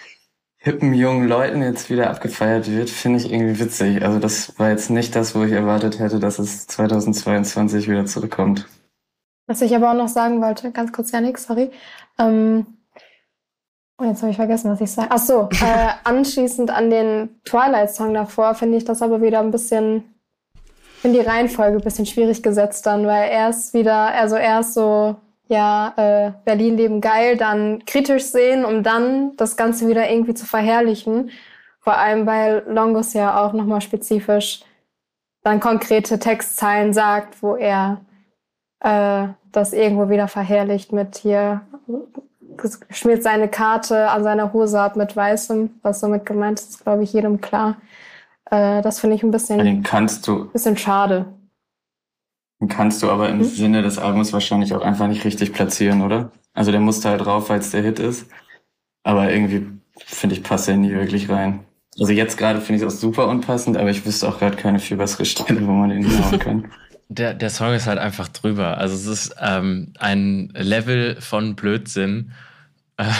hippen 0.56 0.94
jungen 0.94 1.28
Leuten 1.28 1.60
jetzt 1.60 1.90
wieder 1.90 2.08
abgefeiert 2.08 2.70
wird, 2.70 2.88
finde 2.88 3.18
ich 3.18 3.30
irgendwie 3.30 3.60
witzig. 3.60 4.02
Also 4.02 4.18
das 4.18 4.58
war 4.58 4.70
jetzt 4.70 4.88
nicht 4.88 5.14
das, 5.14 5.34
wo 5.34 5.42
ich 5.42 5.52
erwartet 5.52 5.98
hätte, 5.98 6.18
dass 6.18 6.38
es 6.38 6.66
2022 6.68 7.90
wieder 7.90 8.06
zurückkommt. 8.06 8.66
Was 9.46 9.60
ich 9.60 9.76
aber 9.76 9.90
auch 9.90 9.96
noch 9.96 10.08
sagen 10.08 10.40
wollte, 10.40 10.72
ganz 10.72 10.92
kurz, 10.92 11.12
Janik, 11.12 11.36
sorry. 11.36 11.70
Ähm, 12.18 12.78
oh, 14.02 14.08
jetzt 14.08 14.22
habe 14.22 14.30
ich 14.30 14.36
vergessen, 14.36 14.70
was 14.70 14.80
ich 14.80 14.90
sage. 14.90 15.08
Ach 15.10 15.18
so, 15.18 15.48
äh, 15.64 15.88
anschließend 16.04 16.70
an 16.70 16.90
den 16.90 17.40
Twilight-Song 17.44 18.14
davor 18.14 18.54
finde 18.54 18.78
ich 18.78 18.84
das 18.84 19.02
aber 19.02 19.22
wieder 19.22 19.40
ein 19.40 19.50
bisschen, 19.50 20.14
finde 21.00 21.20
die 21.20 21.26
Reihenfolge 21.26 21.78
ein 21.78 21.84
bisschen 21.84 22.06
schwierig 22.06 22.42
gesetzt 22.42 22.86
dann, 22.86 23.06
weil 23.06 23.30
er 23.30 23.50
ist 23.50 23.74
wieder, 23.74 24.14
also 24.14 24.36
er 24.36 24.60
ist 24.60 24.74
so 24.74 25.16
ja 25.48 25.92
äh, 25.96 26.32
Berlin 26.44 26.76
leben 26.76 27.00
geil 27.00 27.36
dann 27.36 27.84
kritisch 27.84 28.24
sehen, 28.24 28.64
um 28.64 28.82
dann 28.82 29.36
das 29.36 29.56
Ganze 29.56 29.88
wieder 29.88 30.10
irgendwie 30.10 30.34
zu 30.34 30.46
verherrlichen. 30.46 31.30
Vor 31.80 31.96
allem, 31.96 32.26
weil 32.26 32.64
Longus 32.68 33.12
ja 33.12 33.44
auch 33.44 33.52
nochmal 33.52 33.80
spezifisch 33.80 34.62
dann 35.42 35.60
konkrete 35.60 36.18
Textzeilen 36.18 36.92
sagt, 36.92 37.42
wo 37.42 37.56
er 37.56 38.00
äh, 38.80 39.28
das 39.50 39.72
irgendwo 39.72 40.08
wieder 40.08 40.28
verherrlicht 40.28 40.92
mit 40.92 41.16
hier 41.18 41.62
schmiert 42.90 43.22
seine 43.22 43.48
Karte 43.48 44.08
an 44.10 44.22
seiner 44.22 44.52
Hose 44.52 44.80
ab 44.80 44.96
mit 44.96 45.14
weißem, 45.16 45.70
was 45.82 46.00
somit 46.00 46.26
gemeint 46.26 46.60
ist, 46.60 46.70
ist 46.70 46.84
glaube 46.84 47.02
ich 47.02 47.12
jedem 47.12 47.40
klar. 47.40 47.76
Äh, 48.50 48.82
das 48.82 49.00
finde 49.00 49.16
ich 49.16 49.22
ein 49.22 49.30
bisschen, 49.30 49.58
Den 49.58 49.82
kannst 49.82 50.26
du, 50.28 50.46
bisschen 50.50 50.76
schade. 50.76 51.26
den 52.60 52.68
kannst 52.68 53.02
du 53.02 53.10
aber 53.10 53.28
im 53.28 53.38
Hm? 53.40 53.44
Sinne 53.44 53.82
des 53.82 53.98
Albums 53.98 54.32
wahrscheinlich 54.32 54.74
auch 54.74 54.82
einfach 54.82 55.08
nicht 55.08 55.24
richtig 55.24 55.52
platzieren, 55.52 56.02
oder? 56.02 56.30
Also 56.54 56.70
der 56.70 56.80
musste 56.80 57.08
halt 57.08 57.24
drauf, 57.24 57.48
weil 57.48 57.60
es 57.60 57.70
der 57.70 57.82
Hit 57.82 57.98
ist. 57.98 58.26
Aber 59.04 59.32
irgendwie, 59.32 59.66
finde 59.98 60.34
ich, 60.36 60.42
passt 60.42 60.68
er 60.68 60.76
nie 60.76 60.92
wirklich 60.92 61.28
rein. 61.28 61.60
Also 61.98 62.12
jetzt 62.12 62.36
gerade 62.38 62.60
finde 62.60 62.82
ich 62.82 62.88
es 62.88 62.94
auch 62.94 62.98
super 63.00 63.28
unpassend, 63.28 63.76
aber 63.76 63.90
ich 63.90 64.06
wüsste 64.06 64.28
auch 64.28 64.38
gerade 64.38 64.56
keine 64.56 64.78
viel 64.78 64.96
bessere 64.96 65.24
Stelle, 65.24 65.66
wo 65.66 65.72
man 65.72 65.90
den 65.90 66.02
hinhauen 66.08 66.38
kann. 66.38 66.72
Der, 67.14 67.34
der 67.34 67.50
Song 67.50 67.74
ist 67.74 67.86
halt 67.86 67.98
einfach 67.98 68.28
drüber. 68.28 68.78
Also 68.78 68.94
es 68.94 69.06
ist 69.06 69.36
ähm, 69.38 69.92
ein 69.98 70.48
Level 70.54 71.20
von 71.20 71.54
Blödsinn, 71.54 72.32
ähm, 72.96 73.14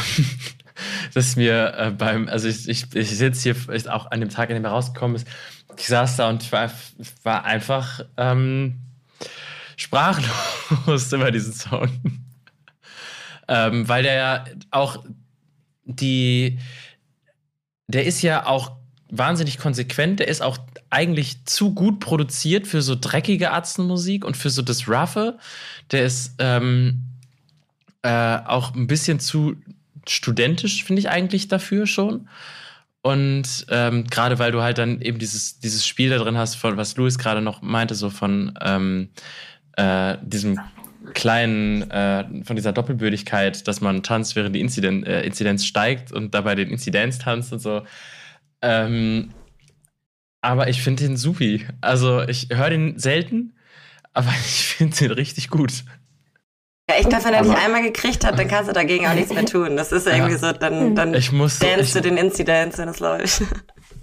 das 1.14 1.36
mir 1.36 1.74
äh, 1.76 1.90
beim, 1.90 2.26
also 2.28 2.48
ich, 2.48 2.68
ich, 2.68 2.94
ich 2.94 3.10
sitze 3.10 3.42
hier 3.42 3.74
ich, 3.74 3.90
auch 3.90 4.10
an 4.10 4.20
dem 4.20 4.30
Tag, 4.30 4.48
an 4.48 4.54
dem 4.54 4.64
er 4.64 4.70
rausgekommen 4.70 5.16
ist, 5.16 5.26
ich 5.76 5.86
saß 5.86 6.16
da 6.16 6.30
und 6.30 6.50
war, 6.52 6.70
war 7.22 7.44
einfach 7.44 8.00
ähm, 8.16 8.80
sprachlos 9.76 11.12
über 11.12 11.30
diesen 11.30 11.52
Song. 11.52 11.90
ähm, 13.48 13.86
weil 13.88 14.04
der 14.04 14.14
ja 14.14 14.44
auch 14.70 15.04
die, 15.84 16.58
der 17.88 18.06
ist 18.06 18.22
ja 18.22 18.46
auch 18.46 18.72
wahnsinnig 19.10 19.58
konsequent, 19.58 20.20
der 20.20 20.28
ist 20.28 20.40
auch 20.40 20.56
eigentlich 20.92 21.44
zu 21.44 21.74
gut 21.74 22.00
produziert 22.00 22.66
für 22.66 22.82
so 22.82 22.96
dreckige 23.00 23.50
Arzenmusik 23.50 24.24
und 24.24 24.36
für 24.36 24.50
so 24.50 24.62
das 24.62 24.88
Ruffe. 24.88 25.38
Der 25.90 26.04
ist 26.04 26.34
ähm, 26.38 27.02
äh, 28.02 28.38
auch 28.44 28.74
ein 28.74 28.86
bisschen 28.86 29.18
zu 29.18 29.56
studentisch, 30.06 30.84
finde 30.84 31.00
ich 31.00 31.08
eigentlich 31.08 31.48
dafür 31.48 31.86
schon. 31.86 32.28
Und 33.02 33.66
ähm, 33.68 34.04
gerade 34.04 34.38
weil 34.38 34.52
du 34.52 34.62
halt 34.62 34.78
dann 34.78 35.00
eben 35.00 35.18
dieses, 35.18 35.58
dieses 35.58 35.86
Spiel 35.86 36.10
da 36.10 36.18
drin 36.18 36.36
hast, 36.36 36.54
von 36.54 36.76
was 36.76 36.96
Louis 36.96 37.18
gerade 37.18 37.40
noch 37.40 37.62
meinte, 37.62 37.94
so 37.94 38.10
von 38.10 38.56
ähm, 38.60 39.08
äh, 39.76 40.16
diesem 40.22 40.60
kleinen, 41.14 41.90
äh, 41.90 42.24
von 42.44 42.54
dieser 42.54 42.72
Doppelbödigkeit, 42.72 43.66
dass 43.66 43.80
man 43.80 44.02
tanzt, 44.02 44.36
während 44.36 44.54
die 44.54 44.60
Inziden 44.60 45.04
äh, 45.04 45.22
Inzidenz 45.22 45.64
steigt 45.64 46.12
und 46.12 46.34
dabei 46.34 46.54
den 46.54 46.70
Inzidenz 46.70 47.18
tanzt 47.18 47.52
und 47.52 47.58
so. 47.58 47.82
Ähm, 48.60 49.30
aber 50.42 50.68
ich 50.68 50.82
finde 50.82 51.04
den 51.04 51.16
supi. 51.16 51.66
Also 51.80 52.20
ich 52.22 52.48
höre 52.50 52.68
den 52.70 52.98
selten, 52.98 53.54
aber 54.12 54.28
ich 54.44 54.66
finde 54.76 54.96
den 54.96 55.10
richtig 55.12 55.48
gut. 55.48 55.84
Ja, 56.90 56.96
ich 57.00 57.08
glaube, 57.08 57.24
wenn 57.24 57.34
er 57.34 57.42
dich 57.42 57.56
einmal 57.56 57.82
gekriegt 57.82 58.26
hat, 58.26 58.38
dann 58.38 58.48
kannst 58.48 58.68
du 58.68 58.74
dagegen 58.74 59.06
auch 59.06 59.14
nichts 59.14 59.32
mehr 59.32 59.46
tun. 59.46 59.76
Das 59.76 59.92
ist 59.92 60.06
irgendwie 60.06 60.34
so, 60.34 60.52
dann, 60.52 60.94
dann 60.94 61.14
Ich 61.14 61.32
muss 61.32 61.58
dance 61.60 61.92
du 61.92 61.98
ich- 62.00 62.04
den 62.04 62.16
Inzidenz, 62.18 62.76
wenn 62.76 62.88
es 62.88 63.00
läuft. 63.00 63.42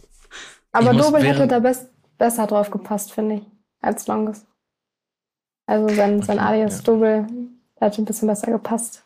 Aber 0.72 0.94
Ich 0.94 0.98
Dobel 0.98 1.24
hätte 1.24 1.48
da 1.48 1.60
best, 1.60 1.90
besser 2.18 2.48
drauf 2.48 2.72
gepasst, 2.72 3.12
finde 3.12 3.36
ich, 3.36 3.42
als 3.82 4.08
Longus. 4.08 4.46
Also 5.68 5.94
sein, 5.94 6.22
sein 6.24 6.40
Okay, 6.40 6.48
Alias 6.48 6.78
ja. 6.78 6.84
Dobel 6.84 7.28
der 7.80 7.88
hat 7.88 7.98
ein 7.98 8.06
bisschen 8.06 8.28
besser 8.28 8.52
gepasst. 8.52 9.04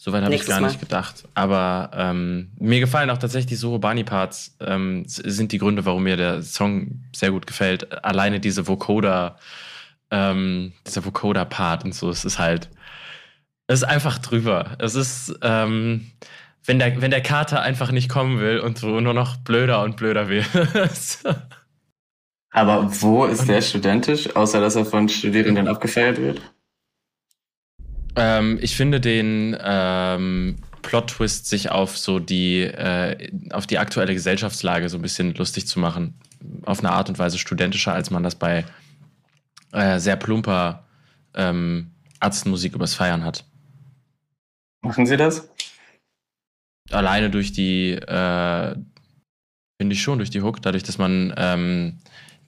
Soweit 0.00 0.22
habe 0.22 0.32
ich 0.32 0.46
gar 0.46 0.60
Mal. 0.60 0.68
nicht 0.68 0.78
gedacht. 0.78 1.24
Aber 1.34 1.90
ähm, 1.92 2.52
mir 2.56 2.78
gefallen 2.78 3.10
auch 3.10 3.18
tatsächlich 3.18 3.46
die 3.46 3.56
Sorobani-Parts, 3.56 4.56
ähm, 4.60 5.02
sind 5.06 5.50
die 5.50 5.58
Gründe, 5.58 5.84
warum 5.84 6.04
mir 6.04 6.16
der 6.16 6.40
Song 6.42 7.02
sehr 7.12 7.32
gut 7.32 7.48
gefällt. 7.48 8.04
Alleine 8.04 8.38
diese 8.38 8.68
Vocoder, 8.68 9.38
ähm, 10.12 10.72
dieser 10.86 11.04
Vocoder-Part 11.04 11.84
und 11.84 11.96
so, 11.96 12.10
es 12.10 12.24
ist 12.24 12.38
halt, 12.38 12.70
es 13.66 13.80
ist 13.80 13.88
einfach 13.88 14.20
drüber. 14.20 14.76
Es 14.78 14.94
ist, 14.94 15.36
ähm, 15.42 16.12
wenn 16.64 16.78
der, 16.78 17.02
wenn 17.02 17.10
der 17.10 17.22
Kater 17.22 17.60
einfach 17.60 17.90
nicht 17.90 18.08
kommen 18.08 18.38
will 18.38 18.60
und 18.60 18.78
so 18.78 19.00
nur 19.00 19.14
noch 19.14 19.36
blöder 19.38 19.82
und 19.82 19.96
blöder 19.96 20.28
wird. 20.28 20.46
Aber 22.50 23.02
wo 23.02 23.24
ist 23.24 23.48
der 23.48 23.62
studentisch, 23.62 24.36
außer 24.36 24.60
dass 24.60 24.76
er 24.76 24.84
von 24.84 25.08
Studierenden 25.08 25.66
abgefeiert 25.66 26.18
wird? 26.18 26.40
Ähm, 28.18 28.58
ich 28.60 28.76
finde 28.76 29.00
den 29.00 29.56
ähm, 29.62 30.56
Plot-Twist, 30.82 31.46
sich 31.46 31.70
auf 31.70 31.96
so 31.96 32.18
die, 32.18 32.62
äh, 32.62 33.30
auf 33.52 33.66
die 33.66 33.78
aktuelle 33.78 34.12
Gesellschaftslage 34.12 34.88
so 34.88 34.98
ein 34.98 35.02
bisschen 35.02 35.34
lustig 35.34 35.66
zu 35.66 35.78
machen, 35.78 36.14
auf 36.64 36.80
eine 36.80 36.90
Art 36.90 37.08
und 37.08 37.18
Weise 37.18 37.38
studentischer, 37.38 37.92
als 37.92 38.10
man 38.10 38.22
das 38.22 38.34
bei 38.34 38.64
äh, 39.72 39.98
sehr 40.00 40.16
plumper 40.16 40.84
ähm, 41.34 41.92
Arztmusik 42.20 42.74
übers 42.74 42.94
Feiern 42.94 43.24
hat. 43.24 43.44
Machen 44.82 45.06
Sie 45.06 45.16
das? 45.16 45.48
Alleine 46.90 47.30
durch 47.30 47.52
die, 47.52 47.92
äh, 47.92 48.74
finde 49.80 49.92
ich 49.92 50.02
schon, 50.02 50.18
durch 50.18 50.30
die 50.30 50.42
Hook, 50.42 50.62
dadurch, 50.62 50.82
dass 50.82 50.98
man 50.98 51.32
ähm, 51.36 51.98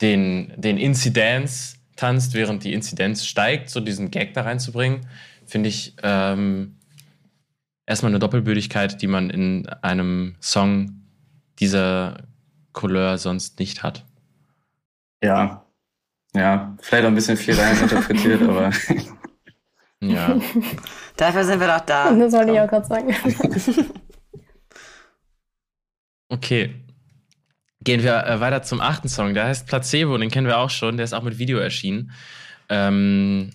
den, 0.00 0.52
den 0.56 0.78
Inzidenz 0.78 1.76
tanzt, 1.94 2.34
während 2.34 2.64
die 2.64 2.72
Inzidenz 2.72 3.26
steigt, 3.26 3.68
so 3.68 3.80
diesen 3.80 4.10
Gag 4.10 4.32
da 4.34 4.42
reinzubringen, 4.42 5.06
finde 5.50 5.68
ich 5.68 5.94
ähm, 6.02 6.76
erstmal 7.86 8.10
eine 8.10 8.18
Doppelbödigkeit, 8.18 9.02
die 9.02 9.06
man 9.06 9.30
in 9.30 9.68
einem 9.68 10.36
Song 10.40 11.02
dieser 11.58 12.24
Couleur 12.72 13.18
sonst 13.18 13.58
nicht 13.58 13.82
hat. 13.82 14.04
Ja. 15.22 15.66
Ja, 16.34 16.76
vielleicht 16.80 17.04
auch 17.04 17.08
ein 17.08 17.14
bisschen 17.14 17.36
viel 17.36 17.54
rein 17.54 17.76
interpretiert, 17.82 18.42
aber 18.42 18.70
Ja. 20.02 20.40
Dafür 21.16 21.44
sind 21.44 21.60
wir 21.60 21.66
doch 21.66 21.80
da. 21.80 22.10
das 22.18 22.32
wollte 22.32 22.52
ich 22.52 22.60
auch 22.60 22.68
gerade 22.68 22.86
sagen. 22.86 23.14
Okay. 26.28 26.74
Gehen 27.82 28.02
wir 28.02 28.26
äh, 28.26 28.40
weiter 28.40 28.62
zum 28.62 28.80
achten 28.80 29.08
Song. 29.08 29.34
Der 29.34 29.44
heißt 29.46 29.66
Placebo, 29.66 30.16
den 30.18 30.30
kennen 30.30 30.46
wir 30.46 30.58
auch 30.58 30.70
schon. 30.70 30.96
Der 30.96 31.04
ist 31.04 31.12
auch 31.12 31.22
mit 31.22 31.38
Video 31.38 31.58
erschienen. 31.58 32.12
Ähm, 32.68 33.50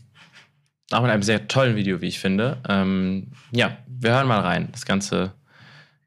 auch 0.92 1.02
mit 1.02 1.12
einem 1.12 1.24
sehr 1.24 1.48
tollen 1.48 1.76
Video, 1.76 2.02
wie 2.02 2.08
ich 2.08 2.20
finde. 2.20 2.62
Ähm, 2.68 3.32
ja, 3.52 3.78
wir 3.88 4.12
hören 4.12 4.28
mal 4.28 4.42
rein. 4.42 4.70
Das 4.72 4.86
Ganze 4.86 5.34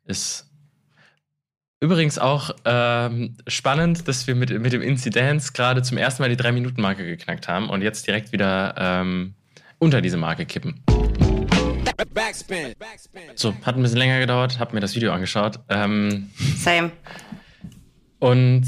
ist 0.05 0.49
übrigens 1.81 2.19
auch 2.19 2.51
ähm, 2.65 3.37
spannend, 3.47 4.07
dass 4.09 4.27
wir 4.27 4.35
mit, 4.35 4.51
mit 4.61 4.73
dem 4.73 4.83
Inzidenz 4.83 5.53
gerade 5.53 5.83
zum 5.83 5.97
ersten 5.97 6.23
Mal 6.23 6.29
die 6.29 6.37
3-Minuten-Marke 6.37 7.05
geknackt 7.05 7.49
haben 7.49 7.71
und 7.71 7.83
jetzt 7.83 8.07
direkt 8.07 8.33
wieder 8.33 8.75
ähm, 8.77 9.35
unter 9.79 10.01
diese 10.01 10.17
Marke 10.17 10.47
kippen. 10.47 10.83
So, 13.35 13.55
hat 13.63 13.77
ein 13.77 13.83
bisschen 13.83 13.99
länger 13.99 14.21
gedauert, 14.21 14.59
hab 14.59 14.73
mir 14.73 14.81
das 14.81 14.95
Video 14.95 15.13
angeschaut. 15.13 15.61
Ähm, 15.69 16.31
Same. 16.57 16.93
und 18.19 18.67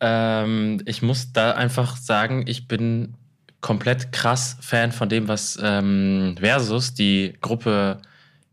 ähm, 0.00 0.82
ich 0.84 1.02
muss 1.02 1.32
da 1.32 1.52
einfach 1.52 1.96
sagen, 1.96 2.44
ich 2.46 2.68
bin 2.68 3.16
komplett 3.64 4.12
krass 4.12 4.58
Fan 4.60 4.92
von 4.92 5.08
dem, 5.08 5.26
was 5.26 5.58
ähm, 5.62 6.36
Versus, 6.38 6.92
die 6.92 7.32
Gruppe 7.40 7.96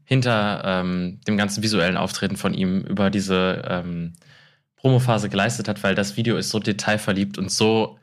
hinter 0.06 0.62
ähm, 0.64 1.20
dem 1.28 1.36
ganzen 1.36 1.62
visuellen 1.62 1.98
Auftreten 1.98 2.38
von 2.38 2.54
ihm 2.54 2.80
über 2.80 3.10
diese 3.10 3.62
ähm, 3.68 4.14
Promophase 4.78 5.28
geleistet 5.28 5.68
hat, 5.68 5.84
weil 5.84 5.96
das 5.96 6.16
Video 6.16 6.38
ist 6.38 6.50
so 6.50 6.60
detailverliebt 6.60 7.38
und 7.38 7.52
so 7.52 8.00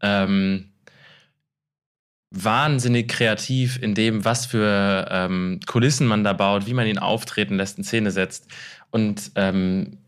ähm, 0.00 0.70
wahnsinnig 2.30 3.08
kreativ 3.08 3.82
in 3.82 3.96
dem, 3.96 4.24
was 4.24 4.46
für 4.46 5.08
ähm, 5.10 5.58
Kulissen 5.66 6.06
man 6.06 6.22
da 6.22 6.34
baut, 6.34 6.66
wie 6.66 6.74
man 6.74 6.86
ihn 6.86 6.98
auftreten 6.98 7.56
lässt, 7.56 7.78
in 7.78 7.84
Szene 7.84 8.12
setzt. 8.12 8.46
Und 8.92 9.32
ähm, 9.34 9.98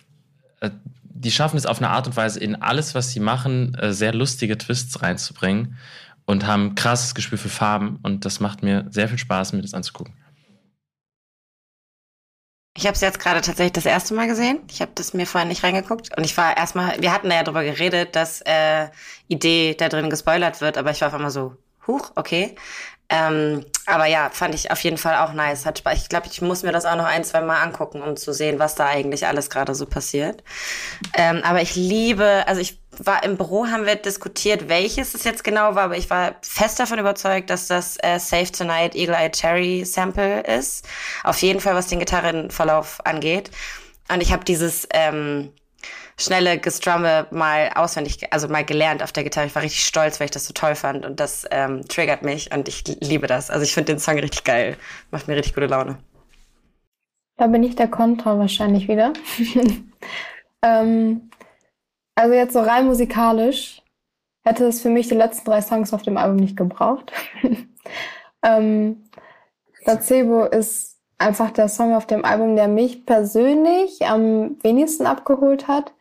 äh, 0.60 0.70
die 1.02 1.32
schaffen 1.32 1.56
es 1.56 1.66
auf 1.66 1.78
eine 1.78 1.90
Art 1.90 2.06
und 2.06 2.16
Weise, 2.16 2.38
in 2.38 2.54
alles, 2.54 2.94
was 2.94 3.10
sie 3.10 3.18
machen, 3.18 3.74
äh, 3.74 3.92
sehr 3.92 4.14
lustige 4.14 4.56
Twists 4.56 5.02
reinzubringen 5.02 5.76
und 6.26 6.46
haben 6.46 6.74
krasses 6.74 7.14
Gespür 7.14 7.38
für 7.38 7.48
Farben. 7.48 7.98
Und 8.02 8.24
das 8.24 8.40
macht 8.40 8.62
mir 8.62 8.86
sehr 8.90 9.08
viel 9.08 9.18
Spaß, 9.18 9.52
mir 9.52 9.62
das 9.62 9.74
anzugucken. 9.74 10.14
Ich 12.76 12.86
habe 12.86 12.94
es 12.94 13.00
jetzt 13.00 13.20
gerade 13.20 13.40
tatsächlich 13.40 13.72
das 13.72 13.86
erste 13.86 14.12
Mal 14.12 14.26
gesehen. 14.26 14.60
Ich 14.68 14.82
habe 14.82 14.92
das 14.94 15.14
mir 15.14 15.26
vorhin 15.26 15.48
nicht 15.48 15.64
reingeguckt. 15.64 16.14
Und 16.16 16.24
ich 16.24 16.36
war 16.36 16.56
erstmal, 16.56 17.00
wir 17.00 17.10
hatten 17.10 17.30
da 17.30 17.36
ja 17.36 17.42
drüber 17.42 17.64
geredet, 17.64 18.14
dass 18.14 18.42
äh, 18.42 18.88
Idee 19.28 19.74
da 19.74 19.88
drin 19.88 20.10
gespoilert 20.10 20.60
wird, 20.60 20.76
aber 20.76 20.90
ich 20.90 21.00
war 21.00 21.08
auf 21.08 21.14
einmal 21.14 21.30
so, 21.30 21.56
huch, 21.86 22.12
okay. 22.16 22.54
Ähm, 23.08 23.64
aber 23.86 24.06
ja, 24.06 24.30
fand 24.30 24.54
ich 24.54 24.70
auf 24.70 24.80
jeden 24.80 24.98
Fall 24.98 25.16
auch 25.16 25.32
nice. 25.32 25.64
Hat 25.64 25.78
Spaß. 25.78 25.98
Ich 25.98 26.08
glaube, 26.08 26.26
ich 26.30 26.40
muss 26.42 26.62
mir 26.62 26.72
das 26.72 26.84
auch 26.84 26.96
noch 26.96 27.04
ein, 27.04 27.24
zwei 27.24 27.40
Mal 27.40 27.62
angucken, 27.62 28.02
um 28.02 28.16
zu 28.16 28.32
sehen, 28.32 28.58
was 28.58 28.74
da 28.74 28.86
eigentlich 28.86 29.26
alles 29.26 29.48
gerade 29.48 29.74
so 29.74 29.86
passiert. 29.86 30.42
Ähm, 31.14 31.40
aber 31.44 31.62
ich 31.62 31.76
liebe, 31.76 32.44
also 32.46 32.60
ich 32.60 32.78
war 32.98 33.22
im 33.22 33.36
Büro, 33.36 33.66
haben 33.66 33.86
wir 33.86 33.94
diskutiert, 33.96 34.68
welches 34.68 35.14
es 35.14 35.24
jetzt 35.24 35.44
genau 35.44 35.74
war, 35.74 35.84
aber 35.84 35.96
ich 35.96 36.10
war 36.10 36.36
fest 36.42 36.80
davon 36.80 36.98
überzeugt, 36.98 37.50
dass 37.50 37.68
das 37.68 37.96
äh, 38.02 38.18
Save 38.18 38.50
Tonight 38.50 38.94
Eagle 38.94 39.14
Eye 39.14 39.30
Cherry 39.30 39.84
Sample 39.84 40.40
ist. 40.40 40.86
Auf 41.22 41.40
jeden 41.42 41.60
Fall, 41.60 41.74
was 41.74 41.86
den 41.86 42.00
Gitarrenverlauf 42.00 43.04
angeht. 43.04 43.50
Und 44.08 44.22
ich 44.22 44.32
habe 44.32 44.44
dieses 44.44 44.88
ähm, 44.92 45.52
schnelle 46.18 46.58
Gestrumme 46.58 47.26
mal 47.30 47.70
auswendig, 47.74 48.32
also 48.32 48.48
mal 48.48 48.64
gelernt 48.64 49.02
auf 49.02 49.12
der 49.12 49.24
Gitarre. 49.24 49.46
Ich 49.46 49.54
war 49.54 49.62
richtig 49.62 49.84
stolz, 49.84 50.18
weil 50.18 50.26
ich 50.26 50.30
das 50.30 50.46
so 50.46 50.54
toll 50.54 50.74
fand 50.74 51.04
und 51.04 51.20
das 51.20 51.46
ähm, 51.50 51.86
triggert 51.88 52.22
mich 52.22 52.54
und 52.54 52.68
ich 52.68 52.84
liebe 53.00 53.26
das. 53.26 53.50
Also 53.50 53.64
ich 53.64 53.74
finde 53.74 53.92
den 53.92 53.98
Song 53.98 54.18
richtig 54.18 54.44
geil. 54.44 54.76
Macht 55.10 55.28
mir 55.28 55.36
richtig 55.36 55.54
gute 55.54 55.66
Laune. 55.66 55.98
Da 57.36 57.46
bin 57.48 57.62
ich 57.62 57.76
der 57.76 57.88
Kontra 57.88 58.38
wahrscheinlich 58.38 58.88
wieder. 58.88 59.12
ähm, 60.62 61.30
also 62.14 62.34
jetzt 62.34 62.54
so 62.54 62.60
rein 62.60 62.86
musikalisch 62.86 63.82
hätte 64.42 64.64
es 64.64 64.80
für 64.80 64.88
mich 64.88 65.08
die 65.08 65.14
letzten 65.14 65.44
drei 65.44 65.60
Songs 65.60 65.92
auf 65.92 66.02
dem 66.02 66.16
Album 66.16 66.36
nicht 66.36 66.56
gebraucht. 66.56 67.12
ähm, 68.42 69.04
Placebo 69.84 70.44
ist 70.44 70.96
einfach 71.18 71.50
der 71.50 71.68
Song 71.68 71.94
auf 71.94 72.06
dem 72.06 72.24
Album, 72.24 72.56
der 72.56 72.68
mich 72.68 73.04
persönlich 73.04 74.06
am 74.06 74.56
wenigsten 74.62 75.04
abgeholt 75.04 75.68
hat 75.68 75.92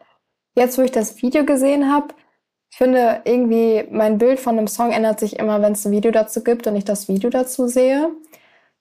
jetzt, 0.55 0.77
wo 0.77 0.81
ich 0.81 0.91
das 0.91 1.21
Video 1.21 1.45
gesehen 1.45 1.91
habe, 1.91 2.07
ich 2.71 2.77
finde 2.77 3.21
irgendwie, 3.23 3.85
mein 3.91 4.17
Bild 4.17 4.39
von 4.39 4.57
einem 4.57 4.67
Song 4.67 4.91
ändert 4.91 5.19
sich 5.19 5.39
immer, 5.39 5.61
wenn 5.61 5.73
es 5.73 5.85
ein 5.85 5.91
Video 5.91 6.11
dazu 6.11 6.43
gibt 6.43 6.67
und 6.67 6.75
ich 6.75 6.83
das 6.83 7.07
Video 7.07 7.29
dazu 7.29 7.67
sehe. 7.67 8.11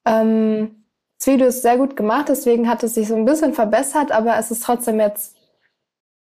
Ähm, 0.04 0.84
das 1.18 1.28
Video 1.28 1.46
ist 1.46 1.62
sehr 1.62 1.76
gut 1.76 1.96
gemacht, 1.96 2.28
deswegen 2.28 2.68
hat 2.68 2.82
es 2.82 2.94
sich 2.94 3.08
so 3.08 3.14
ein 3.14 3.24
bisschen 3.24 3.54
verbessert, 3.54 4.10
aber 4.10 4.36
es 4.36 4.50
ist 4.50 4.64
trotzdem 4.64 4.98
jetzt 4.98 5.36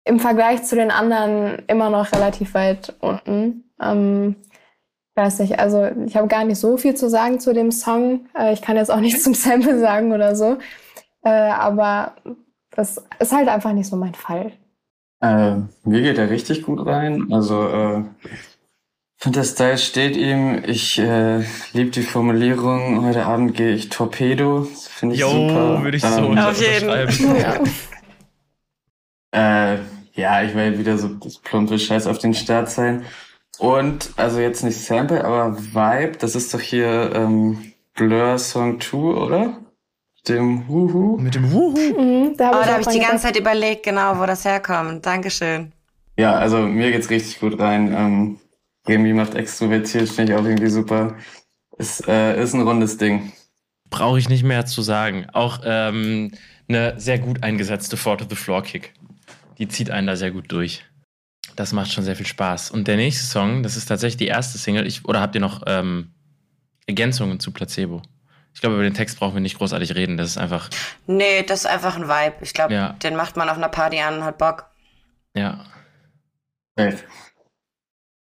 im 0.04 0.20
Vergleich 0.20 0.64
zu 0.64 0.76
den 0.76 0.90
anderen 0.90 1.62
immer 1.66 1.90
noch 1.90 2.12
relativ 2.12 2.54
weit 2.54 2.94
unten. 3.00 3.72
Ähm, 3.80 4.36
weiß 5.14 5.38
nicht, 5.38 5.58
also 5.58 5.86
ich 6.06 6.16
habe 6.16 6.28
gar 6.28 6.44
nicht 6.44 6.58
so 6.58 6.76
viel 6.76 6.94
zu 6.94 7.08
sagen 7.08 7.40
zu 7.40 7.54
dem 7.54 7.70
Song. 7.70 8.26
Äh, 8.36 8.52
ich 8.52 8.62
kann 8.62 8.76
jetzt 8.76 8.90
auch 8.90 9.00
nichts 9.00 9.22
zum 9.24 9.34
Sample 9.34 9.78
sagen 9.78 10.12
oder 10.12 10.36
so. 10.36 10.58
Äh, 11.22 11.30
aber 11.30 12.16
das 12.72 13.02
ist 13.18 13.32
halt 13.32 13.48
einfach 13.48 13.72
nicht 13.72 13.88
so 13.88 13.96
mein 13.96 14.14
Fall. 14.14 14.52
Äh, 15.24 15.56
mir 15.88 16.02
geht 16.02 16.18
er 16.18 16.28
richtig 16.28 16.62
gut 16.64 16.84
rein. 16.84 17.32
Also 17.32 17.66
äh, 17.68 18.02
finde 19.16 19.38
der 19.40 19.44
Style 19.44 19.78
steht 19.78 20.16
ihm. 20.16 20.62
Ich 20.66 20.98
äh, 20.98 21.38
liebe 21.72 21.90
die 21.90 22.02
Formulierung. 22.02 23.04
Heute 23.06 23.24
Abend 23.24 23.54
gehe 23.56 23.72
ich 23.72 23.88
Torpedo. 23.88 24.64
Finde 24.64 25.14
ich 25.14 25.20
Jo, 25.22 25.28
super. 25.30 25.82
würde 25.82 25.96
ich 25.96 26.02
so 26.02 26.08
Ähm, 26.18 26.26
unter- 26.26 26.50
Auf 26.50 26.60
jeden. 26.60 26.88
unterschreiben. 26.90 27.70
Äh, 29.36 29.78
ja, 30.14 30.42
ich 30.44 30.54
will 30.54 30.78
wieder 30.78 30.96
so 30.96 31.08
das 31.08 31.38
plumpe 31.38 31.76
Scheiß 31.78 32.06
auf 32.06 32.18
den 32.18 32.34
Start 32.34 32.70
sein. 32.70 33.04
Und, 33.58 34.10
also 34.16 34.38
jetzt 34.38 34.62
nicht 34.62 34.78
Sample, 34.78 35.24
aber 35.24 35.56
Vibe, 35.58 36.18
das 36.18 36.36
ist 36.36 36.54
doch 36.54 36.60
hier 36.60 37.10
ähm, 37.14 37.72
Blur 37.94 38.38
Song 38.38 38.80
2, 38.80 38.96
oder? 38.96 39.56
Dem 40.28 40.66
Huhu. 40.68 41.18
Mit 41.18 41.34
dem 41.34 41.52
Wuhu. 41.52 41.76
Mhm, 41.76 42.36
da 42.36 42.50
Oh, 42.50 42.54
habe 42.54 42.60
ich, 42.60 42.66
da 42.66 42.70
auch 42.70 42.72
habe 42.72 42.80
ich 42.82 42.86
die 42.88 42.98
ganze 42.98 43.24
Zeit 43.26 43.38
überlegt, 43.38 43.82
genau, 43.82 44.18
wo 44.18 44.24
das 44.26 44.44
herkommt. 44.44 45.04
Dankeschön. 45.04 45.72
Ja, 46.16 46.34
also 46.34 46.58
mir 46.58 46.92
geht's 46.92 47.10
richtig 47.10 47.40
gut 47.40 47.58
rein. 47.58 47.92
Ähm, 47.92 48.38
Remy 48.88 49.12
macht 49.12 49.34
extrovertiert, 49.34 50.08
finde 50.08 50.32
ich 50.32 50.38
auch 50.38 50.44
irgendwie 50.44 50.68
super. 50.68 51.16
Ist, 51.76 52.06
äh, 52.08 52.40
ist 52.42 52.54
ein 52.54 52.62
rundes 52.62 52.96
Ding. 52.96 53.32
Brauche 53.90 54.18
ich 54.18 54.28
nicht 54.28 54.44
mehr 54.44 54.64
zu 54.64 54.80
sagen. 54.82 55.26
Auch 55.32 55.60
ähm, 55.64 56.32
eine 56.68 56.98
sehr 56.98 57.18
gut 57.18 57.42
eingesetzte 57.42 57.96
Four 57.96 58.18
to 58.18 58.24
the 58.28 58.36
Floor 58.36 58.62
Kick. 58.62 58.94
Die 59.58 59.68
zieht 59.68 59.90
einen 59.90 60.06
da 60.06 60.16
sehr 60.16 60.30
gut 60.30 60.50
durch. 60.50 60.84
Das 61.56 61.72
macht 61.72 61.92
schon 61.92 62.04
sehr 62.04 62.16
viel 62.16 62.26
Spaß. 62.26 62.70
Und 62.70 62.88
der 62.88 62.96
nächste 62.96 63.26
Song, 63.26 63.62
das 63.62 63.76
ist 63.76 63.86
tatsächlich 63.86 64.16
die 64.16 64.26
erste 64.26 64.58
Single. 64.58 64.86
Ich, 64.86 65.04
oder 65.04 65.20
habt 65.20 65.34
ihr 65.34 65.40
noch 65.40 65.62
ähm, 65.66 66.12
Ergänzungen 66.86 67.38
zu 67.40 67.52
Placebo? 67.52 68.02
Ich 68.54 68.60
glaube, 68.60 68.76
über 68.76 68.84
den 68.84 68.94
Text 68.94 69.18
brauchen 69.18 69.34
wir 69.34 69.40
nicht 69.40 69.58
großartig 69.58 69.94
reden. 69.94 70.16
Das 70.16 70.30
ist 70.30 70.38
einfach, 70.38 70.70
Nee, 71.06 71.42
das 71.42 71.60
ist 71.60 71.66
einfach 71.66 71.96
ein 71.96 72.08
Vibe. 72.08 72.36
Ich 72.42 72.54
glaube, 72.54 72.72
Ja. 72.72 72.90
den 73.02 73.16
macht 73.16 73.36
man 73.36 73.48
auf 73.48 73.56
einer 73.56 73.68
Party 73.68 74.00
an 74.00 74.18
und 74.18 74.24
hat 74.24 74.38
Bock. 74.38 74.66
ja. 75.34 75.64
Hey. 76.76 76.96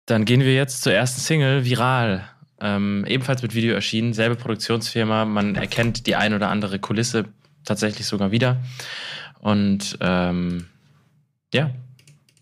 Dann 0.06 0.24
gehen 0.24 0.40
wir 0.40 0.54
jetzt 0.54 0.82
zur 0.82 0.92
ersten 0.92 1.20
Single, 1.20 1.64
Viral. 1.64 2.28
Ähm, 2.60 3.04
ebenfalls 3.08 3.42
mit 3.42 3.54
Video 3.56 3.74
erschienen, 3.74 4.12
selbe 4.14 4.36
Produktionsfirma. 4.36 5.24
Man 5.24 5.56
erkennt 5.56 6.06
die 6.06 6.14
ein 6.14 6.32
oder 6.32 6.48
andere 6.48 6.78
Kulisse 6.78 7.24
tatsächlich 7.64 8.06
sogar 8.06 8.30
wieder. 8.30 8.58
Und 9.40 9.98
ähm, 10.00 10.68
ja, 11.52 11.70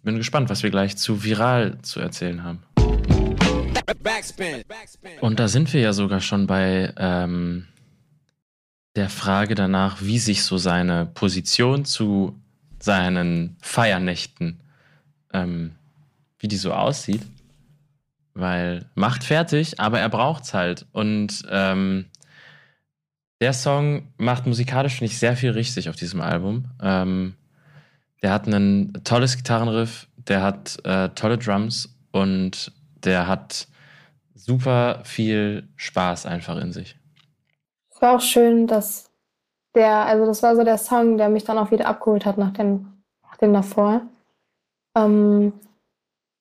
bin 0.03 0.17
gespannt, 0.19 0.51
was 0.51 0.63
wir 0.63 0.69
gleich 0.71 0.99
zu 0.99 1.25
Viral 1.25 1.79
zu 1.81 2.01
erzählen 2.01 2.45
haben. 2.45 2.63
Und 5.21 5.41
da 5.41 5.49
sind 5.49 5.73
wir 5.73 5.81
ja 5.81 5.93
sogar 5.95 6.21
schon 6.21 6.47
bei 6.47 6.93
ähm, 6.99 7.67
der 8.97 9.09
Frage 9.09 9.55
danach, 9.55 10.03
wie 10.03 10.19
sich 10.19 10.45
so 10.45 10.59
seine 10.59 11.07
Position 11.07 11.85
zu 11.85 12.41
seinen 12.79 13.57
Feiernächten, 13.61 14.61
ähm, 15.33 15.73
wie 16.39 16.49
die 16.49 16.57
so 16.57 16.73
aussieht. 16.73 17.23
Weil 18.35 18.87
macht 18.95 19.25
fertig, 19.25 19.81
aber 19.81 20.01
er 20.01 20.09
braucht's 20.09 20.55
halt. 20.55 20.87
Und 20.93 21.43
ähm, 21.51 22.07
der 23.41 23.53
Song 23.53 24.09
macht 24.17 24.47
musikalisch, 24.47 25.01
ich, 25.03 25.19
sehr 25.19 25.37
viel 25.37 25.51
richtig 25.51 25.89
auf 25.89 25.97
diesem 25.97 26.21
Album. 26.21 26.67
Ähm, 26.81 27.35
der 28.23 28.33
hat 28.33 28.47
ein 28.47 28.93
tolles 29.05 29.37
Gitarrenriff, 29.37 30.09
der 30.17 30.43
hat 30.43 30.79
äh, 30.85 31.11
tolle 31.11 31.39
Drums 31.39 31.95
und 32.11 32.73
der 33.05 33.27
hat 33.27 33.69
super 34.35 35.03
viel 35.05 35.69
Spaß 35.77 36.27
einfach 36.27 36.57
in 36.57 36.73
sich. 36.73 36.97
War 38.05 38.17
auch 38.17 38.21
schön, 38.21 38.67
dass 38.67 39.11
der, 39.75 40.05
also 40.05 40.27
das 40.27 40.43
war 40.43 40.55
so 40.57 40.63
der 40.63 40.77
Song, 40.77 41.17
der 41.17 41.31
mich 41.31 41.45
dann 41.45 41.57
auch 41.57 41.71
wieder 41.71 41.87
abgeholt 41.87 42.27
hat 42.27 42.37
nach 42.37 42.53
dem, 42.53 43.03
nach 43.23 43.39
dem 43.39 43.55
davor. 43.55 44.03
Ähm, 44.95 45.55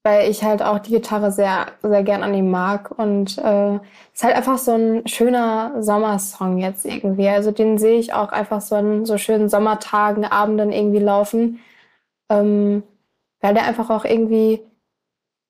weil 0.03 0.29
ich 0.29 0.43
halt 0.43 0.61
auch 0.61 0.79
die 0.79 0.91
Gitarre 0.91 1.31
sehr, 1.31 1.67
sehr 1.81 2.03
gern 2.03 2.21
an 2.21 2.33
ihm 2.33 2.51
mag. 2.51 2.91
Und 2.91 3.37
äh, 3.37 3.75
es 3.75 4.15
ist 4.15 4.23
halt 4.25 4.35
einfach 4.35 4.57
so 4.57 4.73
ein 4.73 5.07
schöner 5.07 5.81
Sommersong 5.81 6.57
jetzt 6.57 6.83
irgendwie. 6.83 7.29
Also 7.29 7.51
den 7.51 7.77
sehe 7.77 7.97
ich 7.97 8.11
auch 8.11 8.33
einfach 8.33 8.59
so 8.59 8.75
an 8.75 9.05
so 9.05 9.17
schönen 9.17 9.47
Sommertagen, 9.47 10.25
Abenden 10.25 10.73
irgendwie 10.73 10.99
laufen. 10.99 11.61
Ähm, 12.29 12.83
weil 13.39 13.53
der 13.53 13.63
einfach 13.63 13.89
auch 13.89 14.03
irgendwie, 14.03 14.59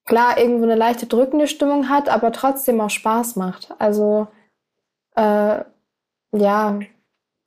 klar, 0.05 0.38
irgendwo 0.38 0.66
eine 0.66 0.76
leichte 0.76 1.07
drückende 1.07 1.47
Stimmung 1.47 1.89
hat, 1.89 2.07
aber 2.07 2.32
trotzdem 2.32 2.80
auch 2.82 2.91
Spaß 2.91 3.36
macht. 3.36 3.74
Also 3.80 4.28
äh, 5.16 5.64
ja, 6.34 6.80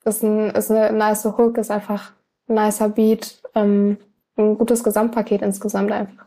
ist, 0.05 0.23
ein, 0.23 0.49
ist 0.51 0.71
eine 0.71 0.91
nice 0.91 1.25
Hook, 1.25 1.57
ist 1.57 1.71
einfach 1.71 2.11
ein 2.47 2.55
nicer 2.55 2.89
Beat, 2.89 3.41
ähm, 3.55 3.97
ein 4.37 4.57
gutes 4.57 4.83
Gesamtpaket 4.83 5.41
insgesamt 5.41 5.91
einfach. 5.91 6.25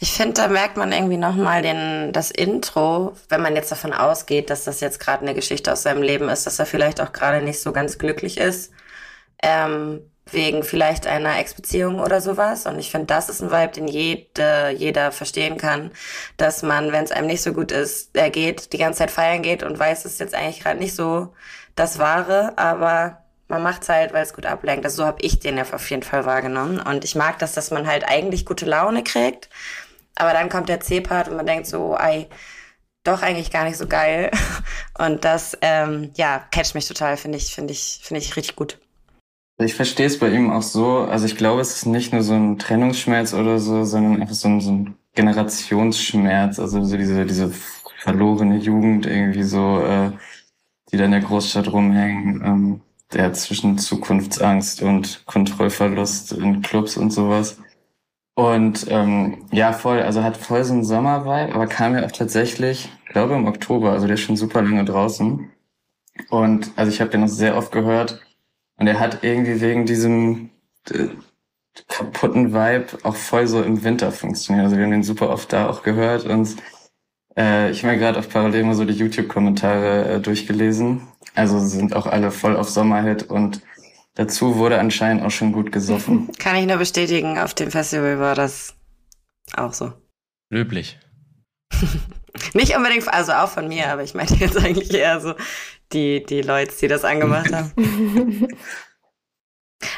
Ich 0.00 0.12
finde, 0.12 0.34
da 0.34 0.48
merkt 0.48 0.76
man 0.76 0.92
irgendwie 0.92 1.18
nochmal 1.18 1.62
den, 1.62 2.12
das 2.12 2.30
Intro, 2.30 3.12
wenn 3.28 3.42
man 3.42 3.54
jetzt 3.54 3.70
davon 3.70 3.92
ausgeht, 3.92 4.50
dass 4.50 4.64
das 4.64 4.80
jetzt 4.80 5.00
gerade 5.00 5.22
eine 5.22 5.34
Geschichte 5.34 5.72
aus 5.72 5.82
seinem 5.82 6.02
Leben 6.02 6.28
ist, 6.28 6.46
dass 6.46 6.58
er 6.58 6.66
vielleicht 6.66 7.00
auch 7.00 7.12
gerade 7.12 7.44
nicht 7.44 7.60
so 7.60 7.72
ganz 7.72 7.98
glücklich 7.98 8.38
ist, 8.38 8.72
ähm, 9.42 10.00
wegen 10.30 10.62
vielleicht 10.62 11.06
einer 11.06 11.38
Ex-Beziehung 11.38 12.00
oder 12.00 12.20
sowas. 12.20 12.66
Und 12.66 12.78
ich 12.78 12.90
finde, 12.90 13.06
das 13.06 13.28
ist 13.28 13.42
ein 13.42 13.50
Vibe, 13.50 13.72
den 13.72 13.88
jede, 13.88 14.70
jeder 14.70 15.12
verstehen 15.12 15.56
kann, 15.56 15.92
dass 16.36 16.62
man, 16.62 16.92
wenn 16.92 17.04
es 17.04 17.12
einem 17.12 17.28
nicht 17.28 17.42
so 17.42 17.52
gut 17.52 17.72
ist, 17.72 18.10
er 18.14 18.30
geht, 18.30 18.72
die 18.72 18.78
ganze 18.78 18.98
Zeit 18.98 19.10
feiern 19.10 19.42
geht 19.42 19.62
und 19.62 19.78
weiß, 19.78 20.04
es 20.04 20.14
ist 20.14 20.20
jetzt 20.20 20.34
eigentlich 20.34 20.60
gerade 20.60 20.78
nicht 20.78 20.94
so 20.94 21.32
das 21.76 21.98
Wahre, 21.98 22.58
aber 22.58 23.22
man 23.48 23.62
macht's 23.62 23.88
halt, 23.88 24.12
weil 24.12 24.24
es 24.24 24.34
gut 24.34 24.46
ablenkt. 24.46 24.84
Also 24.84 25.02
so 25.02 25.06
habe 25.06 25.22
ich 25.22 25.38
den 25.38 25.56
ja 25.56 25.64
auf 25.72 25.90
jeden 25.90 26.02
Fall 26.02 26.26
wahrgenommen. 26.26 26.80
Und 26.80 27.04
ich 27.04 27.14
mag 27.14 27.38
das, 27.38 27.52
dass 27.54 27.70
man 27.70 27.86
halt 27.86 28.04
eigentlich 28.08 28.44
gute 28.44 28.66
Laune 28.66 29.04
kriegt. 29.04 29.48
Aber 30.16 30.32
dann 30.32 30.48
kommt 30.48 30.68
der 30.68 30.80
C-Part 30.80 31.28
und 31.28 31.36
man 31.36 31.46
denkt 31.46 31.66
so, 31.66 31.96
ei, 31.96 32.28
doch 33.04 33.22
eigentlich 33.22 33.50
gar 33.50 33.64
nicht 33.64 33.76
so 33.76 33.86
geil. 33.86 34.30
Und 34.98 35.24
das, 35.24 35.56
ähm, 35.60 36.10
ja, 36.16 36.44
catcht 36.50 36.74
mich 36.74 36.88
total, 36.88 37.16
finde 37.16 37.38
ich, 37.38 37.54
finde 37.54 37.72
ich, 37.72 38.00
finde 38.02 38.20
ich 38.22 38.34
richtig 38.34 38.56
gut. 38.56 38.78
Ich 39.58 39.74
verstehe 39.74 40.06
es 40.06 40.18
bei 40.18 40.30
ihm 40.30 40.50
auch 40.50 40.62
so. 40.62 40.98
Also 40.98 41.26
ich 41.26 41.36
glaube, 41.36 41.60
es 41.62 41.74
ist 41.76 41.86
nicht 41.86 42.12
nur 42.12 42.22
so 42.22 42.34
ein 42.34 42.58
Trennungsschmerz 42.58 43.32
oder 43.32 43.58
so, 43.58 43.84
sondern 43.84 44.20
einfach 44.20 44.34
so 44.34 44.48
ein, 44.48 44.60
so 44.60 44.70
ein 44.70 44.96
Generationsschmerz. 45.14 46.58
Also 46.58 46.84
so 46.84 46.96
diese, 46.96 47.24
diese 47.24 47.50
verlorene 48.00 48.58
Jugend 48.58 49.06
irgendwie 49.06 49.42
so, 49.42 49.80
äh, 49.80 50.12
die 50.92 50.98
da 50.98 51.06
in 51.06 51.12
der 51.12 51.20
Großstadt 51.20 51.72
rumhängen. 51.72 52.42
Ähm, 52.44 52.80
der 53.12 53.32
zwischen 53.32 53.78
Zukunftsangst 53.78 54.82
und 54.82 55.24
Kontrollverlust 55.26 56.32
in 56.32 56.62
Clubs 56.62 56.96
und 56.96 57.12
sowas. 57.12 57.58
Und 58.34 58.86
ähm, 58.90 59.46
ja, 59.52 59.72
voll, 59.72 60.02
also 60.02 60.22
hat 60.22 60.36
voll 60.36 60.64
so 60.64 60.74
einen 60.74 60.84
Sommervibe, 60.84 61.54
aber 61.54 61.66
kam 61.66 61.94
ja 61.94 62.04
auch 62.04 62.12
tatsächlich, 62.12 62.90
ich 63.06 63.12
glaube 63.12 63.34
im 63.34 63.46
Oktober, 63.46 63.92
also 63.92 64.06
der 64.06 64.14
ist 64.14 64.20
schon 64.20 64.36
super 64.36 64.60
lange 64.60 64.84
draußen. 64.84 65.50
Und 66.30 66.70
also 66.76 66.90
ich 66.90 67.00
habe 67.00 67.10
den 67.10 67.22
noch 67.22 67.28
sehr 67.28 67.56
oft 67.56 67.72
gehört 67.72 68.25
und 68.78 68.86
er 68.86 69.00
hat 69.00 69.22
irgendwie 69.22 69.60
wegen 69.60 69.86
diesem 69.86 70.50
äh, 70.90 71.08
kaputten 71.88 72.52
Vibe 72.52 72.86
auch 73.02 73.16
voll 73.16 73.46
so 73.46 73.62
im 73.62 73.82
Winter 73.84 74.12
funktioniert. 74.12 74.64
Also 74.64 74.76
wir 74.76 74.84
haben 74.84 74.90
den 74.90 75.02
super 75.02 75.30
oft 75.30 75.52
da 75.52 75.68
auch 75.68 75.82
gehört 75.82 76.24
und 76.24 76.56
äh, 77.36 77.70
ich 77.70 77.82
habe 77.82 77.94
mir 77.94 77.98
gerade 77.98 78.18
auf 78.18 78.28
parallel 78.28 78.64
mal 78.64 78.74
so 78.74 78.84
die 78.84 78.94
YouTube-Kommentare 78.94 80.14
äh, 80.14 80.20
durchgelesen. 80.20 81.08
Also 81.34 81.58
sind 81.58 81.94
auch 81.94 82.06
alle 82.06 82.30
voll 82.30 82.56
auf 82.56 82.70
Sommerhit 82.70 83.24
und 83.24 83.60
dazu 84.14 84.56
wurde 84.56 84.78
anscheinend 84.78 85.22
auch 85.22 85.30
schon 85.30 85.52
gut 85.52 85.70
gesoffen. 85.70 86.30
Kann 86.38 86.56
ich 86.56 86.66
nur 86.66 86.78
bestätigen, 86.78 87.38
auf 87.38 87.54
dem 87.54 87.70
Festival 87.70 88.18
war 88.18 88.34
das 88.34 88.74
auch 89.54 89.72
so. 89.72 89.92
Löblich. 90.50 90.98
Nicht 92.54 92.76
unbedingt, 92.76 93.06
also 93.12 93.32
auch 93.32 93.48
von 93.48 93.68
mir, 93.68 93.88
aber 93.90 94.02
ich 94.02 94.14
meinte 94.14 94.34
jetzt 94.40 94.56
eigentlich 94.56 94.92
eher 94.92 95.20
so 95.20 95.34
die, 95.92 96.24
die 96.24 96.42
Leute, 96.42 96.74
die 96.80 96.88
das 96.88 97.04
angemacht 97.04 97.52
haben. 97.52 97.72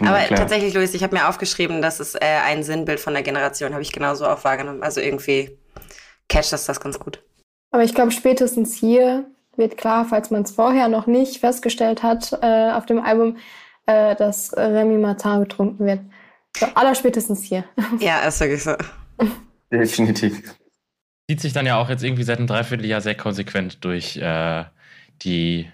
aber 0.01 0.21
klar. 0.21 0.39
tatsächlich, 0.41 0.75
Luis, 0.75 0.95
ich 0.95 1.03
habe 1.03 1.17
mir 1.17 1.29
aufgeschrieben, 1.29 1.83
das 1.83 2.01
ist 2.01 2.15
äh, 2.17 2.41
ein 2.45 2.63
Sinnbild 2.63 3.01
von 3.01 3.15
der 3.15 3.23
Generation, 3.23 3.73
habe 3.73 3.83
ich 3.83 3.93
genauso 3.93 4.27
auch 4.27 4.45
wahrgenommen. 4.45 4.83
Also 4.83 5.01
irgendwie 5.01 5.59
catcht 6.29 6.53
das 6.53 6.67
das 6.67 6.81
ganz 6.81 6.99
gut. 6.99 7.23
Aber 7.71 7.85
ich 7.85 7.95
glaube, 7.95 8.11
spätestens 8.11 8.75
hier 8.75 9.27
wird 9.57 9.77
klar, 9.77 10.07
falls 10.09 10.31
man 10.31 10.43
es 10.43 10.53
vorher 10.53 10.89
noch 10.89 11.07
nicht 11.07 11.41
festgestellt 11.41 12.03
hat 12.03 12.33
äh, 12.43 12.71
auf 12.71 12.87
dem 12.87 13.01
Album, 13.01 13.37
äh, 13.87 14.15
dass 14.17 14.57
Remy 14.57 14.99
Martin 14.99 15.41
betrunken 15.41 15.87
wird. 15.87 16.01
So, 16.57 16.67
allerspätestens 16.75 17.43
hier. 17.43 17.65
Ja, 17.99 18.21
ist 18.21 18.41
wirklich 18.41 18.63
so. 18.63 18.75
Definitiv. 19.71 20.58
Zieht 21.29 21.41
sich 21.43 21.53
dann 21.53 21.67
ja 21.67 21.77
auch 21.77 21.91
jetzt 21.91 22.03
irgendwie 22.03 22.23
seit 22.23 22.39
einem 22.39 22.47
Dreivierteljahr 22.47 23.03
sehr 23.03 23.15
konsequent 23.15 23.85
durch 23.85 24.17
äh, 24.17 24.65
die 25.23 25.69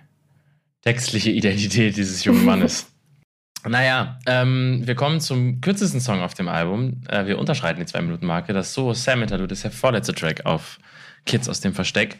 textliche 0.82 1.30
Identität 1.32 1.96
dieses 1.96 2.24
jungen 2.24 2.44
Mannes. 2.46 2.90
naja, 3.64 4.18
ähm, 4.26 4.82
wir 4.84 4.96
kommen 4.96 5.20
zum 5.20 5.60
kürzesten 5.60 6.00
Song 6.00 6.20
auf 6.20 6.34
dem 6.34 6.48
Album. 6.48 7.02
Äh, 7.08 7.26
wir 7.26 7.38
unterschreiten 7.38 7.78
die 7.78 7.86
Zwei-Minuten-Marke. 7.86 8.52
Das 8.52 8.74
So 8.74 8.92
Sam 8.94 9.22
Interlude 9.22 9.52
ist 9.52 9.62
der 9.62 9.70
vorletzte 9.70 10.12
Track 10.12 10.44
auf 10.44 10.78
Kids 11.24 11.48
aus 11.48 11.60
dem 11.60 11.72
Versteck. 11.72 12.18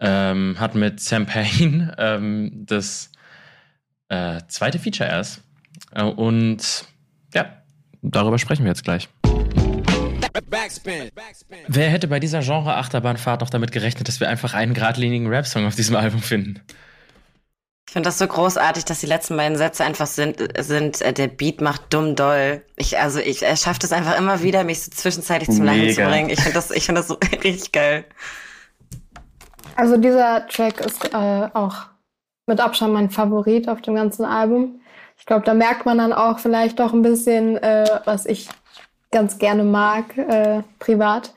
Ähm, 0.00 0.56
hat 0.58 0.74
mit 0.74 0.98
Sam 0.98 1.26
Payne 1.26 1.94
ähm, 1.96 2.64
das 2.66 3.12
äh, 4.08 4.40
zweite 4.48 4.80
Feature 4.80 5.08
erst. 5.08 5.42
Äh, 5.92 6.02
und 6.02 6.86
ja, 7.32 7.62
darüber 8.02 8.38
sprechen 8.38 8.64
wir 8.64 8.70
jetzt 8.70 8.82
gleich. 8.82 9.08
Wer 11.68 11.88
hätte 11.90 12.08
bei 12.08 12.18
dieser 12.18 12.40
Genre-Achterbahnfahrt 12.40 13.40
noch 13.40 13.50
damit 13.50 13.70
gerechnet, 13.72 14.08
dass 14.08 14.18
wir 14.20 14.28
einfach 14.28 14.54
einen 14.54 14.74
geradlinigen 14.74 15.28
Rap-Song 15.28 15.66
auf 15.66 15.76
diesem 15.76 15.96
Album 15.96 16.20
finden? 16.20 16.60
Ich 17.86 17.92
finde 17.92 18.08
das 18.08 18.18
so 18.18 18.26
großartig, 18.26 18.84
dass 18.84 19.00
die 19.00 19.06
letzten 19.06 19.36
beiden 19.36 19.56
Sätze 19.56 19.84
einfach 19.84 20.08
sind, 20.08 20.42
sind 20.58 21.00
äh, 21.00 21.12
der 21.12 21.28
Beat 21.28 21.60
macht 21.60 21.94
dumm 21.94 22.16
doll. 22.16 22.62
Ich, 22.74 22.98
also 22.98 23.20
ich, 23.20 23.44
er 23.44 23.56
schafft 23.56 23.84
es 23.84 23.92
einfach 23.92 24.18
immer 24.18 24.42
wieder, 24.42 24.64
mich 24.64 24.82
so 24.82 24.90
zwischenzeitlich 24.90 25.50
zum 25.50 25.64
Lachen 25.64 25.90
zu 25.90 26.02
bringen. 26.02 26.30
Ich 26.30 26.40
finde 26.40 26.54
das, 26.54 26.72
ich 26.72 26.86
finde 26.86 27.02
das 27.02 27.08
so 27.08 27.14
richtig 27.44 27.70
geil. 27.70 28.04
Also 29.76 29.96
dieser 29.96 30.48
Track 30.48 30.80
ist 30.80 31.14
äh, 31.14 31.48
auch 31.52 31.86
mit 32.46 32.60
Abstand 32.60 32.94
mein 32.94 33.10
Favorit 33.10 33.68
auf 33.68 33.82
dem 33.82 33.94
ganzen 33.94 34.24
Album. 34.24 34.80
Ich 35.16 35.26
glaube, 35.26 35.44
da 35.44 35.54
merkt 35.54 35.86
man 35.86 35.98
dann 35.98 36.12
auch 36.12 36.40
vielleicht 36.40 36.80
doch 36.80 36.92
ein 36.92 37.02
bisschen, 37.02 37.56
äh, 37.58 38.00
was 38.04 38.26
ich 38.26 38.48
ganz 39.14 39.38
gerne 39.38 39.62
mag, 39.62 40.18
äh, 40.18 40.62
privat. 40.80 41.32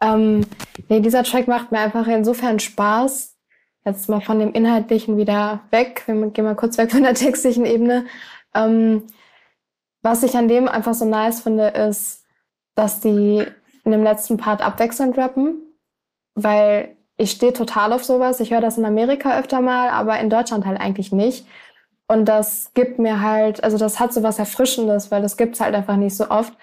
Ähm, 0.00 0.46
nee, 0.88 1.00
dieser 1.00 1.24
Track 1.24 1.48
macht 1.48 1.72
mir 1.72 1.80
einfach 1.80 2.06
insofern 2.06 2.60
Spaß. 2.60 3.36
Jetzt 3.84 4.08
mal 4.08 4.20
von 4.20 4.38
dem 4.38 4.52
Inhaltlichen 4.52 5.16
wieder 5.18 5.60
weg. 5.70 6.04
Wir 6.06 6.14
gehen 6.28 6.44
mal 6.44 6.54
kurz 6.54 6.78
weg 6.78 6.92
von 6.92 7.02
der 7.02 7.14
textlichen 7.24 7.66
Ebene. 7.66 8.06
Ähm, 8.54 9.02
was 10.02 10.22
ich 10.22 10.36
an 10.36 10.46
dem 10.46 10.68
einfach 10.68 10.94
so 10.94 11.04
nice 11.04 11.40
finde, 11.40 11.68
ist, 11.68 12.24
dass 12.76 13.00
die 13.00 13.44
in 13.84 13.90
dem 13.90 14.04
letzten 14.04 14.36
Part 14.36 14.62
abwechselnd 14.62 15.18
rappen, 15.18 15.56
weil 16.36 16.96
ich 17.16 17.32
stehe 17.32 17.52
total 17.52 17.92
auf 17.92 18.04
sowas. 18.04 18.38
Ich 18.38 18.52
höre 18.52 18.60
das 18.60 18.78
in 18.78 18.84
Amerika 18.84 19.36
öfter 19.36 19.60
mal, 19.60 19.88
aber 19.88 20.20
in 20.20 20.30
Deutschland 20.30 20.64
halt 20.64 20.80
eigentlich 20.80 21.10
nicht. 21.10 21.44
Und 22.06 22.26
das 22.26 22.70
gibt 22.74 23.00
mir 23.00 23.20
halt, 23.20 23.64
also 23.64 23.78
das 23.78 23.98
hat 23.98 24.12
so 24.12 24.22
was 24.22 24.38
Erfrischendes, 24.38 25.10
weil 25.10 25.22
das 25.22 25.36
gibt's 25.36 25.60
halt 25.60 25.74
einfach 25.74 25.96
nicht 25.96 26.16
so 26.16 26.30
oft. 26.30 26.54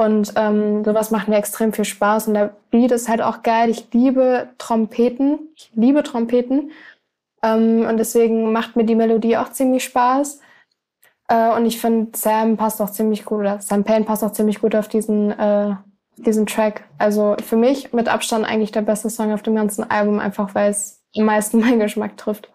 Und 0.00 0.32
ähm, 0.36 0.84
sowas 0.84 1.10
macht 1.10 1.26
mir 1.28 1.36
extrem 1.36 1.72
viel 1.72 1.84
Spaß. 1.84 2.28
Und 2.28 2.34
der 2.34 2.54
Beat 2.70 2.92
ist 2.92 3.08
halt 3.08 3.20
auch 3.20 3.42
geil. 3.42 3.68
Ich 3.68 3.92
liebe 3.92 4.48
Trompeten. 4.56 5.40
Ich 5.56 5.70
liebe 5.74 6.04
Trompeten. 6.04 6.70
Ähm, 7.42 7.84
und 7.84 7.96
deswegen 7.98 8.52
macht 8.52 8.76
mir 8.76 8.84
die 8.84 8.94
Melodie 8.94 9.36
auch 9.36 9.50
ziemlich 9.50 9.84
Spaß. 9.84 10.40
Äh, 11.28 11.50
und 11.56 11.66
ich 11.66 11.80
finde, 11.80 12.16
Sam 12.16 12.56
passt 12.56 12.80
auch 12.80 12.90
ziemlich 12.90 13.24
gut, 13.24 13.40
oder 13.40 13.60
Sam 13.60 13.84
Payne 13.84 14.04
passt 14.04 14.22
auch 14.22 14.32
ziemlich 14.32 14.60
gut 14.60 14.74
auf 14.74 14.88
diesen, 14.88 15.32
äh, 15.32 15.74
diesen 16.16 16.46
Track. 16.46 16.84
Also 16.98 17.36
für 17.44 17.56
mich 17.56 17.92
mit 17.92 18.08
Abstand 18.08 18.44
eigentlich 18.44 18.72
der 18.72 18.82
beste 18.82 19.10
Song 19.10 19.32
auf 19.32 19.42
dem 19.42 19.56
ganzen 19.56 19.88
Album, 19.90 20.20
einfach 20.20 20.54
weil 20.54 20.70
es 20.70 21.02
am 21.16 21.24
meisten 21.24 21.60
meinen 21.60 21.80
Geschmack 21.80 22.16
trifft. 22.16 22.50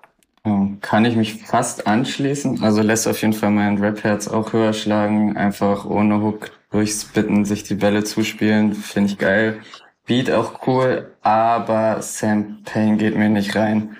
Kann 0.82 1.06
ich 1.06 1.16
mich 1.16 1.42
fast 1.46 1.88
anschließen. 1.88 2.64
Also 2.64 2.82
lässt 2.82 3.08
auf 3.08 3.22
jeden 3.22 3.34
Fall 3.34 3.52
mein 3.52 3.78
Rap-Herz 3.78 4.28
auch 4.28 4.52
höher 4.52 4.74
schlagen. 4.74 5.38
Einfach 5.38 5.86
ohne 5.86 6.22
Hook 6.22 6.52
durchspitten, 6.74 7.46
sich 7.46 7.64
die 7.64 7.76
Bälle 7.76 8.04
zuspielen, 8.04 8.74
finde 8.74 9.12
ich 9.12 9.18
geil. 9.18 9.62
Beat 10.06 10.30
auch 10.32 10.68
cool, 10.68 11.16
aber 11.22 12.02
Sam 12.02 12.64
Payne 12.66 12.98
geht 12.98 13.16
mir 13.16 13.30
nicht 13.30 13.56
rein. 13.56 13.96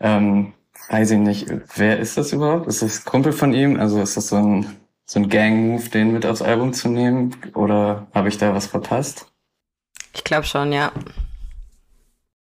Ähm, 0.00 0.52
weiß 0.90 1.12
ich 1.12 1.18
nicht, 1.18 1.46
wer 1.76 1.98
ist 1.98 2.18
das 2.18 2.32
überhaupt? 2.32 2.66
Ist 2.66 2.82
das 2.82 3.00
ein 3.00 3.04
Kumpel 3.04 3.32
von 3.32 3.54
ihm? 3.54 3.78
Also 3.78 4.02
ist 4.02 4.16
das 4.16 4.28
so 4.28 4.36
ein, 4.36 4.76
so 5.06 5.20
ein 5.20 5.28
Gang-Move, 5.28 5.88
den 5.88 6.12
mit 6.12 6.26
aufs 6.26 6.42
Album 6.42 6.72
zu 6.72 6.88
nehmen? 6.88 7.34
Oder 7.54 8.08
habe 8.12 8.28
ich 8.28 8.36
da 8.36 8.54
was 8.54 8.66
verpasst? 8.66 9.26
Ich 10.12 10.24
glaube 10.24 10.44
schon, 10.44 10.72
ja. 10.72 10.92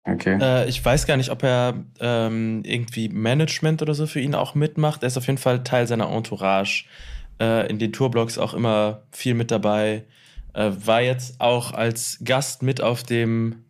Okay. 0.06 0.38
Äh, 0.40 0.68
ich 0.68 0.84
weiß 0.84 1.08
gar 1.08 1.18
nicht, 1.18 1.32
ob 1.32 1.44
er 1.44 1.76
ähm, 2.00 2.62
irgendwie 2.66 3.08
Management 3.08 3.82
oder 3.82 3.94
so 3.94 4.06
für 4.06 4.20
ihn 4.20 4.36
auch 4.36 4.54
mitmacht. 4.54 5.04
Er 5.04 5.08
ist 5.08 5.18
auf 5.18 5.28
jeden 5.28 5.40
Fall 5.40 5.64
Teil 5.64 5.88
seiner 5.88 6.12
Entourage. 6.12 6.86
Äh, 7.40 7.70
in 7.70 7.80
den 7.80 7.94
Tourblogs 7.94 8.38
auch 8.38 8.54
immer 8.54 9.04
viel 9.12 9.34
mit 9.34 9.52
dabei. 9.52 10.06
Äh, 10.54 10.72
war 10.86 11.02
jetzt 11.02 11.40
auch 11.42 11.74
als 11.74 12.20
Gast 12.24 12.64
mit 12.64 12.82
auf 12.82 13.04
dem, 13.04 13.64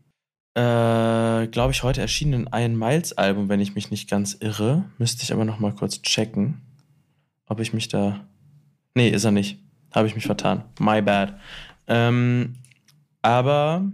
äh, 0.56 1.48
glaube 1.48 1.72
ich, 1.72 1.84
heute 1.84 2.02
erschienenen 2.02 2.50
Iron 2.54 2.78
Miles 2.78 3.14
Album, 3.18 3.50
wenn 3.50 3.60
ich 3.60 3.76
mich 3.76 3.92
nicht 3.92 4.10
ganz 4.10 4.38
irre. 4.40 4.86
Müsste 4.98 5.24
ich 5.24 5.34
aber 5.34 5.46
noch 5.46 5.60
mal 5.60 5.74
kurz 5.74 6.02
checken, 6.02 6.62
ob 7.48 7.60
ich 7.60 7.74
mich 7.74 7.88
da. 7.88 8.28
Nee, 8.96 9.10
ist 9.10 9.24
er 9.24 9.32
nicht. 9.32 9.60
Habe 9.92 10.08
ich 10.08 10.16
mich 10.16 10.26
vertan. 10.26 10.64
My 10.80 11.02
bad. 11.02 11.40
Ähm, 11.88 12.56
aber 13.22 13.86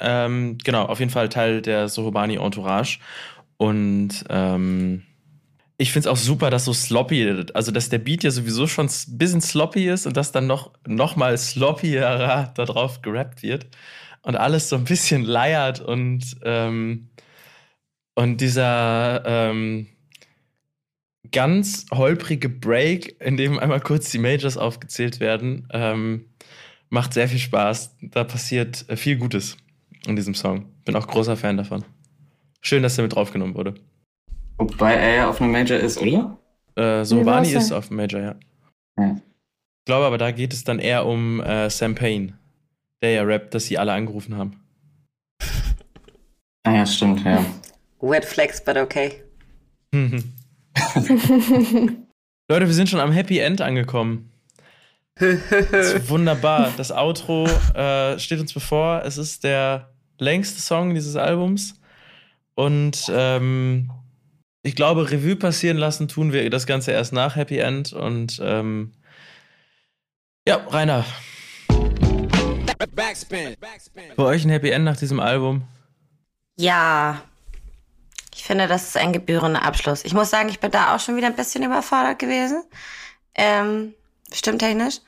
ähm, 0.00 0.58
genau, 0.62 0.84
auf 0.84 1.00
jeden 1.00 1.10
Fall 1.10 1.28
Teil 1.28 1.62
der 1.62 1.88
Sohobani 1.88 2.36
Entourage. 2.36 2.98
Und 3.56 4.24
ähm, 4.28 5.02
ich 5.80 5.92
finde 5.92 6.08
es 6.08 6.12
auch 6.12 6.20
super, 6.20 6.50
dass 6.50 6.64
so 6.64 6.72
sloppy, 6.72 7.46
also 7.54 7.70
dass 7.70 7.88
der 7.88 7.98
Beat 7.98 8.24
ja 8.24 8.32
sowieso 8.32 8.66
schon 8.66 8.86
ein 8.86 9.18
bisschen 9.18 9.40
sloppy 9.40 9.88
ist 9.88 10.06
und 10.06 10.16
dass 10.16 10.32
dann 10.32 10.48
noch, 10.48 10.72
noch 10.86 11.14
mal 11.14 11.38
sloppierer 11.38 12.52
da 12.56 12.64
drauf 12.64 13.00
gerappt 13.00 13.42
wird. 13.42 13.68
Und 14.22 14.34
alles 14.34 14.68
so 14.68 14.76
ein 14.76 14.84
bisschen 14.84 15.22
leiert 15.22 15.80
und, 15.80 16.36
ähm, 16.42 17.08
und 18.16 18.40
dieser 18.40 19.22
ähm, 19.24 19.86
ganz 21.30 21.86
holprige 21.92 22.48
Break, 22.48 23.20
in 23.20 23.36
dem 23.36 23.60
einmal 23.60 23.80
kurz 23.80 24.10
die 24.10 24.18
Majors 24.18 24.56
aufgezählt 24.56 25.20
werden, 25.20 25.68
ähm, 25.72 26.24
macht 26.90 27.14
sehr 27.14 27.28
viel 27.28 27.38
Spaß. 27.38 27.96
Da 28.02 28.24
passiert 28.24 28.84
äh, 28.88 28.96
viel 28.96 29.16
Gutes 29.16 29.56
in 30.06 30.16
diesem 30.16 30.34
Song. 30.34 30.66
Bin 30.84 30.96
auch 30.96 31.06
großer 31.06 31.36
Fan 31.36 31.56
davon. 31.56 31.84
Schön, 32.60 32.82
dass 32.82 32.98
er 32.98 33.02
mit 33.02 33.14
draufgenommen 33.14 33.54
wurde. 33.54 33.74
Wobei 34.58 34.94
er 34.94 35.14
ja 35.14 35.30
auf 35.30 35.40
einem 35.40 35.52
Major 35.52 35.78
ist, 35.78 35.98
oder? 35.98 36.36
Äh, 36.74 37.04
Sovani 37.04 37.52
ist 37.52 37.72
auf 37.72 37.88
dem 37.88 37.96
Major, 37.96 38.20
ja. 38.20 38.34
Ja. 38.98 39.14
Ich 39.14 39.84
glaube 39.86 40.06
aber, 40.06 40.18
da 40.18 40.32
geht 40.32 40.52
es 40.52 40.64
dann 40.64 40.80
eher 40.80 41.06
um 41.06 41.40
äh, 41.40 41.70
Sam 41.70 41.94
Payne, 41.94 42.36
der 43.02 43.12
ja 43.12 43.22
rappt, 43.22 43.54
dass 43.54 43.66
sie 43.66 43.78
alle 43.78 43.92
angerufen 43.92 44.36
haben. 44.36 44.60
Ah 46.64 46.74
ja, 46.74 46.86
stimmt, 46.86 47.24
ja. 47.24 47.44
Weird 48.00 48.24
flex, 48.24 48.62
but 48.62 48.76
okay. 48.76 49.22
Leute, 49.92 50.16
wir 52.66 52.74
sind 52.74 52.88
schon 52.88 53.00
am 53.00 53.12
Happy 53.12 53.38
End 53.38 53.60
angekommen. 53.60 54.32
Das 55.18 55.94
ist 55.94 56.10
wunderbar. 56.10 56.72
Das 56.76 56.92
Outro 56.92 57.46
äh, 57.74 58.18
steht 58.18 58.40
uns 58.40 58.52
bevor. 58.52 59.02
Es 59.04 59.18
ist 59.18 59.44
der 59.44 59.90
längste 60.18 60.60
Song 60.60 60.94
dieses 60.94 61.16
Albums. 61.16 61.80
Und 62.54 63.10
ähm, 63.10 63.90
ich 64.68 64.76
glaube, 64.76 65.10
Revue 65.10 65.34
passieren 65.34 65.78
lassen 65.78 66.08
tun 66.08 66.32
wir 66.32 66.48
das 66.50 66.66
Ganze 66.66 66.92
erst 66.92 67.12
nach 67.12 67.36
Happy 67.36 67.58
End. 67.58 67.92
Und 67.94 68.38
ähm, 68.42 68.92
ja, 70.46 70.56
Rainer, 70.68 71.04
Backspin. 72.94 73.56
Für 74.14 74.24
euch 74.24 74.44
ein 74.44 74.50
Happy 74.50 74.70
End 74.70 74.84
nach 74.84 74.96
diesem 74.96 75.20
Album? 75.20 75.62
Ja. 76.56 77.22
Ich 78.34 78.44
finde, 78.44 78.68
das 78.68 78.88
ist 78.88 78.96
ein 78.96 79.12
gebührender 79.12 79.62
Abschluss. 79.62 80.04
Ich 80.04 80.14
muss 80.14 80.30
sagen, 80.30 80.48
ich 80.48 80.60
bin 80.60 80.70
da 80.70 80.94
auch 80.94 81.00
schon 81.00 81.16
wieder 81.16 81.26
ein 81.26 81.36
bisschen 81.36 81.64
überfordert 81.64 82.18
gewesen. 82.18 82.62
Ähm, 83.34 83.94
stimmtechnisch. 84.32 85.00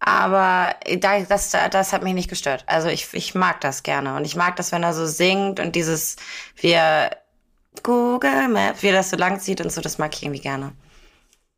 Aber 0.00 0.74
das, 0.98 1.50
das 1.50 1.92
hat 1.92 2.02
mich 2.02 2.14
nicht 2.14 2.28
gestört. 2.28 2.64
Also 2.66 2.88
ich, 2.88 3.12
ich 3.12 3.34
mag 3.34 3.60
das 3.60 3.82
gerne. 3.82 4.16
Und 4.16 4.24
ich 4.24 4.34
mag 4.34 4.56
das, 4.56 4.72
wenn 4.72 4.82
er 4.82 4.92
so 4.92 5.06
singt 5.06 5.60
und 5.60 5.76
dieses, 5.76 6.16
wie 6.56 6.72
er 6.72 7.23
Google 7.82 8.48
Maps, 8.48 8.82
wie 8.82 8.92
das 8.92 9.10
so 9.10 9.16
lang 9.16 9.38
zieht 9.40 9.60
und 9.60 9.70
so, 9.70 9.80
das 9.80 9.98
mag 9.98 10.14
ich 10.14 10.22
irgendwie 10.22 10.40
gerne. 10.40 10.72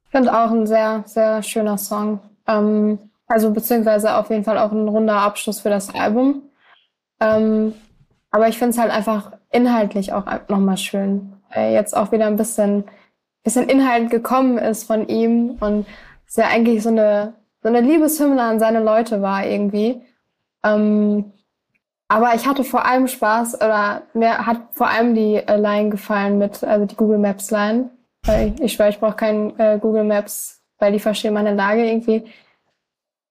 Ich 0.04 0.10
finde 0.10 0.32
auch 0.32 0.50
ein 0.50 0.66
sehr, 0.66 1.04
sehr 1.06 1.42
schöner 1.42 1.78
Song. 1.78 2.20
Ähm, 2.46 2.98
also 3.26 3.50
beziehungsweise 3.50 4.14
auf 4.16 4.30
jeden 4.30 4.44
Fall 4.44 4.58
auch 4.58 4.72
ein 4.72 4.88
runder 4.88 5.20
Abschluss 5.20 5.60
für 5.60 5.70
das 5.70 5.94
Album. 5.94 6.42
Ähm, 7.20 7.74
aber 8.30 8.48
ich 8.48 8.58
finde 8.58 8.70
es 8.70 8.78
halt 8.78 8.92
einfach 8.92 9.32
inhaltlich 9.50 10.12
auch 10.12 10.24
nochmal 10.48 10.76
schön. 10.76 11.32
Weil 11.54 11.72
jetzt 11.72 11.96
auch 11.96 12.12
wieder 12.12 12.26
ein 12.26 12.36
bisschen, 12.36 12.84
bisschen 13.42 13.68
Inhalt 13.68 14.10
gekommen 14.10 14.58
ist 14.58 14.84
von 14.84 15.08
ihm 15.08 15.56
und 15.60 15.86
es 16.26 16.36
ja 16.36 16.46
eigentlich 16.46 16.82
so 16.82 16.90
eine, 16.90 17.34
so 17.62 17.68
eine 17.68 17.80
Liebeshymne 17.80 18.42
an 18.42 18.60
seine 18.60 18.82
Leute 18.82 19.22
war 19.22 19.46
irgendwie. 19.46 20.02
Ähm, 20.62 21.32
aber 22.08 22.34
ich 22.34 22.46
hatte 22.46 22.62
vor 22.62 22.84
allem 22.84 23.08
Spaß 23.08 23.56
oder 23.56 24.02
mir 24.14 24.46
hat 24.46 24.60
vor 24.72 24.88
allem 24.88 25.14
die 25.14 25.36
äh, 25.36 25.56
Line 25.56 25.90
gefallen 25.90 26.38
mit, 26.38 26.62
also 26.62 26.86
die 26.86 26.96
Google 26.96 27.18
Maps 27.18 27.50
Line. 27.50 27.90
Weil 28.24 28.54
ich, 28.60 28.72
schwöre, 28.72 28.90
ich 28.90 28.98
brauche 28.98 29.16
keinen 29.16 29.58
äh, 29.58 29.78
Google 29.80 30.04
Maps, 30.04 30.62
weil 30.78 30.92
die 30.92 31.00
verstehen 31.00 31.34
meine 31.34 31.54
Lage 31.54 31.84
irgendwie. 31.84 32.24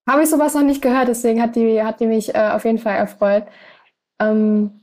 Habe 0.08 0.24
ich 0.24 0.30
sowas 0.30 0.54
noch 0.54 0.62
nicht 0.62 0.82
gehört, 0.82 1.08
deswegen 1.08 1.42
hat 1.42 1.56
die, 1.56 1.82
hat 1.82 2.00
die 2.00 2.06
mich 2.06 2.36
äh, 2.36 2.50
auf 2.54 2.64
jeden 2.66 2.78
Fall 2.78 2.96
erfreut. 2.96 3.46
Ähm, 4.22 4.82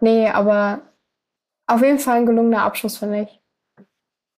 nee, 0.00 0.28
aber 0.28 0.82
auf 1.66 1.82
jeden 1.82 1.98
Fall 1.98 2.18
ein 2.18 2.26
gelungener 2.26 2.62
Abschluss, 2.62 2.98
finde 2.98 3.22
ich. 3.22 3.40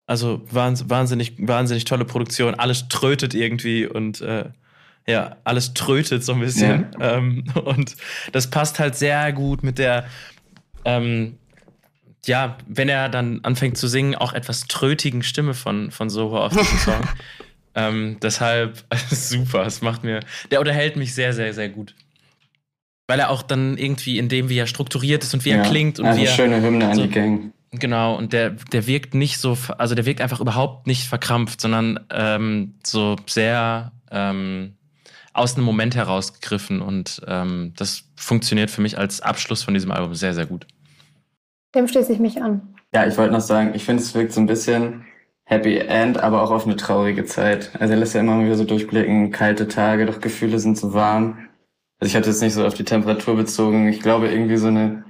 Also 0.07 0.43
wahnsinnig, 0.51 1.37
wahnsinnig 1.47 1.85
tolle 1.85 2.05
Produktion. 2.05 2.55
Alles 2.55 2.89
trötet 2.89 3.35
irgendwie 3.35 3.87
und 3.87 4.21
äh, 4.21 4.51
ja, 5.07 5.37
alles 5.45 5.75
trötet 5.75 6.25
so 6.25 6.33
ein 6.33 6.41
bisschen. 6.41 6.87
Ja. 6.99 7.17
Ähm, 7.17 7.45
und 7.65 7.97
das 8.33 8.51
passt 8.51 8.79
halt 8.79 8.97
sehr 8.97 9.33
gut 9.33 9.63
mit 9.63 9.79
der, 9.79 10.07
ähm, 10.85 11.39
ja, 12.25 12.57
wenn 12.67 12.89
er 12.89 13.09
dann 13.09 13.41
anfängt 13.43 13.77
zu 13.77 13.89
singen, 13.89 14.15
auch 14.15 14.33
etwas 14.33 14.67
trötigen 14.69 15.23
Stimme 15.23 15.55
von, 15.55 15.91
von 15.91 16.09
Soho 16.09 16.45
auf 16.45 16.53
diesem 16.53 16.79
Song. 16.85 17.09
ähm, 17.75 18.17
deshalb 18.23 18.85
super, 19.11 19.67
es 19.67 19.83
macht 19.83 20.05
mir, 20.05 20.21
der 20.51 20.61
unterhält 20.61 20.97
mich 20.97 21.15
sehr, 21.15 21.33
sehr, 21.33 21.53
sehr 21.53 21.69
gut. 21.69 21.95
Weil 23.09 23.19
er 23.19 23.31
auch 23.31 23.43
dann 23.43 23.77
irgendwie 23.77 24.19
in 24.19 24.29
dem, 24.29 24.49
wie 24.49 24.59
er 24.59 24.69
strukturiert 24.69 25.25
ist 25.25 25.35
und 25.35 25.45
wie 25.45 25.51
ja, 25.51 25.57
er 25.57 25.63
klingt 25.65 25.99
und 25.99 26.07
also 26.07 26.21
wie 26.21 26.27
er. 26.27 26.33
schöne 26.33 26.63
Hymne 26.63 26.89
an 26.89 26.95
so, 26.95 27.03
die 27.03 27.11
Gang. 27.11 27.53
Genau, 27.73 28.15
und 28.15 28.33
der, 28.33 28.51
der 28.51 28.87
wirkt 28.87 29.15
nicht 29.15 29.39
so, 29.39 29.59
also 29.79 29.95
der 29.95 30.07
wirkt 30.07 30.21
einfach 30.21 30.41
überhaupt 30.41 30.87
nicht 30.87 31.09
verkrampft, 31.09 31.61
sondern 31.61 31.99
ähm, 32.11 32.75
so 32.85 33.17
sehr 33.27 33.93
ähm, 34.11 34.77
aus 35.33 35.57
einem 35.57 35.65
Moment 35.65 35.95
herausgegriffen 35.97 36.83
und 36.83 37.23
ähm, 37.27 37.73
das 37.77 38.05
funktioniert 38.17 38.71
für 38.71 38.83
mich 38.83 38.99
als 38.99 39.21
Abschluss 39.21 39.63
von 39.63 39.75
diesem 39.75 39.91
Album 39.91 40.15
sehr, 40.15 40.35
sehr 40.35 40.47
gut. 40.47 40.67
Dem 41.75 41.89
schließe 41.89 42.13
ich 42.13 42.19
mich 42.19 42.43
an. 42.43 42.75
Ja, 42.95 43.07
ich 43.07 43.17
wollte 43.17 43.33
noch 43.33 43.41
sagen, 43.41 43.73
ich 43.75 43.85
finde, 43.85 44.03
es 44.03 44.15
wirkt 44.15 44.33
so 44.33 44.41
ein 44.41 44.47
bisschen 44.47 45.07
Happy 45.45 45.79
End, 45.79 46.19
aber 46.19 46.43
auch 46.43 46.51
auf 46.51 46.67
eine 46.67 46.77
traurige 46.77 47.25
Zeit. 47.25 47.71
Also 47.79 47.95
er 47.95 48.01
lässt 48.01 48.15
ja 48.15 48.21
immer 48.21 48.45
wieder 48.45 48.57
so 48.57 48.65
durchblicken, 48.65 49.31
kalte 49.31 49.69
Tage, 49.69 50.07
doch 50.07 50.21
Gefühle 50.21 50.59
sind 50.59 50.77
zu 50.77 50.93
warm. 50.93 51.49
Also 51.99 52.11
ich 52.11 52.17
hatte 52.17 52.31
jetzt 52.31 52.43
nicht 52.43 52.55
so 52.55 52.67
auf 52.67 52.75
die 52.75 52.85
Temperatur 52.85 53.37
bezogen. 53.37 53.89
Ich 53.89 54.01
glaube 54.01 54.29
irgendwie 54.29 54.57
so 54.57 54.69
eine, 54.69 55.05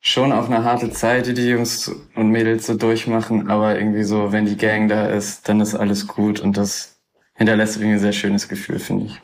schon 0.00 0.32
auf 0.32 0.46
eine 0.46 0.64
harte 0.64 0.90
Zeit, 0.90 1.26
die 1.26 1.34
die 1.34 1.48
Jungs 1.48 1.90
und 2.14 2.30
Mädels 2.30 2.66
so 2.66 2.74
durchmachen, 2.74 3.50
aber 3.50 3.76
irgendwie 3.76 4.04
so, 4.04 4.32
wenn 4.32 4.46
die 4.46 4.56
Gang 4.56 4.88
da 4.88 5.06
ist, 5.06 5.48
dann 5.48 5.60
ist 5.60 5.74
alles 5.74 6.06
gut 6.06 6.40
und 6.40 6.56
das 6.56 7.00
hinterlässt 7.34 7.76
irgendwie 7.76 7.94
ein 7.94 8.00
sehr 8.00 8.12
schönes 8.12 8.48
Gefühl, 8.48 8.78
finde 8.78 9.06
ich. 9.06 9.20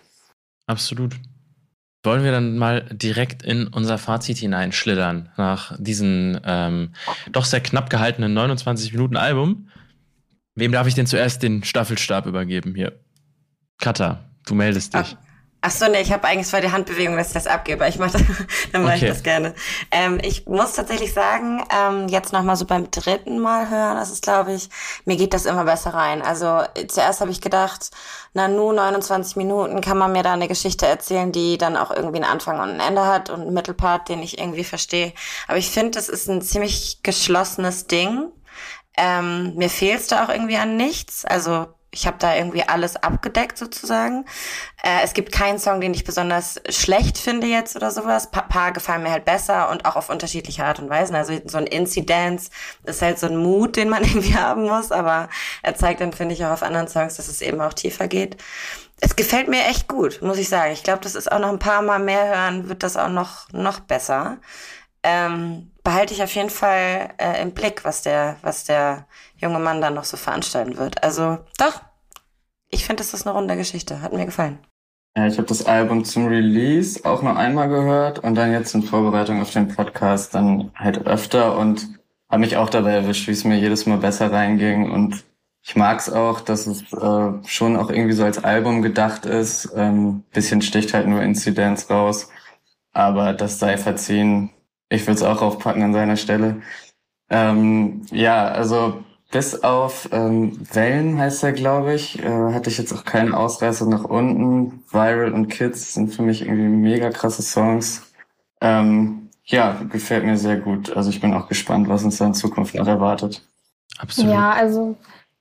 Absolut. 0.71 1.17
Wollen 2.05 2.23
wir 2.23 2.31
dann 2.31 2.57
mal 2.57 2.89
direkt 2.93 3.43
in 3.43 3.67
unser 3.67 3.99
Fazit 3.99 4.39
hineinschlittern 4.39 5.31
nach 5.37 5.77
diesem 5.79 6.39
ähm, 6.45 6.95
doch 7.33 7.45
sehr 7.45 7.61
knapp 7.61 7.91
gehaltenen 7.91 8.33
29 8.33 8.93
Minuten 8.93 9.17
Album? 9.17 9.69
Wem 10.55 10.71
darf 10.71 10.87
ich 10.87 10.95
denn 10.95 11.07
zuerst 11.07 11.43
den 11.43 11.65
Staffelstab 11.65 12.27
übergeben 12.27 12.77
hier? 12.77 13.01
Kata, 13.79 14.31
du 14.47 14.55
meldest 14.55 14.95
dich. 14.95 15.17
Ah, 15.17 15.19
Ach 15.63 15.71
so, 15.71 15.89
nee, 15.89 16.01
ich 16.01 16.11
habe 16.11 16.27
eigentlich 16.27 16.47
zwar 16.47 16.63
die 16.63 16.73
Handbewegung, 16.73 17.19
dass 17.19 17.29
ich 17.29 17.33
das 17.35 17.47
abgebe. 17.47 17.87
Ich 17.87 17.99
mache 17.99 18.13
das, 18.13 18.23
dann 18.73 18.83
mache 18.83 18.95
okay. 18.95 19.05
ich 19.05 19.11
das 19.11 19.23
gerne. 19.23 19.55
Ähm, 19.91 20.19
ich 20.23 20.47
muss 20.47 20.73
tatsächlich 20.73 21.13
sagen, 21.13 21.63
ähm, 21.71 22.09
jetzt 22.09 22.33
nochmal 22.33 22.57
so 22.57 22.65
beim 22.65 22.91
dritten 22.91 23.39
Mal 23.39 23.69
hören, 23.69 23.97
das 23.97 24.11
ist, 24.11 24.23
glaube 24.23 24.55
ich, 24.55 24.71
mir 25.05 25.17
geht 25.17 25.35
das 25.35 25.45
immer 25.45 25.65
besser 25.65 25.93
rein. 25.93 26.23
Also 26.23 26.63
zuerst 26.89 27.21
habe 27.21 27.31
ich 27.31 27.43
gedacht, 27.43 27.91
na 28.33 28.49
nur 28.49 28.73
29 28.73 29.37
Minuten 29.37 29.83
kann 29.83 29.99
man 29.99 30.13
mir 30.13 30.23
da 30.23 30.33
eine 30.33 30.49
Geschichte 30.49 30.87
erzählen, 30.87 31.31
die 31.31 31.59
dann 31.59 31.77
auch 31.77 31.91
irgendwie 31.91 32.23
einen 32.23 32.33
Anfang 32.33 32.59
und 32.59 32.71
ein 32.71 32.81
Ende 32.81 33.05
hat 33.05 33.29
und 33.29 33.43
einen 33.43 33.53
Mittelpart, 33.53 34.09
den 34.09 34.23
ich 34.23 34.39
irgendwie 34.39 34.65
verstehe. 34.65 35.13
Aber 35.47 35.59
ich 35.59 35.69
finde, 35.71 35.91
das 35.91 36.09
ist 36.09 36.29
ein 36.31 36.41
ziemlich 36.41 37.03
geschlossenes 37.03 37.87
Ding. 37.87 38.33
Ähm, 38.97 39.57
mir 39.57 39.69
fehlt 39.69 40.01
es 40.01 40.07
da 40.07 40.25
auch 40.25 40.31
irgendwie 40.31 40.57
an 40.57 40.77
nichts. 40.77 41.27
Also 41.27 41.67
ich 41.93 42.07
habe 42.07 42.19
da 42.19 42.37
irgendwie 42.37 42.63
alles 42.63 42.97
abgedeckt 42.97 43.59
sozusagen. 43.59 44.25
Äh, 44.83 45.03
es 45.03 45.13
gibt 45.13 45.33
keinen 45.33 45.59
Song, 45.59 45.81
den 45.81 45.93
ich 45.93 46.05
besonders 46.05 46.61
schlecht 46.69 47.19
finde 47.19 47.49
jetzt 47.49 47.75
oder 47.75 47.91
sowas. 47.91 48.31
Pa 48.31 48.43
paar 48.43 48.73
gefallen 48.73 49.03
mir 49.03 49.11
halt 49.11 49.25
besser 49.25 49.71
und 49.71 49.85
auch 49.85 49.97
auf 49.97 50.09
unterschiedliche 50.09 50.65
Art 50.65 50.79
und 50.79 50.89
Weisen. 50.89 51.17
Also 51.17 51.39
so 51.45 51.59
ein 51.59 51.67
Inzidenz 51.67 52.51
ist 52.85 53.03
halt 53.03 53.19
so 53.19 53.27
ein 53.27 53.37
Mut, 53.37 53.77
den 53.77 53.89
man 53.89 54.05
irgendwie 54.05 54.37
haben 54.37 54.63
muss, 54.63 54.93
aber 54.93 55.29
er 55.63 55.75
zeigt 55.75 56.01
dann, 56.01 56.13
finde 56.13 56.35
ich, 56.35 56.45
auch 56.45 56.51
auf 56.51 56.63
anderen 56.63 56.89
Songs, 56.89 57.17
dass 57.17 57.29
es 57.29 57.43
eben 57.43 57.61
auch 57.61 57.75
tiefer 57.75 58.07
geht. 58.07 58.37
Es 59.01 59.17
gefällt 59.17 59.49
mir 59.49 59.65
echt 59.65 59.89
gut, 59.89 60.21
muss 60.23 60.39
ich 60.39 60.49
sagen. 60.49 60.73
Ich 60.73 60.83
glaube, 60.83 61.01
das 61.03 61.15
ist 61.15 61.33
auch 61.33 61.39
noch 61.39 61.49
ein 61.49 61.59
paar 61.59 61.83
Mal 61.83 61.99
mehr 61.99 62.29
hören, 62.29 62.69
wird 62.69 62.83
das 62.83 62.97
auch 62.97 63.09
noch, 63.09 63.51
noch 63.53 63.81
besser. 63.81 64.37
Ähm, 65.03 65.71
behalte 65.83 66.13
ich 66.13 66.23
auf 66.23 66.35
jeden 66.35 66.51
Fall 66.51 67.11
äh, 67.19 67.41
im 67.43 67.53
Blick, 67.53 67.85
was 67.85 68.03
der, 68.03 68.37
was 68.43 68.65
der 68.65 69.07
junge 69.37 69.59
Mann 69.59 69.81
dann 69.81 69.95
noch 69.95 70.05
so 70.05 70.17
veranstalten 70.17 70.77
wird. 70.77 71.03
Also 71.03 71.39
doch, 71.59 71.81
ich 72.69 72.85
finde, 72.85 73.03
das 73.03 73.15
ist 73.15 73.27
eine 73.27 73.35
runde 73.35 73.57
Geschichte. 73.57 74.03
Hat 74.03 74.13
mir 74.13 74.27
gefallen. 74.27 74.59
Ja, 75.17 75.27
ich 75.27 75.39
habe 75.39 75.49
das 75.49 75.67
Album 75.67 76.05
zum 76.05 76.29
Release 76.29 77.05
auch 77.05 77.23
noch 77.23 77.37
einmal 77.37 77.69
gehört 77.69 78.21
und 78.21 78.37
dann 78.37 78.53
jetzt 78.53 78.75
in 78.75 78.83
Vorbereitung 78.83 79.43
auf 79.43 79.51
den 79.51 79.69
Podcast 79.69 80.35
dann 80.35 80.71
halt 80.75 81.07
öfter 81.07 81.59
und 81.59 81.89
habe 82.29 82.41
mich 82.41 82.57
auch 82.57 82.71
dabei 82.71 82.93
erwischt, 82.93 83.27
wie 83.27 83.33
es 83.33 83.45
mir 83.45 83.59
jedes 83.59 83.87
Mal 83.87 83.99
besser 83.99 84.31
reinging 84.31 84.93
und 84.93 85.25
ich 85.63 85.77
mag 85.77 85.99
es 85.99 86.11
auch, 86.11 86.41
dass 86.41 86.67
es 86.67 86.83
äh, 86.93 87.33
schon 87.47 87.77
auch 87.77 87.91
irgendwie 87.91 88.15
so 88.15 88.25
als 88.25 88.43
Album 88.43 88.83
gedacht 88.83 89.27
ist. 89.27 89.71
Ähm, 89.77 90.25
bisschen 90.33 90.63
sticht 90.63 90.95
halt 90.95 91.07
nur 91.07 91.23
Inzidenz 91.23 91.91
raus, 91.91 92.31
aber 92.93 93.35
das 93.35 93.59
sei 93.59 93.77
verziehen. 93.77 94.51
Ich 94.91 95.07
würde 95.07 95.15
es 95.15 95.23
auch 95.23 95.41
aufpacken 95.41 95.83
an 95.83 95.95
seiner 95.95 96.17
Stelle. 96.17 96.61
Ähm, 97.31 98.03
ja, 98.11 98.49
also 98.49 99.03
bis 99.31 99.63
auf 99.63 100.09
ähm, 100.13 100.59
Wellen 100.75 101.19
heißt 101.19 101.45
er, 101.45 101.53
glaube 101.53 101.95
ich, 101.95 102.19
äh, 102.19 102.53
hatte 102.53 102.69
ich 102.69 102.79
jetzt 102.79 102.93
auch 102.93 103.05
keinen 103.05 103.33
Ausreißer 103.33 103.87
nach 103.87 104.05
unten. 104.05 104.83
Viral 104.91 105.33
und 105.33 105.49
Kids 105.49 105.95
sind 105.95 106.13
für 106.13 106.23
mich 106.23 106.43
irgendwie 106.43 106.65
mega 106.65 107.11
krasse 107.11 107.43
Songs. 107.43 108.03
Ähm, 108.61 109.31
ja, 109.45 109.81
gefällt 109.89 110.25
mir 110.25 110.37
sehr 110.37 110.57
gut. 110.57 110.95
Also 110.97 111.11
ich 111.11 111.21
bin 111.21 111.33
auch 111.35 111.49
gespannt, 111.49 111.89
was 111.89 112.05
uns 112.05 112.19
da 112.19 112.27
in 112.27 112.35
Zukunft 112.35 112.75
noch 112.75 112.87
erwartet. 112.87 113.43
Absolut. 113.99 114.33
Ja, 114.33 114.51
also 114.51 114.97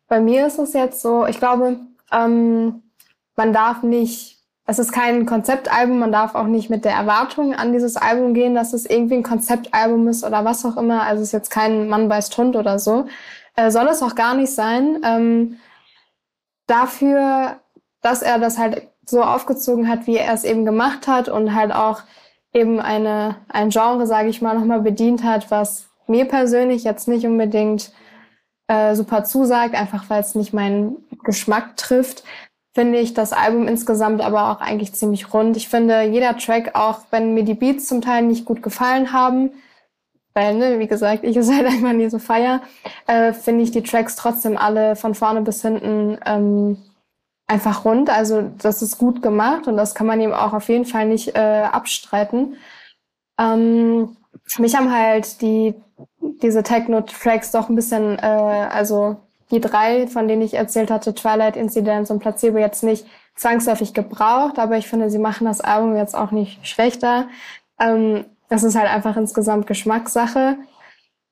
bei 0.08 0.20
mir 0.20 0.46
ist 0.48 0.60
es 0.60 0.74
jetzt 0.74 1.02
so, 1.02 1.26
ich 1.26 1.40
glaube, 1.40 1.80
ähm, 2.12 2.84
man 3.36 3.54
darf 3.54 3.84
nicht, 3.84 4.39
es 4.70 4.78
ist 4.78 4.92
kein 4.92 5.26
Konzeptalbum, 5.26 5.98
man 5.98 6.12
darf 6.12 6.36
auch 6.36 6.46
nicht 6.46 6.70
mit 6.70 6.86
der 6.86 6.94
Erwartung 6.94 7.56
an 7.56 7.74
dieses 7.74 7.98
Album 7.98 8.36
gehen, 8.36 8.54
dass 8.54 8.72
es 8.72 8.86
irgendwie 8.86 9.16
ein 9.16 9.24
Konzeptalbum 9.24 10.08
ist 10.08 10.24
oder 10.24 10.46
was 10.46 10.64
auch 10.64 10.78
immer. 10.78 11.02
Also 11.02 11.24
es 11.24 11.30
ist 11.30 11.34
jetzt 11.34 11.50
kein 11.50 11.90
Mann 11.90 12.08
beißt 12.08 12.38
Hund 12.38 12.56
oder 12.56 12.78
so, 12.78 13.08
äh, 13.56 13.72
soll 13.72 13.88
es 13.88 14.04
auch 14.04 14.14
gar 14.14 14.36
nicht 14.36 14.54
sein. 14.54 15.02
Ähm, 15.04 15.58
dafür, 16.68 17.56
dass 18.04 18.22
er 18.22 18.38
das 18.38 18.60
halt 18.60 18.88
so 19.08 19.24
aufgezogen 19.24 19.90
hat, 19.90 20.06
wie 20.06 20.18
er 20.18 20.32
es 20.36 20.44
eben 20.44 20.66
gemacht 20.66 21.08
hat 21.08 21.30
und 21.30 21.56
halt 21.56 21.74
auch 21.74 22.04
eben 22.54 22.80
eine, 22.80 23.38
ein 23.48 23.72
Genre, 23.72 24.06
sage 24.06 24.30
ich 24.30 24.40
mal, 24.40 24.54
nochmal 24.54 24.82
bedient 24.82 25.24
hat, 25.24 25.50
was 25.50 25.90
mir 26.06 26.26
persönlich 26.26 26.84
jetzt 26.84 27.08
nicht 27.08 27.26
unbedingt 27.26 27.92
äh, 28.68 28.94
super 28.94 29.24
zusagt, 29.24 29.74
einfach 29.74 30.12
weil 30.12 30.22
es 30.22 30.36
nicht 30.36 30.54
meinen 30.54 30.98
Geschmack 31.24 31.76
trifft, 31.76 32.24
finde 32.74 33.00
ich 33.00 33.14
das 33.14 33.34
Album 33.34 33.68
insgesamt 33.68 34.22
aber 34.22 34.52
auch 34.52 34.62
eigentlich 34.62 34.94
ziemlich 34.94 35.34
rund. 35.34 35.58
Ich 35.58 35.70
finde, 35.70 36.04
jeder 36.04 36.38
Track, 36.38 36.76
auch 36.76 37.02
wenn 37.12 37.34
mir 37.34 37.44
die 37.44 37.56
Beats 37.56 37.88
zum 37.88 38.02
Teil 38.02 38.24
nicht 38.24 38.46
gut 38.46 38.62
gefallen 38.62 39.12
haben, 39.12 39.52
weil, 40.34 40.56
ne, 40.56 40.80
wie 40.80 40.88
gesagt, 40.88 41.24
ich 41.24 41.36
es 41.38 41.52
halt 41.52 41.66
einfach 41.66 41.94
nie 41.94 42.10
so 42.10 42.20
feier, 42.20 42.62
äh, 43.08 43.34
finde 43.34 43.64
ich 43.64 43.72
die 43.72 43.84
Tracks 43.84 44.16
trotzdem 44.16 44.58
alle 44.58 44.96
von 44.96 45.16
vorne 45.16 45.42
bis 45.42 45.62
hinten 45.62 46.18
ähm, 46.26 46.78
einfach 47.48 47.86
rund. 47.86 48.10
Also 48.10 48.50
das 48.60 48.82
ist 48.82 48.98
gut 48.98 49.22
gemacht 49.22 49.68
und 49.68 49.78
das 49.78 49.96
kann 49.96 50.08
man 50.08 50.22
ihm 50.22 50.34
auch 50.34 50.54
auf 50.54 50.70
jeden 50.70 50.86
Fall 50.86 51.08
nicht 51.08 51.36
äh, 51.36 51.64
abstreiten. 51.72 52.58
Ähm, 53.40 54.16
mich 54.58 54.76
haben 54.76 54.94
halt 54.94 55.42
die 55.42 55.76
diese 56.42 56.64
Techno-Tracks 56.64 57.52
doch 57.52 57.70
ein 57.70 57.76
bisschen, 57.76 58.18
äh, 58.18 58.22
also 58.22 59.18
die 59.52 59.62
drei, 59.62 60.08
von 60.08 60.28
denen 60.28 60.42
ich 60.42 60.54
erzählt 60.54 60.92
hatte, 60.92 61.14
Twilight 61.16 61.56
Incidents 61.56 62.12
und 62.12 62.20
Placebo 62.20 62.58
jetzt 62.58 62.84
nicht 62.84 63.06
zwangsläufig 63.36 63.94
gebraucht, 63.94 64.60
aber 64.60 64.78
ich 64.78 64.88
finde, 64.88 65.10
sie 65.10 65.18
machen 65.18 65.46
das 65.46 65.62
Album 65.62 65.96
jetzt 65.96 66.16
auch 66.16 66.32
nicht 66.32 66.68
schlechter. 66.68 67.28
Ähm, 67.80 68.26
das 68.50 68.64
ist 68.64 68.76
halt 68.76 68.92
einfach 68.92 69.16
insgesamt 69.16 69.68
Geschmackssache. 69.68 70.58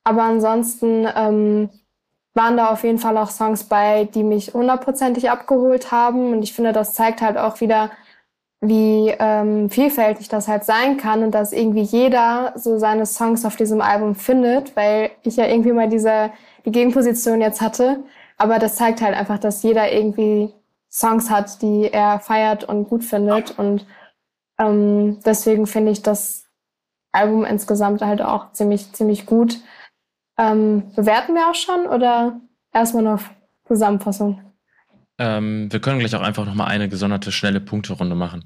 Aber 0.04 0.24
ansonsten 0.24 1.06
ähm, 1.16 1.70
waren 2.34 2.56
da 2.56 2.70
auf 2.70 2.84
jeden 2.84 3.00
Fall 3.00 3.18
auch 3.18 3.30
Songs 3.30 3.66
bei, 3.66 4.06
die 4.06 4.24
mich 4.24 4.54
hundertprozentig 4.54 5.30
abgeholt 5.30 5.92
haben. 5.92 6.32
Und 6.32 6.44
ich 6.44 6.54
finde, 6.54 6.72
das 6.72 6.94
zeigt 6.94 7.22
halt 7.22 7.38
auch 7.38 7.60
wieder, 7.60 7.92
wie 8.62 9.14
ähm, 9.20 9.70
vielfältig 9.70 10.30
das 10.30 10.48
halt 10.48 10.64
sein 10.64 10.98
kann 10.98 11.24
und 11.24 11.32
dass 11.32 11.52
irgendwie 11.52 11.82
jeder 11.82 12.54
so 12.56 12.80
seine 12.80 13.06
Songs 13.06 13.46
auf 13.46 13.56
diesem 13.56 13.82
Album 13.82 14.16
findet, 14.16 14.76
weil 14.76 15.12
ich 15.24 15.36
ja 15.36 15.46
irgendwie 15.46 15.74
mal 15.74 15.90
diese 15.90 16.32
die 16.32 16.32
Gegenposition 16.72 17.42
jetzt 17.42 17.62
hatte. 17.62 18.04
Aber 18.38 18.60
das 18.60 18.76
zeigt 18.76 19.02
halt 19.02 19.16
einfach, 19.16 19.40
dass 19.40 19.64
jeder 19.64 19.92
irgendwie 19.92 20.54
Songs 20.92 21.30
hat, 21.30 21.62
die 21.62 21.90
er 21.92 22.20
feiert 22.20 22.64
und 22.64 22.88
gut 22.88 23.04
findet. 23.04 23.58
Und 23.58 23.86
ähm, 24.60 25.20
deswegen 25.26 25.68
finde 25.68 25.92
ich 25.92 26.02
das 26.02 26.46
Album 27.12 27.46
insgesamt 27.46 28.02
halt 28.02 28.22
auch 28.22 28.52
ziemlich, 28.52 28.94
ziemlich 28.94 29.26
gut. 29.26 29.60
Ähm, 30.38 30.92
bewerten 30.96 31.34
wir 31.34 31.50
auch 31.50 31.56
schon 31.56 31.88
oder 31.88 32.40
erstmal 32.72 33.04
noch 33.04 33.22
Zusammenfassung? 33.66 34.42
Ähm, 35.18 35.72
wir 35.72 35.80
können 35.80 36.00
gleich 36.00 36.16
auch 36.16 36.22
einfach 36.22 36.46
nochmal 36.46 36.68
eine 36.68 36.90
gesonderte, 36.90 37.32
schnelle 37.32 37.60
Punkterunde 37.60 38.16
machen. 38.16 38.46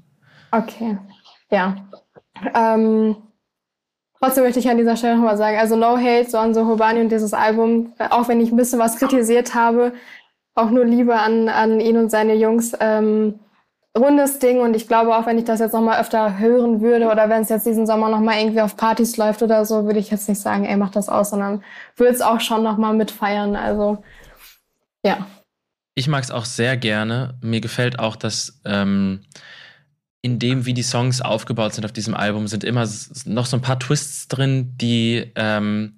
Okay, 0.50 0.98
ja. 1.50 1.76
Ähm, 2.54 3.16
trotzdem 4.22 4.44
möchte 4.44 4.60
ich 4.60 4.68
an 4.70 4.76
dieser 4.76 4.96
Stelle 4.96 5.16
nochmal 5.16 5.36
sagen, 5.36 5.58
also 5.58 5.74
No 5.74 5.98
Hate, 5.98 6.30
so 6.30 6.38
an 6.38 6.54
Sohobani 6.54 7.00
und 7.00 7.10
dieses 7.10 7.34
Album, 7.34 7.92
auch 8.10 8.28
wenn 8.28 8.40
ich 8.40 8.52
ein 8.52 8.56
bisschen 8.56 8.78
was 8.78 8.96
kritisiert 8.96 9.54
habe, 9.54 9.92
auch 10.54 10.70
nur 10.70 10.84
Liebe 10.84 11.16
an, 11.16 11.48
an 11.48 11.80
ihn 11.80 11.96
und 11.96 12.10
seine 12.10 12.34
Jungs. 12.34 12.72
Ähm, 12.78 13.40
rundes 13.98 14.38
Ding 14.38 14.60
und 14.60 14.74
ich 14.74 14.86
glaube 14.86 15.16
auch, 15.16 15.26
wenn 15.26 15.38
ich 15.38 15.44
das 15.44 15.60
jetzt 15.60 15.72
nochmal 15.72 16.00
öfter 16.00 16.38
hören 16.38 16.80
würde 16.80 17.10
oder 17.10 17.28
wenn 17.28 17.42
es 17.42 17.48
jetzt 17.48 17.66
diesen 17.66 17.86
Sommer 17.86 18.08
nochmal 18.08 18.38
irgendwie 18.38 18.60
auf 18.60 18.76
Partys 18.76 19.16
läuft 19.16 19.42
oder 19.42 19.64
so, 19.64 19.86
würde 19.86 19.98
ich 19.98 20.10
jetzt 20.10 20.28
nicht 20.28 20.40
sagen, 20.40 20.64
ey, 20.64 20.76
mach 20.76 20.90
das 20.90 21.08
aus, 21.08 21.30
sondern 21.30 21.62
würde 21.96 22.14
es 22.14 22.22
auch 22.22 22.40
schon 22.40 22.62
nochmal 22.62 22.94
mitfeiern. 22.94 23.56
Also, 23.56 24.02
ja. 25.04 25.26
Ich 25.94 26.08
mag 26.08 26.22
es 26.22 26.30
auch 26.30 26.46
sehr 26.46 26.76
gerne. 26.76 27.34
Mir 27.42 27.60
gefällt 27.60 27.98
auch, 27.98 28.16
dass 28.16 28.60
ähm, 28.64 29.24
in 30.22 30.38
dem, 30.38 30.64
wie 30.66 30.74
die 30.74 30.84
Songs 30.84 31.20
aufgebaut 31.20 31.74
sind 31.74 31.84
auf 31.84 31.92
diesem 31.92 32.14
Album, 32.14 32.46
sind 32.46 32.64
immer 32.64 32.88
noch 33.26 33.46
so 33.46 33.56
ein 33.56 33.62
paar 33.62 33.78
Twists 33.78 34.28
drin, 34.28 34.72
die 34.78 35.30
ähm, 35.34 35.94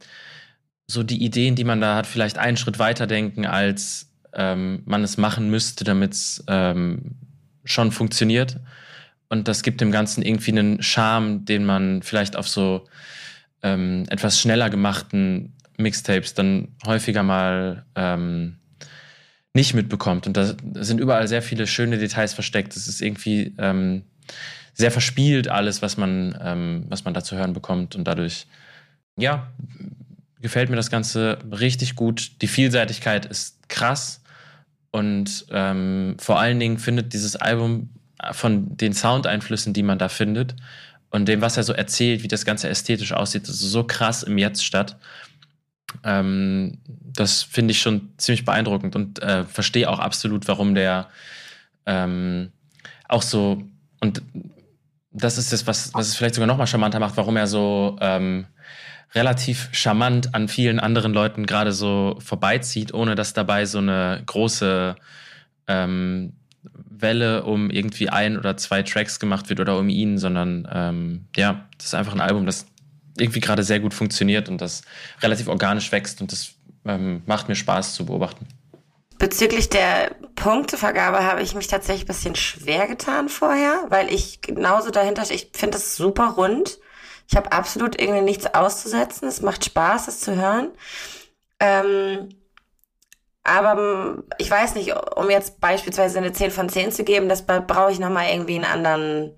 so 0.86 1.02
die 1.02 1.22
Ideen, 1.22 1.54
die 1.54 1.64
man 1.64 1.80
da 1.80 1.96
hat, 1.96 2.06
vielleicht 2.06 2.38
einen 2.38 2.56
Schritt 2.56 2.78
weiter 2.78 3.06
denken, 3.06 3.46
als 3.46 4.10
ähm, 4.32 4.82
man 4.86 5.04
es 5.04 5.18
machen 5.18 5.50
müsste, 5.50 5.84
damit 5.84 6.14
es 6.14 6.44
ähm, 6.48 7.16
schon 7.64 7.92
funktioniert. 7.92 8.60
Und 9.28 9.46
das 9.46 9.62
gibt 9.62 9.80
dem 9.80 9.92
Ganzen 9.92 10.22
irgendwie 10.22 10.52
einen 10.52 10.82
Charme, 10.82 11.44
den 11.44 11.64
man 11.64 12.02
vielleicht 12.02 12.36
auf 12.36 12.48
so 12.48 12.86
ähm, 13.62 14.04
etwas 14.08 14.40
schneller 14.40 14.70
gemachten 14.70 15.52
Mixtapes 15.76 16.34
dann 16.34 16.68
häufiger 16.86 17.22
mal 17.22 17.84
ähm, 17.94 18.56
nicht 19.54 19.74
mitbekommt. 19.74 20.26
Und 20.26 20.36
da 20.36 20.54
sind 20.74 21.00
überall 21.00 21.28
sehr 21.28 21.42
viele 21.42 21.66
schöne 21.66 21.98
Details 21.98 22.32
versteckt. 22.32 22.76
Es 22.76 22.88
ist 22.88 23.00
irgendwie 23.00 23.54
ähm, 23.58 24.02
sehr 24.72 24.90
verspielt 24.90 25.48
alles, 25.48 25.82
was 25.82 25.96
man, 25.96 26.38
ähm, 26.42 26.86
was 26.88 27.04
man 27.04 27.14
da 27.14 27.22
zu 27.22 27.36
hören 27.36 27.52
bekommt. 27.52 27.94
Und 27.94 28.04
dadurch, 28.04 28.46
ja, 29.16 29.52
gefällt 30.40 30.70
mir 30.70 30.76
das 30.76 30.90
Ganze 30.90 31.38
richtig 31.50 31.94
gut. 31.94 32.42
Die 32.42 32.48
Vielseitigkeit 32.48 33.26
ist 33.26 33.68
krass. 33.68 34.22
Und 34.90 35.46
ähm, 35.50 36.16
vor 36.18 36.38
allen 36.38 36.60
Dingen 36.60 36.78
findet 36.78 37.12
dieses 37.12 37.36
Album 37.36 37.90
von 38.32 38.76
den 38.76 38.92
Soundeinflüssen, 38.92 39.72
die 39.72 39.82
man 39.82 39.98
da 39.98 40.08
findet, 40.08 40.54
und 41.10 41.26
dem, 41.26 41.40
was 41.40 41.56
er 41.56 41.62
so 41.62 41.72
erzählt, 41.72 42.24
wie 42.24 42.28
das 42.28 42.44
Ganze 42.44 42.68
ästhetisch 42.68 43.12
aussieht, 43.12 43.46
so 43.46 43.84
krass 43.84 44.24
im 44.24 44.36
Jetzt 44.36 44.64
statt. 44.64 44.96
Ähm, 46.02 46.78
das 46.86 47.44
finde 47.44 47.70
ich 47.70 47.80
schon 47.80 48.10
ziemlich 48.16 48.44
beeindruckend 48.44 48.96
und 48.96 49.22
äh, 49.22 49.44
verstehe 49.44 49.88
auch 49.88 50.00
absolut, 50.00 50.48
warum 50.48 50.74
der 50.74 51.08
ähm, 51.86 52.50
auch 53.08 53.22
so, 53.22 53.62
und 54.04 54.22
das 55.10 55.38
ist 55.38 55.52
das, 55.52 55.66
was, 55.66 55.94
was 55.94 56.08
es 56.08 56.16
vielleicht 56.16 56.34
sogar 56.34 56.46
noch 56.46 56.58
mal 56.58 56.66
charmanter 56.66 57.00
macht, 57.00 57.16
warum 57.16 57.36
er 57.36 57.46
so 57.46 57.96
ähm, 58.00 58.46
relativ 59.14 59.70
charmant 59.72 60.34
an 60.34 60.48
vielen 60.48 60.78
anderen 60.78 61.14
Leuten 61.14 61.46
gerade 61.46 61.72
so 61.72 62.18
vorbeizieht, 62.18 62.92
ohne 62.92 63.14
dass 63.14 63.32
dabei 63.32 63.64
so 63.64 63.78
eine 63.78 64.22
große 64.26 64.94
ähm, 65.68 66.34
Welle 66.62 67.44
um 67.44 67.70
irgendwie 67.70 68.10
ein 68.10 68.36
oder 68.36 68.58
zwei 68.58 68.82
Tracks 68.82 69.18
gemacht 69.18 69.48
wird 69.48 69.60
oder 69.60 69.78
um 69.78 69.88
ihn, 69.88 70.18
sondern 70.18 70.68
ähm, 70.70 71.24
ja, 71.34 71.64
das 71.78 71.86
ist 71.86 71.94
einfach 71.94 72.12
ein 72.12 72.20
Album, 72.20 72.44
das 72.44 72.66
irgendwie 73.16 73.40
gerade 73.40 73.62
sehr 73.62 73.80
gut 73.80 73.94
funktioniert 73.94 74.50
und 74.50 74.60
das 74.60 74.82
relativ 75.22 75.48
organisch 75.48 75.90
wächst 75.92 76.20
und 76.20 76.30
das 76.30 76.54
ähm, 76.84 77.22
macht 77.24 77.48
mir 77.48 77.54
Spaß 77.54 77.94
zu 77.94 78.04
beobachten. 78.04 78.46
Bezüglich 79.18 79.70
der 79.70 80.16
Punktevergabe 80.34 81.24
habe 81.24 81.42
ich 81.42 81.54
mich 81.54 81.68
tatsächlich 81.68 82.04
ein 82.04 82.08
bisschen 82.08 82.36
schwer 82.36 82.86
getan 82.86 83.28
vorher, 83.28 83.84
weil 83.88 84.12
ich 84.12 84.40
genauso 84.40 84.90
dahinter 84.90 85.24
stehe. 85.24 85.40
Ich 85.40 85.50
finde 85.52 85.78
das 85.78 85.96
super 85.96 86.34
rund. 86.36 86.78
Ich 87.28 87.36
habe 87.36 87.52
absolut 87.52 88.00
irgendwie 88.00 88.22
nichts 88.22 88.52
auszusetzen. 88.54 89.28
Es 89.28 89.40
macht 89.40 89.64
Spaß, 89.64 90.08
es 90.08 90.20
zu 90.20 90.36
hören. 90.36 90.72
Ähm, 91.60 92.28
aber 93.44 94.22
ich 94.38 94.50
weiß 94.50 94.74
nicht, 94.74 94.94
um 95.16 95.30
jetzt 95.30 95.60
beispielsweise 95.60 96.18
eine 96.18 96.32
10 96.32 96.50
von 96.50 96.68
10 96.68 96.92
zu 96.92 97.04
geben, 97.04 97.28
das 97.28 97.46
brauche 97.46 97.92
ich 97.92 97.98
nochmal 97.98 98.30
irgendwie 98.30 98.56
einen 98.56 98.64
anderen 98.64 99.36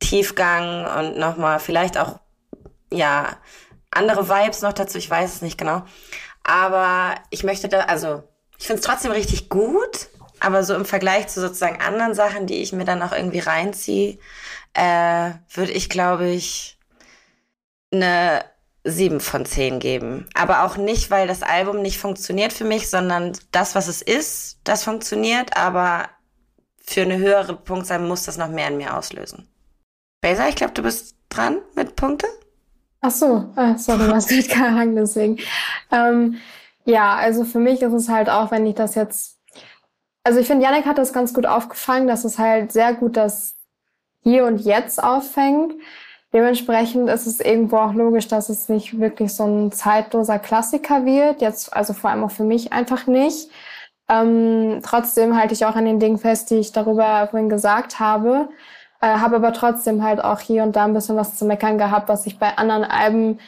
Tiefgang 0.00 0.86
und 0.98 1.18
nochmal 1.18 1.60
vielleicht 1.60 1.98
auch 1.98 2.18
ja, 2.90 3.36
andere 3.90 4.28
Vibes 4.28 4.62
noch 4.62 4.72
dazu, 4.72 4.98
ich 4.98 5.08
weiß 5.08 5.36
es 5.36 5.42
nicht 5.42 5.58
genau. 5.58 5.82
Aber 6.44 7.14
ich 7.30 7.44
möchte 7.44 7.68
da, 7.68 7.80
also 7.82 8.22
ich 8.62 8.68
finde 8.68 8.78
es 8.78 8.86
trotzdem 8.86 9.10
richtig 9.10 9.48
gut, 9.48 10.08
aber 10.38 10.62
so 10.62 10.76
im 10.76 10.84
Vergleich 10.84 11.26
zu 11.26 11.40
sozusagen 11.40 11.82
anderen 11.82 12.14
Sachen, 12.14 12.46
die 12.46 12.62
ich 12.62 12.72
mir 12.72 12.84
dann 12.84 13.02
auch 13.02 13.10
irgendwie 13.10 13.40
reinziehe, 13.40 14.18
äh, 14.74 15.30
würde 15.52 15.72
ich, 15.72 15.88
glaube 15.88 16.28
ich, 16.28 16.78
eine 17.92 18.44
7 18.84 19.18
von 19.18 19.44
10 19.44 19.80
geben. 19.80 20.28
Aber 20.34 20.62
auch 20.62 20.76
nicht, 20.76 21.10
weil 21.10 21.26
das 21.26 21.42
Album 21.42 21.82
nicht 21.82 21.98
funktioniert 21.98 22.52
für 22.52 22.62
mich, 22.62 22.88
sondern 22.88 23.36
das, 23.50 23.74
was 23.74 23.88
es 23.88 24.00
ist, 24.00 24.58
das 24.62 24.84
funktioniert, 24.84 25.56
aber 25.56 26.08
für 26.84 27.02
eine 27.02 27.18
höhere 27.18 27.56
Punktzahl 27.56 27.98
muss 27.98 28.26
das 28.26 28.36
noch 28.36 28.48
mehr 28.48 28.68
in 28.68 28.76
mir 28.76 28.96
auslösen. 28.96 29.48
Besa, 30.20 30.46
ich 30.46 30.54
glaube, 30.54 30.74
du 30.74 30.82
bist 30.82 31.16
dran 31.30 31.58
mit 31.74 31.96
Punkte? 31.96 32.28
Ach 33.00 33.10
so, 33.10 33.52
äh, 33.56 33.76
sorry, 33.76 34.08
was 34.08 34.30
mit 34.30 34.48
Karang 34.48 34.94
deswegen. 34.94 35.40
Ähm, 35.90 36.38
ja, 36.84 37.14
also 37.14 37.44
für 37.44 37.58
mich 37.58 37.82
ist 37.82 37.92
es 37.92 38.08
halt 38.08 38.28
auch, 38.28 38.50
wenn 38.50 38.66
ich 38.66 38.74
das 38.74 38.94
jetzt, 38.94 39.38
also 40.24 40.40
ich 40.40 40.46
finde, 40.46 40.64
Janik 40.64 40.86
hat 40.86 40.98
das 40.98 41.12
ganz 41.12 41.34
gut 41.34 41.46
aufgefangen, 41.46 42.06
dass 42.06 42.24
es 42.24 42.38
halt 42.38 42.72
sehr 42.72 42.94
gut 42.94 43.16
das 43.16 43.56
Hier 44.22 44.46
und 44.46 44.58
Jetzt 44.58 45.02
auffängt. 45.02 45.74
Dementsprechend 46.32 47.10
ist 47.10 47.26
es 47.26 47.40
irgendwo 47.40 47.76
auch 47.76 47.92
logisch, 47.92 48.26
dass 48.26 48.48
es 48.48 48.68
nicht 48.68 48.98
wirklich 48.98 49.34
so 49.34 49.44
ein 49.44 49.70
zeitloser 49.70 50.38
Klassiker 50.38 51.04
wird. 51.04 51.42
Jetzt, 51.42 51.74
also 51.74 51.92
vor 51.92 52.10
allem 52.10 52.24
auch 52.24 52.30
für 52.30 52.44
mich 52.44 52.72
einfach 52.72 53.06
nicht. 53.06 53.50
Ähm, 54.08 54.80
trotzdem 54.82 55.36
halte 55.36 55.54
ich 55.54 55.66
auch 55.66 55.76
an 55.76 55.84
den 55.84 56.00
Dingen 56.00 56.18
fest, 56.18 56.50
die 56.50 56.56
ich 56.56 56.72
darüber 56.72 57.28
vorhin 57.28 57.50
gesagt 57.50 58.00
habe. 58.00 58.48
Äh, 59.00 59.06
habe 59.06 59.36
aber 59.36 59.52
trotzdem 59.52 60.02
halt 60.02 60.24
auch 60.24 60.40
hier 60.40 60.62
und 60.62 60.76
da 60.76 60.84
ein 60.84 60.94
bisschen 60.94 61.16
was 61.16 61.36
zu 61.36 61.44
meckern 61.44 61.76
gehabt, 61.76 62.08
was 62.08 62.26
ich 62.26 62.38
bei 62.38 62.56
anderen 62.56 62.84
Alben 62.84 63.38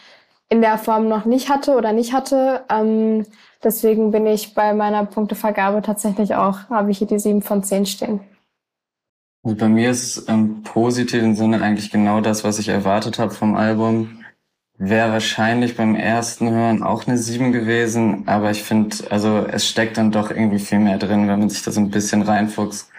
in 0.55 0.61
der 0.61 0.79
Form 0.79 1.09
noch 1.09 1.25
nicht 1.25 1.51
hatte 1.51 1.73
oder 1.73 1.93
nicht 1.93 2.13
hatte. 2.13 2.65
Ähm, 2.71 3.27
deswegen 3.65 4.13
bin 4.13 4.25
ich 4.25 4.55
bei 4.55 4.73
meiner 4.73 5.05
Punktevergabe 5.05 5.83
tatsächlich 5.83 6.37
auch, 6.37 6.71
habe 6.71 6.93
ich 6.93 6.99
hier 6.99 7.09
die 7.09 7.19
7 7.19 7.43
von 7.43 7.65
10 7.65 7.87
stehen. 7.87 8.21
Bei 9.43 9.69
mir 9.69 9.91
ist 9.91 10.29
im 10.29 10.63
positiven 10.63 11.35
Sinne 11.35 11.61
eigentlich 11.61 11.91
genau 11.91 12.21
das, 12.21 12.45
was 12.45 12.61
ich 12.61 12.69
erwartet 12.69 13.19
habe 13.19 13.35
vom 13.35 13.57
Album. 13.57 14.21
Wäre 14.79 15.11
wahrscheinlich 15.11 15.77
beim 15.77 15.97
ersten 15.97 16.49
Hören 16.51 16.85
auch 16.85 17.07
eine 17.07 17.19
7 17.19 17.51
gewesen, 17.51 18.23
aber 18.27 18.53
ich 18.53 18.63
finde, 18.63 18.97
also 19.11 19.45
es 19.51 19.69
steckt 19.69 19.99
dann 19.99 20.13
doch 20.13 20.31
irgendwie 20.31 20.61
viel 20.61 20.79
mehr 20.79 20.99
drin, 20.99 21.27
wenn 21.27 21.41
man 21.41 21.51
sich 21.51 21.63
da 21.63 21.73
so 21.73 21.81
ein 21.81 21.91
bisschen 21.91 22.23
reinfuchst 22.23 22.91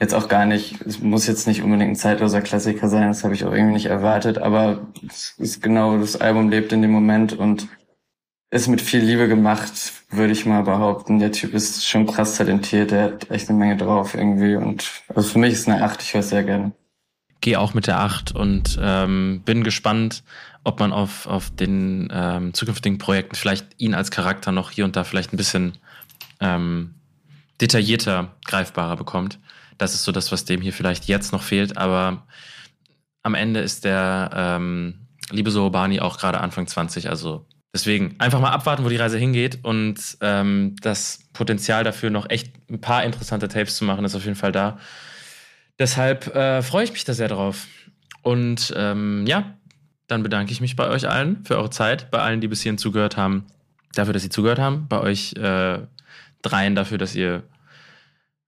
jetzt 0.00 0.14
auch 0.14 0.28
gar 0.28 0.46
nicht, 0.46 0.80
es 0.82 1.00
muss 1.00 1.26
jetzt 1.26 1.46
nicht 1.46 1.62
unbedingt 1.62 1.90
ein 1.90 1.96
zeitloser 1.96 2.40
Klassiker 2.40 2.88
sein, 2.88 3.08
das 3.08 3.24
habe 3.24 3.34
ich 3.34 3.44
auch 3.44 3.52
irgendwie 3.52 3.74
nicht 3.74 3.86
erwartet, 3.86 4.38
aber 4.38 4.86
es 5.06 5.34
ist 5.38 5.62
genau, 5.62 5.98
das 5.98 6.20
Album 6.20 6.48
lebt 6.48 6.72
in 6.72 6.82
dem 6.82 6.92
Moment 6.92 7.32
und 7.32 7.68
ist 8.50 8.68
mit 8.68 8.80
viel 8.80 9.00
Liebe 9.00 9.28
gemacht, 9.28 9.72
würde 10.10 10.32
ich 10.32 10.46
mal 10.46 10.62
behaupten. 10.62 11.18
Der 11.18 11.32
Typ 11.32 11.52
ist 11.52 11.86
schon 11.86 12.06
krass 12.06 12.36
talentiert, 12.36 12.92
der 12.92 13.02
hat 13.04 13.30
echt 13.30 13.48
eine 13.48 13.58
Menge 13.58 13.76
drauf 13.76 14.14
irgendwie. 14.14 14.56
Und 14.56 14.90
also 15.14 15.28
für 15.28 15.38
mich 15.38 15.52
ist 15.52 15.68
eine 15.68 15.84
Acht, 15.84 16.02
ich 16.02 16.14
höre 16.14 16.22
sehr 16.22 16.44
gerne. 16.44 16.72
Gehe 17.40 17.60
auch 17.60 17.74
mit 17.74 17.86
der 17.86 18.00
Acht 18.00 18.34
und 18.34 18.78
ähm, 18.82 19.42
bin 19.44 19.64
gespannt, 19.64 20.24
ob 20.64 20.80
man 20.80 20.92
auf, 20.92 21.26
auf 21.26 21.50
den 21.50 22.08
ähm, 22.10 22.54
zukünftigen 22.54 22.98
Projekten 22.98 23.36
vielleicht 23.36 23.66
ihn 23.76 23.94
als 23.94 24.10
Charakter 24.10 24.50
noch 24.50 24.70
hier 24.70 24.84
und 24.86 24.96
da 24.96 25.04
vielleicht 25.04 25.32
ein 25.32 25.36
bisschen 25.36 25.74
ähm, 26.40 26.94
detaillierter, 27.60 28.34
greifbarer 28.44 28.96
bekommt. 28.96 29.38
Das 29.78 29.94
ist 29.94 30.04
so 30.04 30.12
das, 30.12 30.32
was 30.32 30.44
dem 30.44 30.60
hier 30.60 30.72
vielleicht 30.72 31.06
jetzt 31.06 31.32
noch 31.32 31.42
fehlt, 31.42 31.76
aber 31.76 32.26
am 33.22 33.34
Ende 33.34 33.60
ist 33.60 33.84
der 33.84 34.30
ähm, 34.34 35.06
liebe 35.30 35.50
Sohobani 35.50 36.00
auch 36.00 36.18
gerade 36.18 36.40
Anfang 36.40 36.66
20, 36.66 37.08
also 37.08 37.46
deswegen 37.72 38.16
einfach 38.18 38.40
mal 38.40 38.50
abwarten, 38.50 38.84
wo 38.84 38.88
die 38.88 38.96
Reise 38.96 39.18
hingeht 39.18 39.60
und 39.62 40.18
ähm, 40.20 40.76
das 40.80 41.20
Potenzial 41.32 41.84
dafür 41.84 42.10
noch 42.10 42.28
echt 42.30 42.52
ein 42.70 42.80
paar 42.80 43.04
interessante 43.04 43.48
Tapes 43.48 43.76
zu 43.76 43.84
machen, 43.84 44.04
ist 44.04 44.14
auf 44.14 44.24
jeden 44.24 44.36
Fall 44.36 44.52
da. 44.52 44.78
Deshalb 45.78 46.34
äh, 46.34 46.62
freue 46.62 46.84
ich 46.84 46.92
mich 46.92 47.04
da 47.04 47.14
sehr 47.14 47.28
drauf. 47.28 47.66
Und 48.22 48.74
ähm, 48.76 49.24
ja, 49.26 49.54
dann 50.08 50.22
bedanke 50.22 50.52
ich 50.52 50.60
mich 50.60 50.74
bei 50.74 50.88
euch 50.88 51.08
allen 51.08 51.44
für 51.44 51.56
eure 51.56 51.70
Zeit, 51.70 52.10
bei 52.10 52.18
allen, 52.18 52.40
die 52.40 52.48
bis 52.48 52.62
hierhin 52.62 52.78
zugehört 52.78 53.16
haben, 53.16 53.46
dafür, 53.94 54.12
dass 54.12 54.22
sie 54.22 54.30
zugehört 54.30 54.58
haben, 54.58 54.88
bei 54.88 55.00
euch 55.00 55.34
äh, 55.34 55.80
dreien 56.42 56.74
dafür, 56.74 56.98
dass 56.98 57.14
ihr 57.14 57.44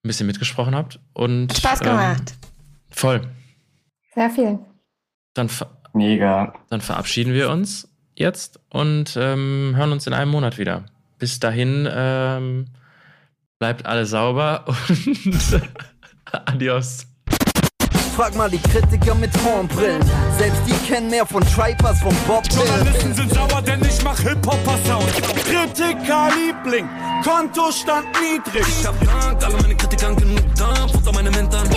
ein 0.03 0.09
bisschen 0.09 0.26
mitgesprochen 0.26 0.74
habt. 0.74 1.01
Und, 1.12 1.57
Spaß 1.57 1.80
gemacht. 1.80 2.22
Ähm, 2.30 2.51
voll. 2.90 3.22
Sehr 4.14 4.30
viel. 4.30 4.59
Dann, 5.34 5.48
Mega. 5.92 6.55
Dann 6.68 6.80
verabschieden 6.80 7.34
wir 7.34 7.51
uns 7.51 7.88
jetzt 8.14 8.61
und 8.70 9.16
ähm, 9.16 9.74
hören 9.76 9.92
uns 9.92 10.07
in 10.07 10.12
einem 10.12 10.30
Monat 10.30 10.59
wieder. 10.59 10.84
Bis 11.18 11.40
dahin 11.40 11.88
ähm, 11.90 12.66
bleibt 13.59 13.86
alle 13.86 14.07
sauber 14.07 14.64
und 14.88 15.62
adios. 16.46 17.07
Frag 18.16 18.34
mal 18.34 18.50
die 18.50 18.58
Kritiker 18.58 19.14
mit 19.14 19.30
Hornbrillen. 19.44 20.02
Selbst 20.38 20.61
die 20.66 20.74
kennen 20.86 21.08
mehr 21.11 21.24
von 21.24 21.42
Tripers, 21.42 22.00
von 22.00 22.14
Bob 22.26 22.44
Journalisten 22.52 23.14
sind 23.14 23.32
sauer, 23.32 23.62
denn 23.62 23.80
ich 23.82 24.02
mach 24.02 24.18
Hip-Hopper-Sound. 24.18 25.06
Kritiker 25.44 26.28
Liebling, 26.34 26.88
Kontostand 27.24 28.06
niedrig. 28.20 28.66
Ich 28.66 28.86
hab 28.86 28.94
Dank, 29.04 29.44
alle 29.44 29.56
meine 29.62 29.74
Kritiker 29.76 30.14
genug 30.14 30.54
Dampf 30.54 30.94
unter 30.94 31.12
meine 31.12 31.30
Mentoren. 31.30 31.68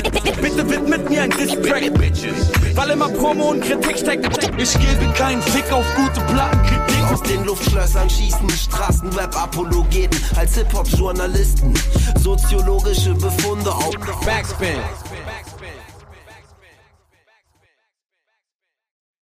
Bitte 0.42 0.70
widmet 0.70 1.10
mir 1.10 1.24
ein 1.24 1.30
Distrack, 1.30 1.94
Bitches. 1.94 2.52
Weil 2.76 2.90
immer 2.90 3.10
Promo 3.10 3.52
und 3.52 3.62
Kritik 3.62 3.98
steckt. 3.98 4.26
Ich 4.58 4.74
gebe 4.74 5.14
keinen 5.14 5.42
Fick 5.42 5.72
auf 5.72 5.86
gute 5.96 6.22
Plattenkritik. 6.34 7.04
Aus 7.12 7.22
den 7.22 7.44
Luftschlössern 7.46 8.10
schießen 8.10 8.50
Straßenrap-Apologeten 8.50 10.20
als 10.36 10.56
Hip-Hop-Journalisten. 10.56 11.74
Soziologische 12.20 13.14
Befunde 13.14 13.72
auf 13.72 13.92
Backspin. 14.26 14.80